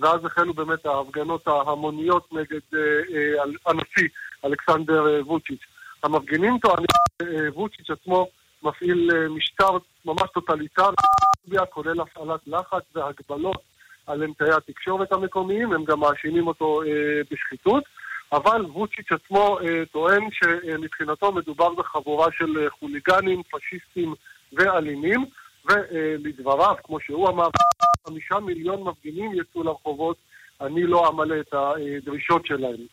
ואז 0.00 0.24
החלו 0.24 0.54
באמת 0.54 0.86
ההפגנות 0.86 1.48
ההמוניות 1.48 2.32
נגד 2.32 2.60
אה, 2.74 2.80
אה, 2.80 3.42
הנשיא 3.66 4.08
אלכסנדר 4.44 5.04
ווצ'יץ'. 5.26 5.62
המפגינים 6.02 6.58
טוענים 6.58 6.86
שווצ'יץ' 7.22 7.90
עצמו 7.90 8.26
מפעיל 8.62 9.10
משטר 9.30 9.70
ממש 10.04 10.30
טוטליטרי, 10.34 10.94
כולל 11.70 12.00
הפעלת 12.00 12.40
לחץ 12.46 12.82
והגבלות 12.94 13.62
על 14.08 14.24
אמצעי 14.24 14.52
התקשורת 14.52 15.12
המקומיים, 15.12 15.72
הם 15.72 15.84
גם 15.84 16.00
מאשימים 16.00 16.46
אותו 16.46 16.82
אה, 16.82 17.20
בשחיתות, 17.30 17.84
אבל 18.32 18.64
ווצ'יץ' 18.64 19.12
עצמו 19.12 19.58
אה, 19.60 19.82
טוען 19.92 20.22
שמבחינתו 20.30 21.32
מדובר 21.32 21.74
בחבורה 21.74 22.26
של 22.38 22.58
אה, 22.58 22.70
חוליגנים, 22.70 23.42
פשיסטים 23.50 24.14
ואלימים, 24.52 25.24
ולדבריו, 25.70 26.74
כמו 26.84 27.00
שהוא 27.00 27.28
אמר, 27.28 27.48
חמישה 28.08 28.40
מיליון 28.40 28.82
מפגינים 28.82 29.32
יצאו 29.34 29.62
לרחובות, 29.62 30.16
אני 30.60 30.82
לא 30.82 31.08
אמלא 31.08 31.40
את 31.40 31.54
הדרישות 31.54 32.46
שלהם. 32.46 32.86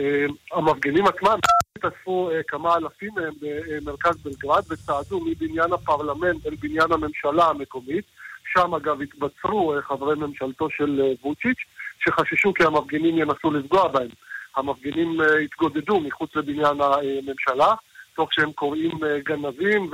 אה, 0.00 0.26
המפגינים 0.52 1.06
עצמם 1.06 1.38
התאספו 1.78 2.30
אה, 2.30 2.42
כמה 2.48 2.76
אלפים 2.76 3.10
מהם 3.14 3.34
במרכז 3.40 4.16
בלגרד 4.22 4.62
וצעדו 4.70 5.20
מבניין 5.20 5.72
הפרלמנט 5.72 6.46
אל 6.46 6.54
בניין 6.60 6.92
הממשלה 6.92 7.46
המקומית. 7.48 8.04
שם 8.46 8.74
אגב 8.74 9.02
התבצרו 9.02 9.74
חברי 9.80 10.14
ממשלתו 10.14 10.70
של 10.70 11.00
ווצ'יץ', 11.22 11.58
שחששו 11.98 12.54
כי 12.54 12.64
המפגינים 12.64 13.18
ינסו 13.18 13.50
לפגוע 13.50 13.88
בהם. 13.88 14.08
המפגינים 14.56 15.20
התגודדו 15.44 16.00
מחוץ 16.00 16.36
לבניין 16.36 16.76
הממשלה, 16.80 17.74
תוך 18.14 18.32
שהם 18.32 18.52
קוראים 18.52 18.98
גנבים 19.24 19.90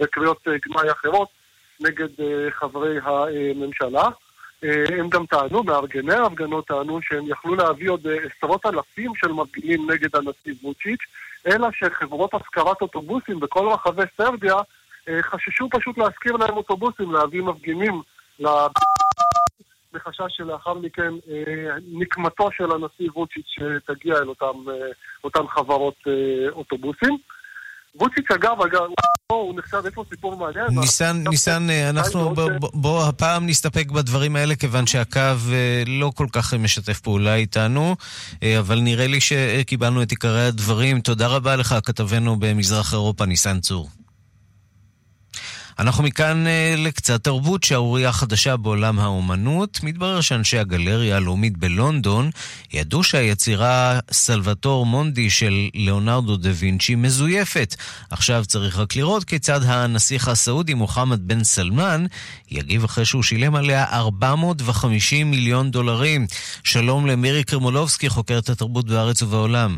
וקריאות 0.00 0.48
גנאי 0.48 0.92
אחרות 0.92 1.28
נגד 1.80 2.08
חברי 2.50 2.98
הממשלה. 3.02 4.08
אה, 4.64 4.98
הם 4.98 5.08
גם 5.08 5.26
טענו, 5.26 5.62
מארגני 5.62 6.14
ההפגנות 6.14 6.66
טענו 6.66 7.02
שהם 7.02 7.26
יכלו 7.28 7.54
להביא 7.54 7.90
עוד 7.90 8.06
אה, 8.06 8.16
עשרות 8.26 8.66
אלפים 8.66 9.12
של 9.14 9.32
מפגינים 9.32 9.90
נגד 9.90 10.16
הנשיא 10.16 10.54
ווצ'יץ', 10.62 11.00
אלא 11.46 11.68
שחברות 11.72 12.34
השכרת 12.34 12.82
אוטובוסים 12.82 13.40
בכל 13.40 13.68
רחבי 13.68 14.02
סרביה 14.16 14.54
אה, 14.54 14.62
חששו 15.22 15.68
פשוט 15.70 15.98
להשכיר 15.98 16.32
להם 16.32 16.56
אוטובוסים, 16.56 17.12
להביא 17.12 17.42
מפגינים 17.42 18.02
בחשש 19.92 20.36
שלאחר 20.36 20.74
מכן 20.74 21.12
נקמתו 21.92 22.48
של 22.52 22.64
הנשיא 22.64 23.10
ווצ'יץ' 23.14 23.54
תגיע 23.86 24.14
אל 24.14 24.28
אותם, 24.28 24.70
אותן 25.24 25.46
חברות 25.48 25.94
אוטובוסים. 26.52 27.18
ווצ'יץ' 28.00 28.30
אגב, 28.30 28.62
אגב, 28.62 28.82
הוא 29.32 29.58
נחשב, 29.58 29.82
יש 29.88 29.96
לו 29.96 30.04
סיפור 30.10 30.36
מעניין. 30.36 30.66
ניסן, 30.80 31.16
ניסן, 31.28 31.70
אנחנו, 31.70 32.34
בוא 32.74 33.06
הפעם 33.08 33.46
נסתפק 33.46 33.90
בדברים 33.90 34.36
האלה, 34.36 34.54
כיוון 34.54 34.86
שהקו 34.86 35.20
אה, 35.52 35.82
לא 35.86 36.10
כל 36.14 36.26
כך 36.32 36.54
משתף 36.54 37.00
פעולה 37.00 37.34
איתנו, 37.34 37.96
אה, 38.42 38.58
אבל 38.58 38.80
נראה 38.80 39.06
לי 39.06 39.20
שקיבלנו 39.20 40.02
את 40.02 40.10
עיקרי 40.10 40.46
הדברים. 40.46 41.00
תודה 41.00 41.26
רבה 41.26 41.56
לך, 41.56 41.74
כתבנו 41.84 42.36
במזרח 42.36 42.92
אירופה, 42.92 43.26
ניסן 43.26 43.60
צור. 43.60 43.88
אנחנו 45.78 46.04
מכאן 46.04 46.46
אה, 46.46 46.74
לקצת 46.78 47.24
תרבות, 47.24 47.64
שערורייה 47.64 48.12
חדשה 48.12 48.56
בעולם 48.56 48.98
האומנות. 48.98 49.80
מתברר 49.82 50.20
שאנשי 50.20 50.58
הגלריה 50.58 51.16
הלאומית 51.16 51.56
בלונדון 51.56 52.30
ידעו 52.72 53.02
שהיצירה 53.02 53.98
סלווטור 54.10 54.86
מונדי 54.86 55.30
של 55.30 55.68
ליאונרדו 55.74 56.36
דה 56.36 56.50
וינצ'י 56.54 56.94
מזויפת. 56.94 57.74
עכשיו 58.10 58.44
צריך 58.46 58.78
רק 58.78 58.96
לראות 58.96 59.24
כיצד 59.24 59.60
הנסיך 59.64 60.28
הסעודי 60.28 60.74
מוחמד 60.74 61.28
בן 61.28 61.44
סלמן 61.44 62.06
יגיב 62.50 62.84
אחרי 62.84 63.04
שהוא 63.04 63.22
שילם 63.22 63.54
עליה 63.54 63.84
450 63.84 65.30
מיליון 65.30 65.70
דולרים. 65.70 66.26
שלום 66.64 67.06
למירי 67.06 67.44
קרמולובסקי, 67.44 68.08
חוקרת 68.08 68.48
התרבות 68.48 68.86
בארץ 68.86 69.22
ובעולם. 69.22 69.76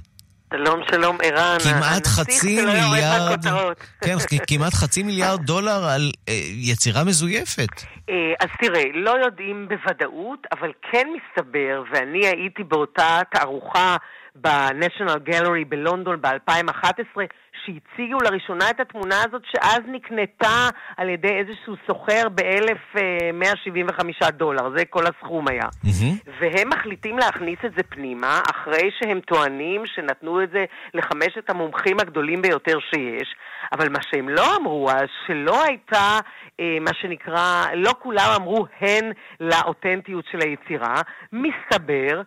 שלום, 0.55 0.81
שלום, 0.91 1.17
ערן. 1.23 1.59
כמעט 1.59 2.07
חצי 2.07 2.57
מיליארד, 2.65 3.41
כן, 4.05 4.15
כמעט 4.49 4.75
חצי 4.75 5.03
מיליארד 5.03 5.41
דולר 5.43 5.85
על 5.95 6.11
אה, 6.29 6.35
יצירה 6.73 7.05
מזויפת. 7.05 7.83
אה, 8.11 8.15
אז 8.41 8.49
תראה, 8.61 8.83
לא 8.95 9.11
יודעים 9.25 9.69
בוודאות, 9.69 10.47
אבל 10.53 10.73
כן 10.93 11.07
מסתבר, 11.17 11.83
ואני 11.93 12.27
הייתי 12.27 12.63
באותה 12.63 13.21
תערוכה 13.33 13.97
ב-National 14.35 15.31
Gallery 15.31 15.65
בלונדון 15.69 16.21
ב-2011, 16.21 17.21
שהציגו 17.69 18.21
לראשונה 18.21 18.71
את 18.71 18.81
התמונה 18.81 19.23
הזאת, 19.25 19.43
שאז 19.45 19.81
נקנתה 19.87 20.69
על 20.97 21.09
ידי 21.09 21.29
איזשהו 21.39 21.75
סוחר 21.87 22.29
ב-1,175 22.35 24.31
דולר, 24.31 24.71
זה 24.77 24.85
כל 24.85 25.05
הסכום 25.07 25.49
היה. 25.49 25.65
Mm-hmm. 25.65 26.31
והם 26.41 26.69
מחליטים 26.69 27.19
להכניס 27.19 27.59
את 27.65 27.73
זה 27.77 27.83
פנימה, 27.83 28.41
אחרי 28.51 28.91
שהם 28.99 29.21
טוענים 29.21 29.87
שנתנו 29.87 30.43
את 30.43 30.51
זה 30.51 30.65
לחמשת 30.95 31.51
המומחים 31.51 32.01
הגדולים 32.01 32.43
ביותר 32.43 32.79
שיש, 32.91 33.35
אבל 33.73 33.89
מה 33.89 33.99
שהם 34.11 34.29
לא 34.29 34.57
אמרו 34.57 34.91
אז, 34.91 35.09
שלא 35.27 35.65
הייתה, 35.65 36.19
אה, 36.61 36.77
מה 36.81 36.91
שנקרא, 37.01 37.65
לא 37.75 37.95
כולם 37.99 38.31
אמרו 38.37 38.67
הן 38.81 39.13
לאותנטיות 39.41 40.25
של 40.31 40.39
היצירה, 40.41 41.03
מסתבר 41.33 42.23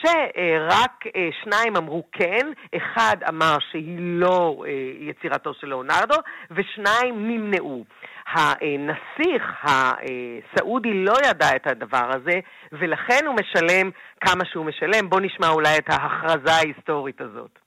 שרק 0.00 1.06
אה, 1.16 1.28
שניים 1.44 1.76
אמרו 1.76 2.02
כן, 2.12 2.46
אחד 2.76 3.16
אמר 3.28 3.56
שהיא 3.70 3.96
לא 3.98 4.64
אה, 4.66 4.70
יצירתו 5.00 5.54
של 5.60 5.66
לאונרדו, 5.66 6.16
ושניים 6.50 7.28
נמנעו. 7.28 7.84
הנסיך 8.26 9.42
הסעודי 9.62 10.94
לא 10.94 11.14
ידע 11.26 11.56
את 11.56 11.66
הדבר 11.66 12.10
הזה, 12.10 12.40
ולכן 12.72 13.26
הוא 13.26 13.34
משלם 13.34 13.90
כמה 14.20 14.44
שהוא 14.44 14.64
משלם. 14.64 15.10
בואו 15.10 15.20
נשמע 15.20 15.48
אולי 15.48 15.78
את 15.78 15.84
ההכרזה 15.88 16.52
ההיסטורית 16.52 17.20
הזאת. 17.20 17.58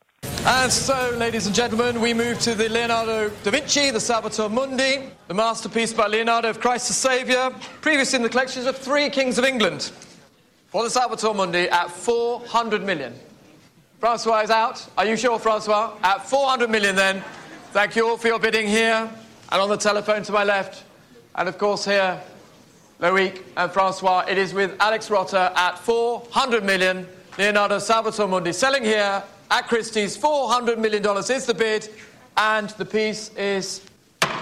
And 0.45 0.71
so, 0.71 1.11
ladies 1.17 1.47
and 1.47 1.55
gentlemen, 1.55 1.99
we 1.99 2.13
move 2.13 2.39
to 2.39 2.55
the 2.55 2.69
Leonardo 2.69 3.29
da 3.43 3.51
Vinci, 3.51 3.91
the 3.91 3.99
Salvator 3.99 4.47
Mundi, 4.47 5.09
the 5.27 5.33
masterpiece 5.33 5.93
by 5.93 6.07
Leonardo 6.07 6.49
of 6.49 6.61
Christ 6.61 6.87
the 6.87 6.93
Saviour, 6.93 7.51
previous 7.81 8.13
in 8.13 8.23
the 8.23 8.29
collections 8.29 8.65
of 8.65 8.77
three 8.77 9.09
kings 9.09 9.37
of 9.37 9.43
England. 9.43 9.91
For 10.69 10.83
the 10.83 10.89
Salvatore 10.89 11.33
Mundi 11.33 11.67
at 11.67 11.89
400 11.89 12.83
million. 12.83 13.13
Francois 13.99 14.41
is 14.41 14.51
out. 14.51 14.87
Are 14.97 15.05
you 15.05 15.17
sure, 15.17 15.39
Francois? 15.39 15.93
At 16.03 16.29
400 16.29 16.69
million, 16.69 16.95
then. 16.95 17.23
Thank 17.71 17.95
you 17.95 18.07
all 18.07 18.17
for 18.17 18.27
your 18.27 18.39
bidding 18.39 18.67
here 18.67 19.09
and 19.51 19.61
on 19.61 19.69
the 19.69 19.77
telephone 19.77 20.21
to 20.23 20.31
my 20.31 20.43
left. 20.43 20.83
And 21.33 21.49
of 21.49 21.57
course, 21.57 21.85
here, 21.85 22.21
Loic 22.99 23.41
and 23.57 23.71
Francois. 23.71 24.25
It 24.27 24.37
is 24.37 24.53
with 24.53 24.75
Alex 24.79 25.09
Rotter 25.09 25.51
at 25.55 25.79
400 25.79 26.63
million. 26.63 27.07
Leonardo 27.39 27.79
Salvatore 27.79 28.27
Mundi 28.27 28.53
selling 28.53 28.83
here 28.83 29.23
at 29.49 29.67
Christie's. 29.67 30.15
$400 30.17 30.77
million 30.77 31.03
is 31.17 31.45
the 31.45 31.53
bid, 31.53 31.89
and 32.37 32.69
the 32.71 32.85
piece 32.85 33.33
is 33.35 33.81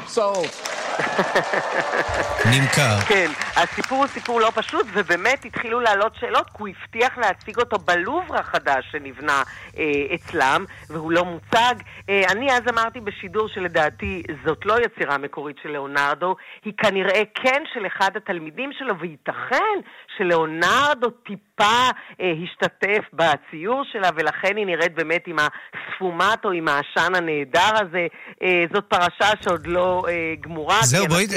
sold. 0.08 0.52
נמכר. 2.54 3.00
כן, 3.08 3.32
הסיפור 3.56 3.98
הוא 3.98 4.08
סיפור 4.08 4.42
לא 4.42 4.52
פשוט, 4.56 4.86
ובאמת 4.94 5.46
התחילו 5.46 5.80
לעלות 5.80 6.16
שאלות, 6.20 6.48
כי 6.50 6.56
הוא 6.60 6.68
הבטיח 6.68 7.18
להציג 7.18 7.60
אותו 7.60 7.78
בלובר 7.78 8.36
החדש 8.36 8.86
שנבנה 8.92 9.44
אה, 9.78 9.84
אצלם, 10.16 10.66
והוא 10.90 11.12
לא 11.12 11.26
מוצג. 11.26 11.76
אה, 12.10 12.22
אני 12.30 12.52
אז 12.52 12.62
אמרתי 12.70 13.00
בשידור 13.00 13.48
שלדעתי 13.48 14.24
זאת 14.46 14.66
לא 14.66 14.76
יצירה 14.80 15.18
מקורית 15.18 15.58
של 15.64 15.70
ליאונרדו, 15.70 16.36
היא 16.66 16.74
כנראה 16.78 17.22
כן 17.36 17.64
של 17.74 17.88
אחד 17.88 18.18
התלמידים 18.18 18.70
שלו, 18.74 19.00
וייתכן 19.00 19.78
שלאונרדו 20.18 21.10
טיפה 21.10 21.90
אה, 22.22 22.32
השתתף 22.44 23.04
בציור 23.14 23.84
שלה, 23.92 24.10
ולכן 24.16 24.58
היא 24.58 24.66
נראית 24.66 24.96
באמת 24.96 25.24
עם 25.28 25.38
הספומט 25.40 26.46
או 26.46 26.52
עם 26.52 26.68
העשן 26.68 27.16
הנהדר 27.16 27.76
הזה. 27.82 28.08
אה, 28.44 28.64
זאת 28.74 28.84
פרשה 28.84 29.32
שעוד 29.44 29.68
לא 29.68 30.06
אה, 30.10 30.34
גמורה. 30.42 30.80
זהו, 30.84 31.08
בואי, 31.08 31.28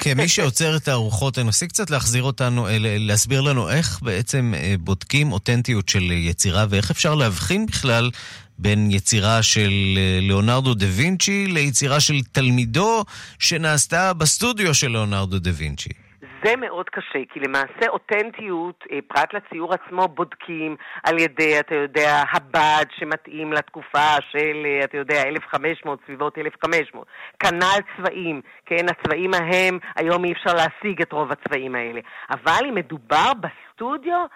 כמי 0.00 0.28
שעוצר 0.28 0.76
את 0.76 0.88
הארוחות, 0.88 1.34
תנסי 1.34 1.68
קצת 1.68 1.90
להחזיר 1.90 2.22
אותנו, 2.22 2.66
להסביר 2.78 3.40
לנו 3.40 3.70
איך 3.70 4.02
בעצם 4.02 4.52
בודקים 4.78 5.32
אותנטיות 5.32 5.88
של 5.88 6.10
יצירה, 6.10 6.64
ואיך 6.70 6.90
אפשר 6.90 7.14
להבחין 7.14 7.66
בכלל 7.66 8.10
בין 8.58 8.90
יצירה 8.90 9.42
של 9.42 9.72
ליאונרדו 10.20 10.74
דה 10.74 10.86
וינצ'י 10.88 11.46
ליצירה 11.46 12.00
של 12.00 12.14
תלמידו 12.32 13.04
שנעשתה 13.38 14.12
בסטודיו 14.12 14.74
של 14.74 14.88
ליאונרדו 14.88 15.38
דה 15.38 15.50
וינצ'י. 15.54 15.90
זה 16.44 16.56
מאוד 16.56 16.90
קשה, 16.90 17.18
כי 17.32 17.40
למעשה 17.40 17.88
אותנטיות, 17.88 18.84
אה, 18.92 18.98
פרט 19.08 19.34
לציור 19.34 19.74
עצמו, 19.74 20.08
בודקים 20.08 20.76
על 21.04 21.18
ידי, 21.18 21.60
אתה 21.60 21.74
יודע, 21.74 22.22
הבד 22.32 22.84
שמתאים 22.96 23.52
לתקופה 23.52 24.16
של, 24.30 24.62
אה, 24.64 24.84
אתה 24.84 24.96
יודע, 24.96 25.22
1,500, 25.22 25.98
סביבות 26.06 26.38
1,500. 26.38 27.06
כנ"ל 27.38 27.80
צבעים, 27.96 28.40
כן, 28.66 28.86
הצבעים 28.88 29.34
ההם, 29.34 29.78
היום 29.96 30.24
אי 30.24 30.32
אפשר 30.32 30.54
להשיג 30.54 31.02
את 31.02 31.12
רוב 31.12 31.32
הצבעים 31.32 31.74
האלה. 31.74 32.00
אבל 32.30 32.60
אם 32.68 32.74
מדובר 32.74 33.32
בסטודיו, 33.40 34.26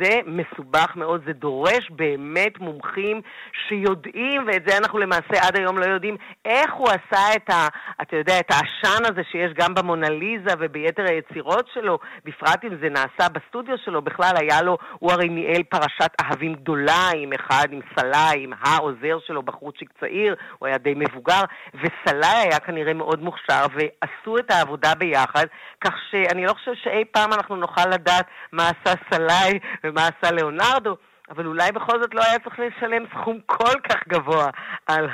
זה 0.00 0.20
מסובך 0.26 0.96
מאוד, 0.96 1.22
זה 1.26 1.32
דורש 1.32 1.90
באמת 1.90 2.60
מומחים 2.60 3.20
שיודעים, 3.68 4.44
ואת 4.46 4.62
זה 4.66 4.78
אנחנו 4.78 4.98
למעשה 4.98 5.46
עד 5.46 5.56
היום 5.56 5.78
לא 5.78 5.84
יודעים, 5.84 6.16
איך 6.44 6.72
הוא 6.72 6.88
עשה 6.88 7.36
את 7.36 7.50
ה... 7.50 7.68
אתה 8.02 8.16
יודע, 8.16 8.40
את 8.40 8.50
העשן 8.50 9.04
הזה 9.04 9.20
שיש 9.30 9.52
גם 9.54 9.74
במונליזה 9.74 10.50
וביתר 10.58 11.02
היצירות 11.02 11.68
שלו, 11.74 11.98
בפרט 12.24 12.64
אם 12.64 12.76
זה 12.82 12.88
נעשה 12.88 13.28
בסטודיו 13.32 13.78
שלו, 13.84 14.02
בכלל 14.02 14.32
היה 14.36 14.62
לו, 14.62 14.78
הוא 14.98 15.12
הרי 15.12 15.28
ניהל 15.28 15.62
פרשת 15.62 16.10
אהבים 16.20 16.54
גדולה 16.54 17.10
עם 17.16 17.32
אחד, 17.32 17.66
עם 17.70 17.80
סלאי, 17.98 18.44
עם 18.44 18.52
העוזר 18.60 19.18
שלו, 19.26 19.42
בחורצ'יק 19.42 19.90
צעיר, 20.00 20.34
הוא 20.58 20.66
היה 20.66 20.78
די 20.78 20.94
מבוגר, 20.96 21.42
וסלאי 21.74 22.48
היה 22.48 22.58
כנראה 22.58 22.94
מאוד 22.94 23.22
מוכשר, 23.22 23.66
ועשו 23.74 24.38
את 24.38 24.50
העבודה 24.50 24.94
ביחד, 24.94 25.44
כך 25.84 25.94
שאני 26.10 26.44
לא 26.46 26.52
חושב 26.52 26.74
שאי 26.74 27.04
פעם 27.10 27.32
אנחנו 27.32 27.56
נוכל 27.56 27.88
לדעת 27.88 28.26
מה 28.52 28.62
עשה 28.68 28.94
סלאי 29.10 29.58
ומה 29.84 30.08
עשה 30.08 30.32
ליאונרדו, 30.32 30.96
אבל 31.30 31.46
אולי 31.46 31.72
בכל 31.72 32.00
זאת 32.02 32.14
לא 32.14 32.22
היה 32.24 32.38
צריך 32.38 32.56
לשלם 32.58 33.04
סכום 33.14 33.38
כל 33.46 33.80
כך 33.88 33.96
גבוה 34.08 34.50
על 34.86 35.08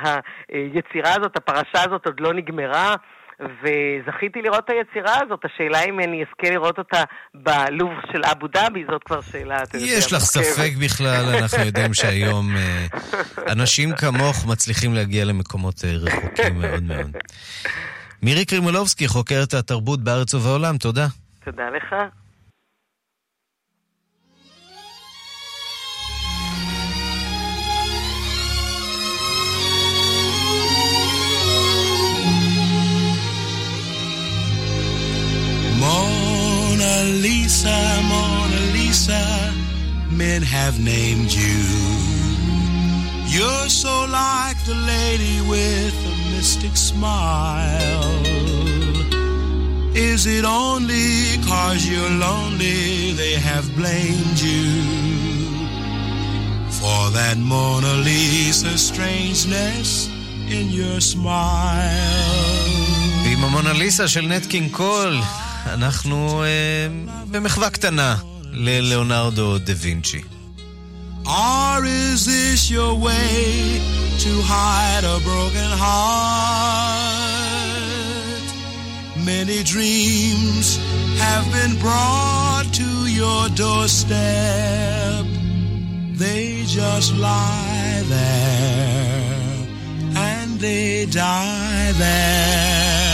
היצירה 0.49 1.15
הזאת, 1.15 1.37
הפרשה 1.37 1.83
הזאת 1.83 2.05
עוד 2.05 2.19
לא 2.19 2.33
נגמרה. 2.33 2.95
וזכיתי 3.39 4.41
לראות 4.41 4.65
את 4.65 4.69
היצירה 4.69 5.15
הזאת. 5.21 5.39
השאלה 5.45 5.81
אם 5.81 5.99
אני 5.99 6.23
אזכה 6.23 6.53
לראות 6.53 6.77
אותה 6.77 7.03
בלוב 7.35 7.89
של 8.11 8.21
אבו 8.31 8.47
דאבי, 8.47 8.85
זאת 8.91 9.03
כבר 9.03 9.21
שאלה, 9.21 9.63
אתה 9.63 9.77
יודע, 9.77 9.87
יש 9.87 10.13
לך 10.13 10.19
ספק 10.19 10.71
בכלל, 10.85 11.25
אנחנו 11.39 11.63
יודעים 11.63 11.93
שהיום 11.93 12.55
אה, 12.57 12.85
אנשים 13.51 13.95
כמוך 13.95 14.45
מצליחים 14.47 14.93
להגיע 14.93 15.25
למקומות 15.25 15.75
אה, 15.85 15.91
רחוקים 15.93 16.59
מאוד 16.61 16.83
מאוד. 16.83 17.17
מירי 18.23 18.45
קרימולובסקי, 18.45 19.07
חוקרת 19.07 19.53
התרבות 19.53 20.03
בארץ 20.03 20.33
ובעולם, 20.33 20.77
תודה. 20.77 21.07
תודה 21.43 21.69
לך. 21.69 21.95
Mona 36.96 37.04
Lisa, 37.26 37.78
Mona 38.08 38.60
Lisa, 38.72 39.22
men 40.10 40.40
have 40.40 40.80
named 40.80 41.30
you. 41.30 41.64
You're 43.34 43.68
so 43.68 43.94
like 44.22 44.58
the 44.64 44.78
lady 44.94 45.36
with 45.52 45.94
the 46.06 46.14
mystic 46.32 46.74
smile. 46.74 48.08
Is 49.94 50.24
it 50.26 50.44
only 50.46 51.36
cause 51.50 51.80
you're 51.90 52.16
lonely 52.28 53.12
they 53.22 53.34
have 53.34 53.66
blamed 53.76 54.38
you 54.40 54.72
for 56.78 57.02
that 57.18 57.36
Mona 57.36 57.94
Lisa 58.08 58.78
strangeness 58.78 60.08
in 60.48 60.70
your 60.70 61.00
smile? 61.00 61.92
ועם 63.24 63.44
המונליסה 63.44 64.08
של 64.08 64.26
נט 64.26 64.46
קינג 64.46 64.70
קול, 64.70 65.20
אנחנו 65.66 66.44
אה, 66.44 66.48
במחווה 67.30 67.70
קטנה 67.70 68.16
ללאונרדו 68.52 69.58
דה 69.58 69.72
וינצ'י. 69.76 70.20
Or 71.24 71.84
is 71.84 72.26
this 72.26 72.68
your 72.68 72.94
way 72.94 73.80
to 74.24 74.32
hide 74.42 75.04
a 75.04 75.18
broken 75.20 75.70
heart? 75.84 77.22
Many 79.24 79.62
dreams 79.62 80.66
have 81.24 81.46
been 81.52 81.74
brought 81.78 82.66
to 82.80 82.88
your 83.20 83.48
doorstep. 83.50 85.24
They 86.22 86.64
just 86.66 87.14
lie 87.14 88.02
there 88.08 89.32
and 90.16 90.48
they 90.58 91.06
die 91.06 91.92
there. 92.04 93.05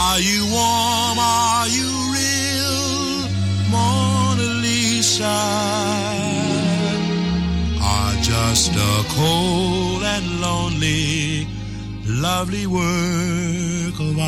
Are 0.00 0.20
you 0.20 0.44
warm? 0.52 1.18
Are 1.18 1.66
you 1.66 1.90
real? 2.14 3.28
Mona 3.72 4.48
Lisa? 4.62 5.38
Are 7.82 8.14
just 8.22 8.70
a 8.76 8.94
cold 9.18 10.04
and 10.04 10.40
lonely, 10.40 11.48
lovely 12.06 12.66
work 12.68 13.98
of 13.98 14.18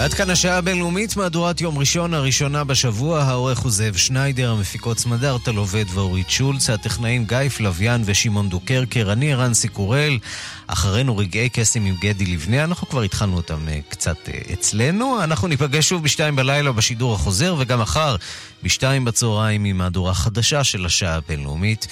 ועד 0.00 0.14
כאן 0.14 0.30
השעה 0.30 0.56
הבינלאומית, 0.56 1.16
מהדורת 1.16 1.60
יום 1.60 1.78
ראשון 1.78 2.14
הראשונה 2.14 2.64
בשבוע, 2.64 3.22
העורך 3.22 3.58
הוא 3.58 3.70
זאב 3.70 3.96
שניידר, 3.96 4.50
המפיקות 4.50 4.98
סמדארטה 4.98 5.52
לובד 5.52 5.84
ואורית 5.94 6.30
שולץ, 6.30 6.70
הטכנאים 6.70 7.24
גיא 7.24 7.48
פלוויאן 7.48 8.02
ושמעון 8.04 8.48
דוקרקר, 8.48 9.12
אני 9.12 9.34
רנסי 9.34 9.68
קורל, 9.68 10.18
אחרינו 10.66 11.16
רגעי 11.16 11.48
קסם 11.48 11.84
עם 11.84 11.94
גדי 12.00 12.26
לבנה, 12.26 12.64
אנחנו 12.64 12.88
כבר 12.88 13.02
התחלנו 13.02 13.36
אותם 13.36 13.58
uh, 13.68 13.90
קצת 13.90 14.16
uh, 14.28 14.52
אצלנו, 14.52 15.24
אנחנו 15.24 15.48
ניפגש 15.48 15.88
שוב 15.88 16.02
בשתיים 16.02 16.36
בלילה 16.36 16.72
בשידור 16.72 17.14
החוזר, 17.14 17.54
וגם 17.58 17.80
מחר 17.80 18.16
בשתיים 18.62 19.04
בצהריים 19.04 19.64
עם 19.64 19.78
מהדורה 19.78 20.14
חדשה 20.14 20.64
של 20.64 20.86
השעה 20.86 21.14
הבינלאומית. 21.14 21.86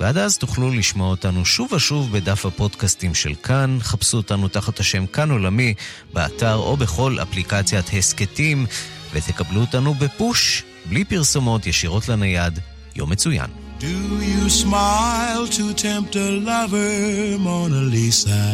ועד 0.00 0.18
אז 0.18 0.38
תוכלו 0.38 0.70
לשמוע 0.70 1.08
אותנו 1.08 1.44
שוב 1.44 1.72
ושוב 1.72 2.12
בדף 2.12 2.46
הפודקאסטים 2.46 3.14
של 3.14 3.34
כאן. 3.42 3.78
חפשו 3.80 4.16
אותנו 4.16 4.48
תחת 4.48 4.80
השם 4.80 5.06
כאן 5.06 5.30
עולמי, 5.30 5.74
באתר 6.12 6.54
או 6.54 6.76
בכל 6.76 7.16
אפליקציית 7.22 7.86
הסכתים, 7.98 8.66
ותקבלו 9.12 9.60
אותנו 9.60 9.94
בפוש, 9.94 10.62
בלי 10.86 11.04
פרסומות, 11.04 11.66
ישירות 11.66 12.08
לנייד. 12.08 12.58
יום 12.96 13.10
מצוין. 13.10 13.46
Do 13.80 13.84
you 13.84 14.48
smile 14.48 15.44
to 15.58 15.74
tempt 15.74 16.14
a 16.14 16.30
lover, 16.48 17.36
Mona 17.46 17.82
Lisa? 17.94 18.44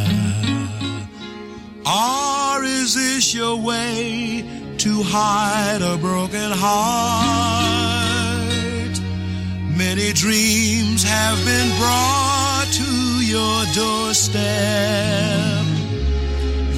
Or 1.84 2.64
is 2.64 2.95
this 2.95 3.34
your 3.34 3.57
way 3.70 4.45
to 4.84 5.03
hide 5.03 5.82
a 5.82 5.97
broken 5.99 6.51
heart? 6.62 7.97
Many 9.79 10.12
dreams 10.12 11.05
have 11.05 11.39
been 11.45 11.68
brought 11.79 12.66
to 12.81 12.91
your 13.24 13.64
doorstep. 13.74 14.43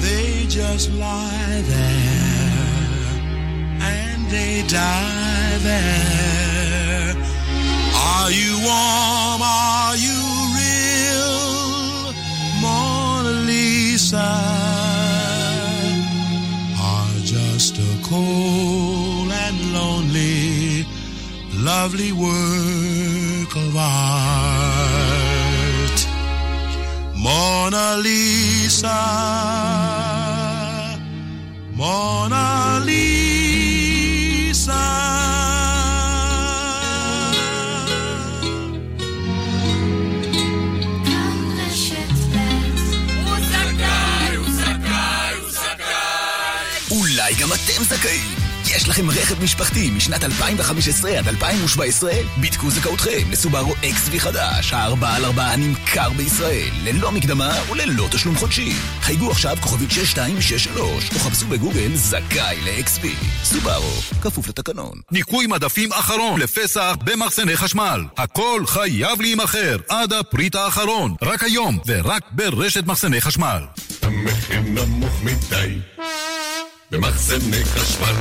They 0.05 0.45
just 0.47 0.91
lie 0.91 1.63
there 1.65 3.01
and 3.81 4.29
they 4.29 4.63
die 4.67 5.57
there. 5.63 7.15
Are 7.95 8.29
you 8.29 8.51
warm? 8.69 9.41
Are 9.41 9.95
you 10.05 10.21
real? 10.59 12.13
Mona 12.61 13.33
Lisa 13.49 14.31
are 16.79 17.19
just 17.23 17.79
a 17.79 17.97
cold 18.03 19.31
and 19.31 19.73
lonely, 19.73 20.60
lovely 21.54 22.12
work 22.12 23.56
of 23.56 23.76
art. 23.76 25.26
Mona 27.14 27.96
Lisa, 28.04 29.00
Mona 31.74 32.80
Lisa. 32.86 33.16
אולי 46.90 47.34
גם 47.34 47.52
אתם 47.52 47.84
זכאים. 47.84 48.29
יש 48.75 48.89
לכם 48.89 49.09
רכב 49.09 49.43
משפחתי 49.43 49.89
משנת 49.89 50.23
2015 50.23 51.17
עד 51.17 51.27
2017? 51.27 52.11
בדקו 52.41 52.69
זכאותכם 52.69 53.31
לסובארו 53.31 53.73
XV 53.73 54.19
חדש, 54.19 54.73
ה-4 54.73 55.05
על 55.05 55.25
4 55.25 55.43
הנמכר 55.43 56.09
בישראל, 56.09 56.69
ללא 56.83 57.11
מקדמה 57.11 57.53
וללא 57.71 58.07
תשלום 58.11 58.35
חודשי. 58.35 58.73
חייגו 59.01 59.31
עכשיו 59.31 59.57
כוכבית 59.61 59.91
6263, 59.91 61.09
או 61.13 61.19
חפשו 61.19 61.47
בגוגל 61.47 61.95
זכאי 61.95 62.57
ל-XV. 62.65 63.07
סובארו, 63.43 63.91
כפוף 64.21 64.47
לתקנון. 64.47 64.93
ניקוי 65.11 65.47
מדפים 65.47 65.93
אחרון 65.93 66.39
לפסח 66.39 66.95
במחסני 67.03 67.57
חשמל. 67.57 68.01
הכל 68.17 68.63
חייב 68.65 69.21
להימכר 69.21 69.77
עד 69.89 70.13
הפריט 70.13 70.55
האחרון. 70.55 71.15
רק 71.21 71.43
היום 71.43 71.79
ורק 71.87 72.23
ברשת 72.31 72.85
מחסני 72.85 73.21
חשמל. 73.21 73.63
המחיר 74.01 74.61
נמוך 74.61 75.23
מדי 75.23 75.77
במחסני 76.91 77.65
חשמל 77.65 78.15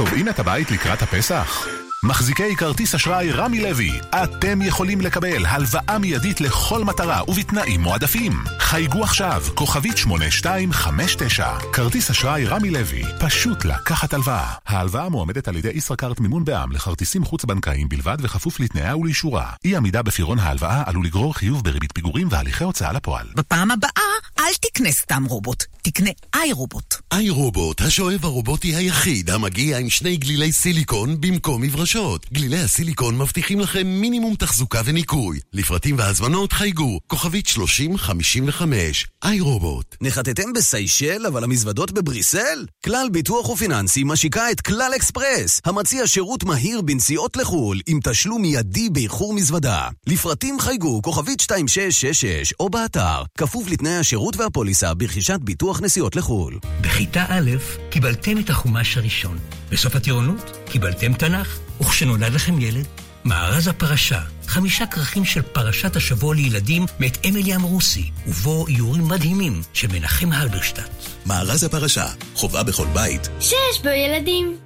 צובעים 0.00 0.28
את 0.28 0.38
הבית 0.38 0.70
לקראת 0.70 1.02
הפסח? 1.02 1.79
מחזיקי 2.04 2.56
כרטיס 2.56 2.94
אשראי 2.94 3.32
רמי 3.32 3.60
לוי, 3.60 4.00
אתם 4.24 4.62
יכולים 4.62 5.00
לקבל 5.00 5.46
הלוואה 5.46 5.98
מיידית 5.98 6.40
לכל 6.40 6.84
מטרה 6.84 7.22
ובתנאים 7.28 7.80
מועדפים. 7.80 8.32
חייגו 8.58 9.04
עכשיו, 9.04 9.42
כוכבית 9.54 9.96
8259. 9.96 11.58
כרטיס 11.72 12.10
אשראי 12.10 12.44
רמי 12.44 12.70
לוי, 12.70 13.02
פשוט 13.18 13.64
לקחת 13.64 14.14
הלוואה. 14.14 14.52
ההלוואה 14.66 15.08
מועמדת 15.08 15.48
על 15.48 15.56
ידי 15.56 15.70
ישראכרט 15.74 16.20
מימון 16.20 16.44
בע"מ 16.44 16.72
לכרטיסים 16.72 17.24
חוץ-בנקאיים 17.24 17.88
בלבד 17.88 18.16
וכפוף 18.20 18.60
לתנאיה 18.60 18.96
ולאישורה. 18.96 19.52
אי 19.64 19.76
עמידה 19.76 20.02
בפירעון 20.02 20.38
ההלוואה 20.38 20.82
עלול 20.86 21.06
לגרור 21.06 21.34
חיוב 21.34 21.64
בריבית 21.64 21.92
פיגורים 21.92 22.28
והליכי 22.30 22.64
הוצאה 22.64 22.92
לפועל. 22.92 23.26
בפעם 23.34 23.70
הבאה 23.70 23.90
אל 24.38 24.54
תקנה 24.60 24.92
סתם 24.92 25.24
רובוט, 25.28 25.64
תקנה 25.82 26.10
איי 26.34 26.52
רובוט. 26.52 26.94
איי 27.12 27.30
רובוט, 27.30 27.80
השואב 27.80 28.24
הרובוטי 28.24 28.76
היחיד 28.76 29.30
המגיע 29.30 29.78
עם 29.78 29.90
שני 29.90 30.16
גלילי 30.16 30.52
סיליקון 30.52 31.20
במקום 31.20 31.62
מברשות. 31.90 32.26
גלילי 32.32 32.58
הסיליקון 32.58 33.18
מבטיחים 33.18 33.60
לכם 33.60 33.86
מינימום 33.86 34.34
תחזוקה 34.34 34.80
וניקוי. 34.84 35.40
לפרטים 35.52 35.98
והזמנות 35.98 36.52
חייגו, 36.52 37.00
כוכבית 37.06 37.46
3055. 37.46 39.06
איי 39.24 39.40
רובוט. 39.40 39.96
נחתתם 40.00 40.52
בסיישל, 40.52 41.26
אבל 41.26 41.44
המזוודות 41.44 41.92
בבריסל? 41.92 42.66
כלל 42.84 43.08
ביטוח 43.12 43.48
ופיננסי 43.48 44.04
משיקה 44.04 44.50
את 44.50 44.60
כלל 44.60 44.92
אקספרס, 44.96 45.60
המציע 45.64 46.06
שירות 46.06 46.44
מהיר 46.44 46.80
בנסיעות 46.80 47.36
לחו"ל, 47.36 47.80
עם 47.86 47.98
תשלום 48.04 48.42
מיידי 48.42 48.90
באיחור 48.90 49.34
מזוודה. 49.34 49.88
לפרטים 50.06 50.60
חייגו, 50.60 51.02
כוכבית 51.02 51.40
2666, 51.40 52.52
או 52.60 52.70
באתר, 52.70 53.22
כפוף 53.38 53.68
לתנאי 53.68 53.96
השירות 53.96 54.36
והפוליסה 54.36 54.94
ברכישת 54.94 55.38
ביטוח 55.42 55.80
נסיעות 55.80 56.16
לחו"ל. 56.16 56.58
בכיתה 56.80 57.24
א' 57.28 57.50
קיבלתם 57.90 58.38
את 58.38 58.50
החומש 58.50 58.96
הראשון. 58.96 59.38
בסוף 59.70 59.96
הטירונות 59.96 60.56
קיבלתם 60.66 61.12
תנ"ך. 61.14 61.69
וכשנולד 61.80 62.32
לכם 62.32 62.60
ילד, 62.60 62.86
מארז 63.24 63.68
הפרשה, 63.68 64.20
חמישה 64.46 64.86
כרכים 64.86 65.24
של 65.24 65.42
פרשת 65.42 65.96
השבוע 65.96 66.34
לילדים 66.34 66.86
מאת 67.00 67.26
אמילי 67.26 67.54
אמרוסי, 67.54 68.10
ובו 68.26 68.66
איורים 68.66 69.08
מדהימים 69.08 69.62
של 69.72 69.88
מנחם 69.92 70.32
הלברשטט. 70.32 70.90
מארז 71.26 71.64
הפרשה, 71.64 72.06
חובה 72.34 72.62
בכל 72.62 72.86
בית. 72.94 73.28
שיש 73.40 73.82
בו 73.82 73.88
ילדים. 73.88 74.56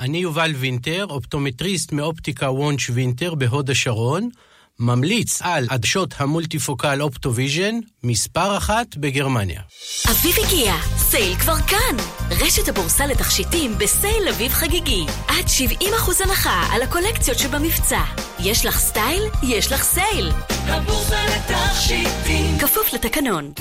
אני 0.00 0.18
יובל 0.18 0.54
וינטר, 0.56 1.06
אופטומטריסט 1.10 1.92
מאופטיקה 1.92 2.50
וונש 2.50 2.90
וינטר 2.90 3.34
בהוד 3.34 3.70
השרון, 3.70 4.28
ממליץ 4.80 5.42
על 5.42 5.66
עדשות 5.70 6.14
המולטיפוקל 6.18 7.02
אופטוויז'ן, 7.02 7.74
מספר 8.04 8.56
אחת 8.56 8.96
בגרמניה. 8.96 9.60
אביב 10.10 10.34
הגיע, 10.44 10.74
סייל 10.96 11.34
כבר 11.34 11.56
כאן. 11.56 11.96
רשת 12.30 12.68
הבורסה 12.68 13.06
לתכשיטים 13.06 13.78
בסייל 13.78 14.28
אביב 14.28 14.52
חגיגי. 14.52 15.06
עד 15.28 15.44
70% 15.80 15.84
הנחה 16.24 16.66
על 16.72 16.82
הקולקציות 16.82 17.38
שבמבצע. 17.38 18.02
יש 18.38 18.66
לך 18.66 18.78
סטייל? 18.78 19.22
יש 19.42 19.72
לך 19.72 19.82
סייל. 19.82 20.30
הבורסה 20.48 21.16
לתכשיטים. 21.26 22.58
כפוף 22.58 22.92
לתקנון. 22.92 23.52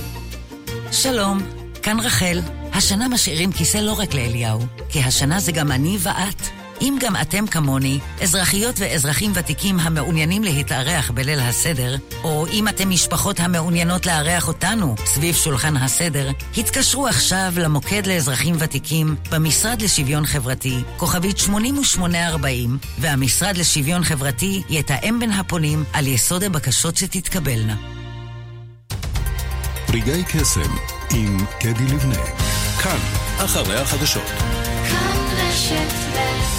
שלום, 0.92 1.40
כאן 1.84 2.00
רחל. 2.00 2.40
השנה 2.74 3.08
משאירים 3.08 3.52
כיסא 3.52 3.78
לא 3.78 4.00
רק 4.00 4.14
לאליהו, 4.14 4.60
כי 4.90 5.00
השנה 5.00 5.40
זה 5.40 5.52
גם 5.52 5.72
אני 5.72 5.98
ואת. 6.00 6.67
אם 6.82 6.98
גם 7.02 7.16
אתם 7.22 7.48
כמוני, 7.48 8.00
אזרחיות 8.22 8.76
ואזרחים 8.80 9.32
ותיקים 9.36 9.80
המעוניינים 9.80 10.44
להתארח 10.44 11.12
בליל 11.12 11.40
הסדר, 11.40 11.96
או 12.24 12.48
אם 12.48 12.68
אתם 12.68 12.90
משפחות 12.90 13.40
המעוניינות 13.40 14.06
לארח 14.06 14.48
אותנו 14.48 14.96
סביב 15.06 15.36
שולחן 15.36 15.78
הסדר, 15.78 16.32
התקשרו 16.58 17.08
עכשיו 17.08 17.54
למוקד 17.58 18.08
לאזרחים 18.08 18.56
ותיקים 18.60 19.16
במשרד 19.32 19.82
לשוויון 19.82 20.26
חברתי, 20.26 20.78
כוכבית 20.98 21.38
8840, 21.38 22.78
והמשרד 23.00 23.58
לשוויון 23.58 24.04
חברתי 24.04 24.64
יתאם 24.70 25.20
בין 25.20 25.32
הפונים 25.32 25.84
על 25.94 26.08
יסוד 26.08 26.44
הבקשות 26.44 26.98
שתתקבלנה. 26.98 27.76
רגעי 29.90 30.24
קסם 30.24 30.76
עם 31.14 31.46
קדי 31.60 31.86
לבנה, 31.86 32.26
כאן, 32.84 33.00
אחרי 33.38 33.76
החדשות. 33.76 34.28
כאן 34.90 35.18
רשת 35.38 35.94
ב' 36.14 36.57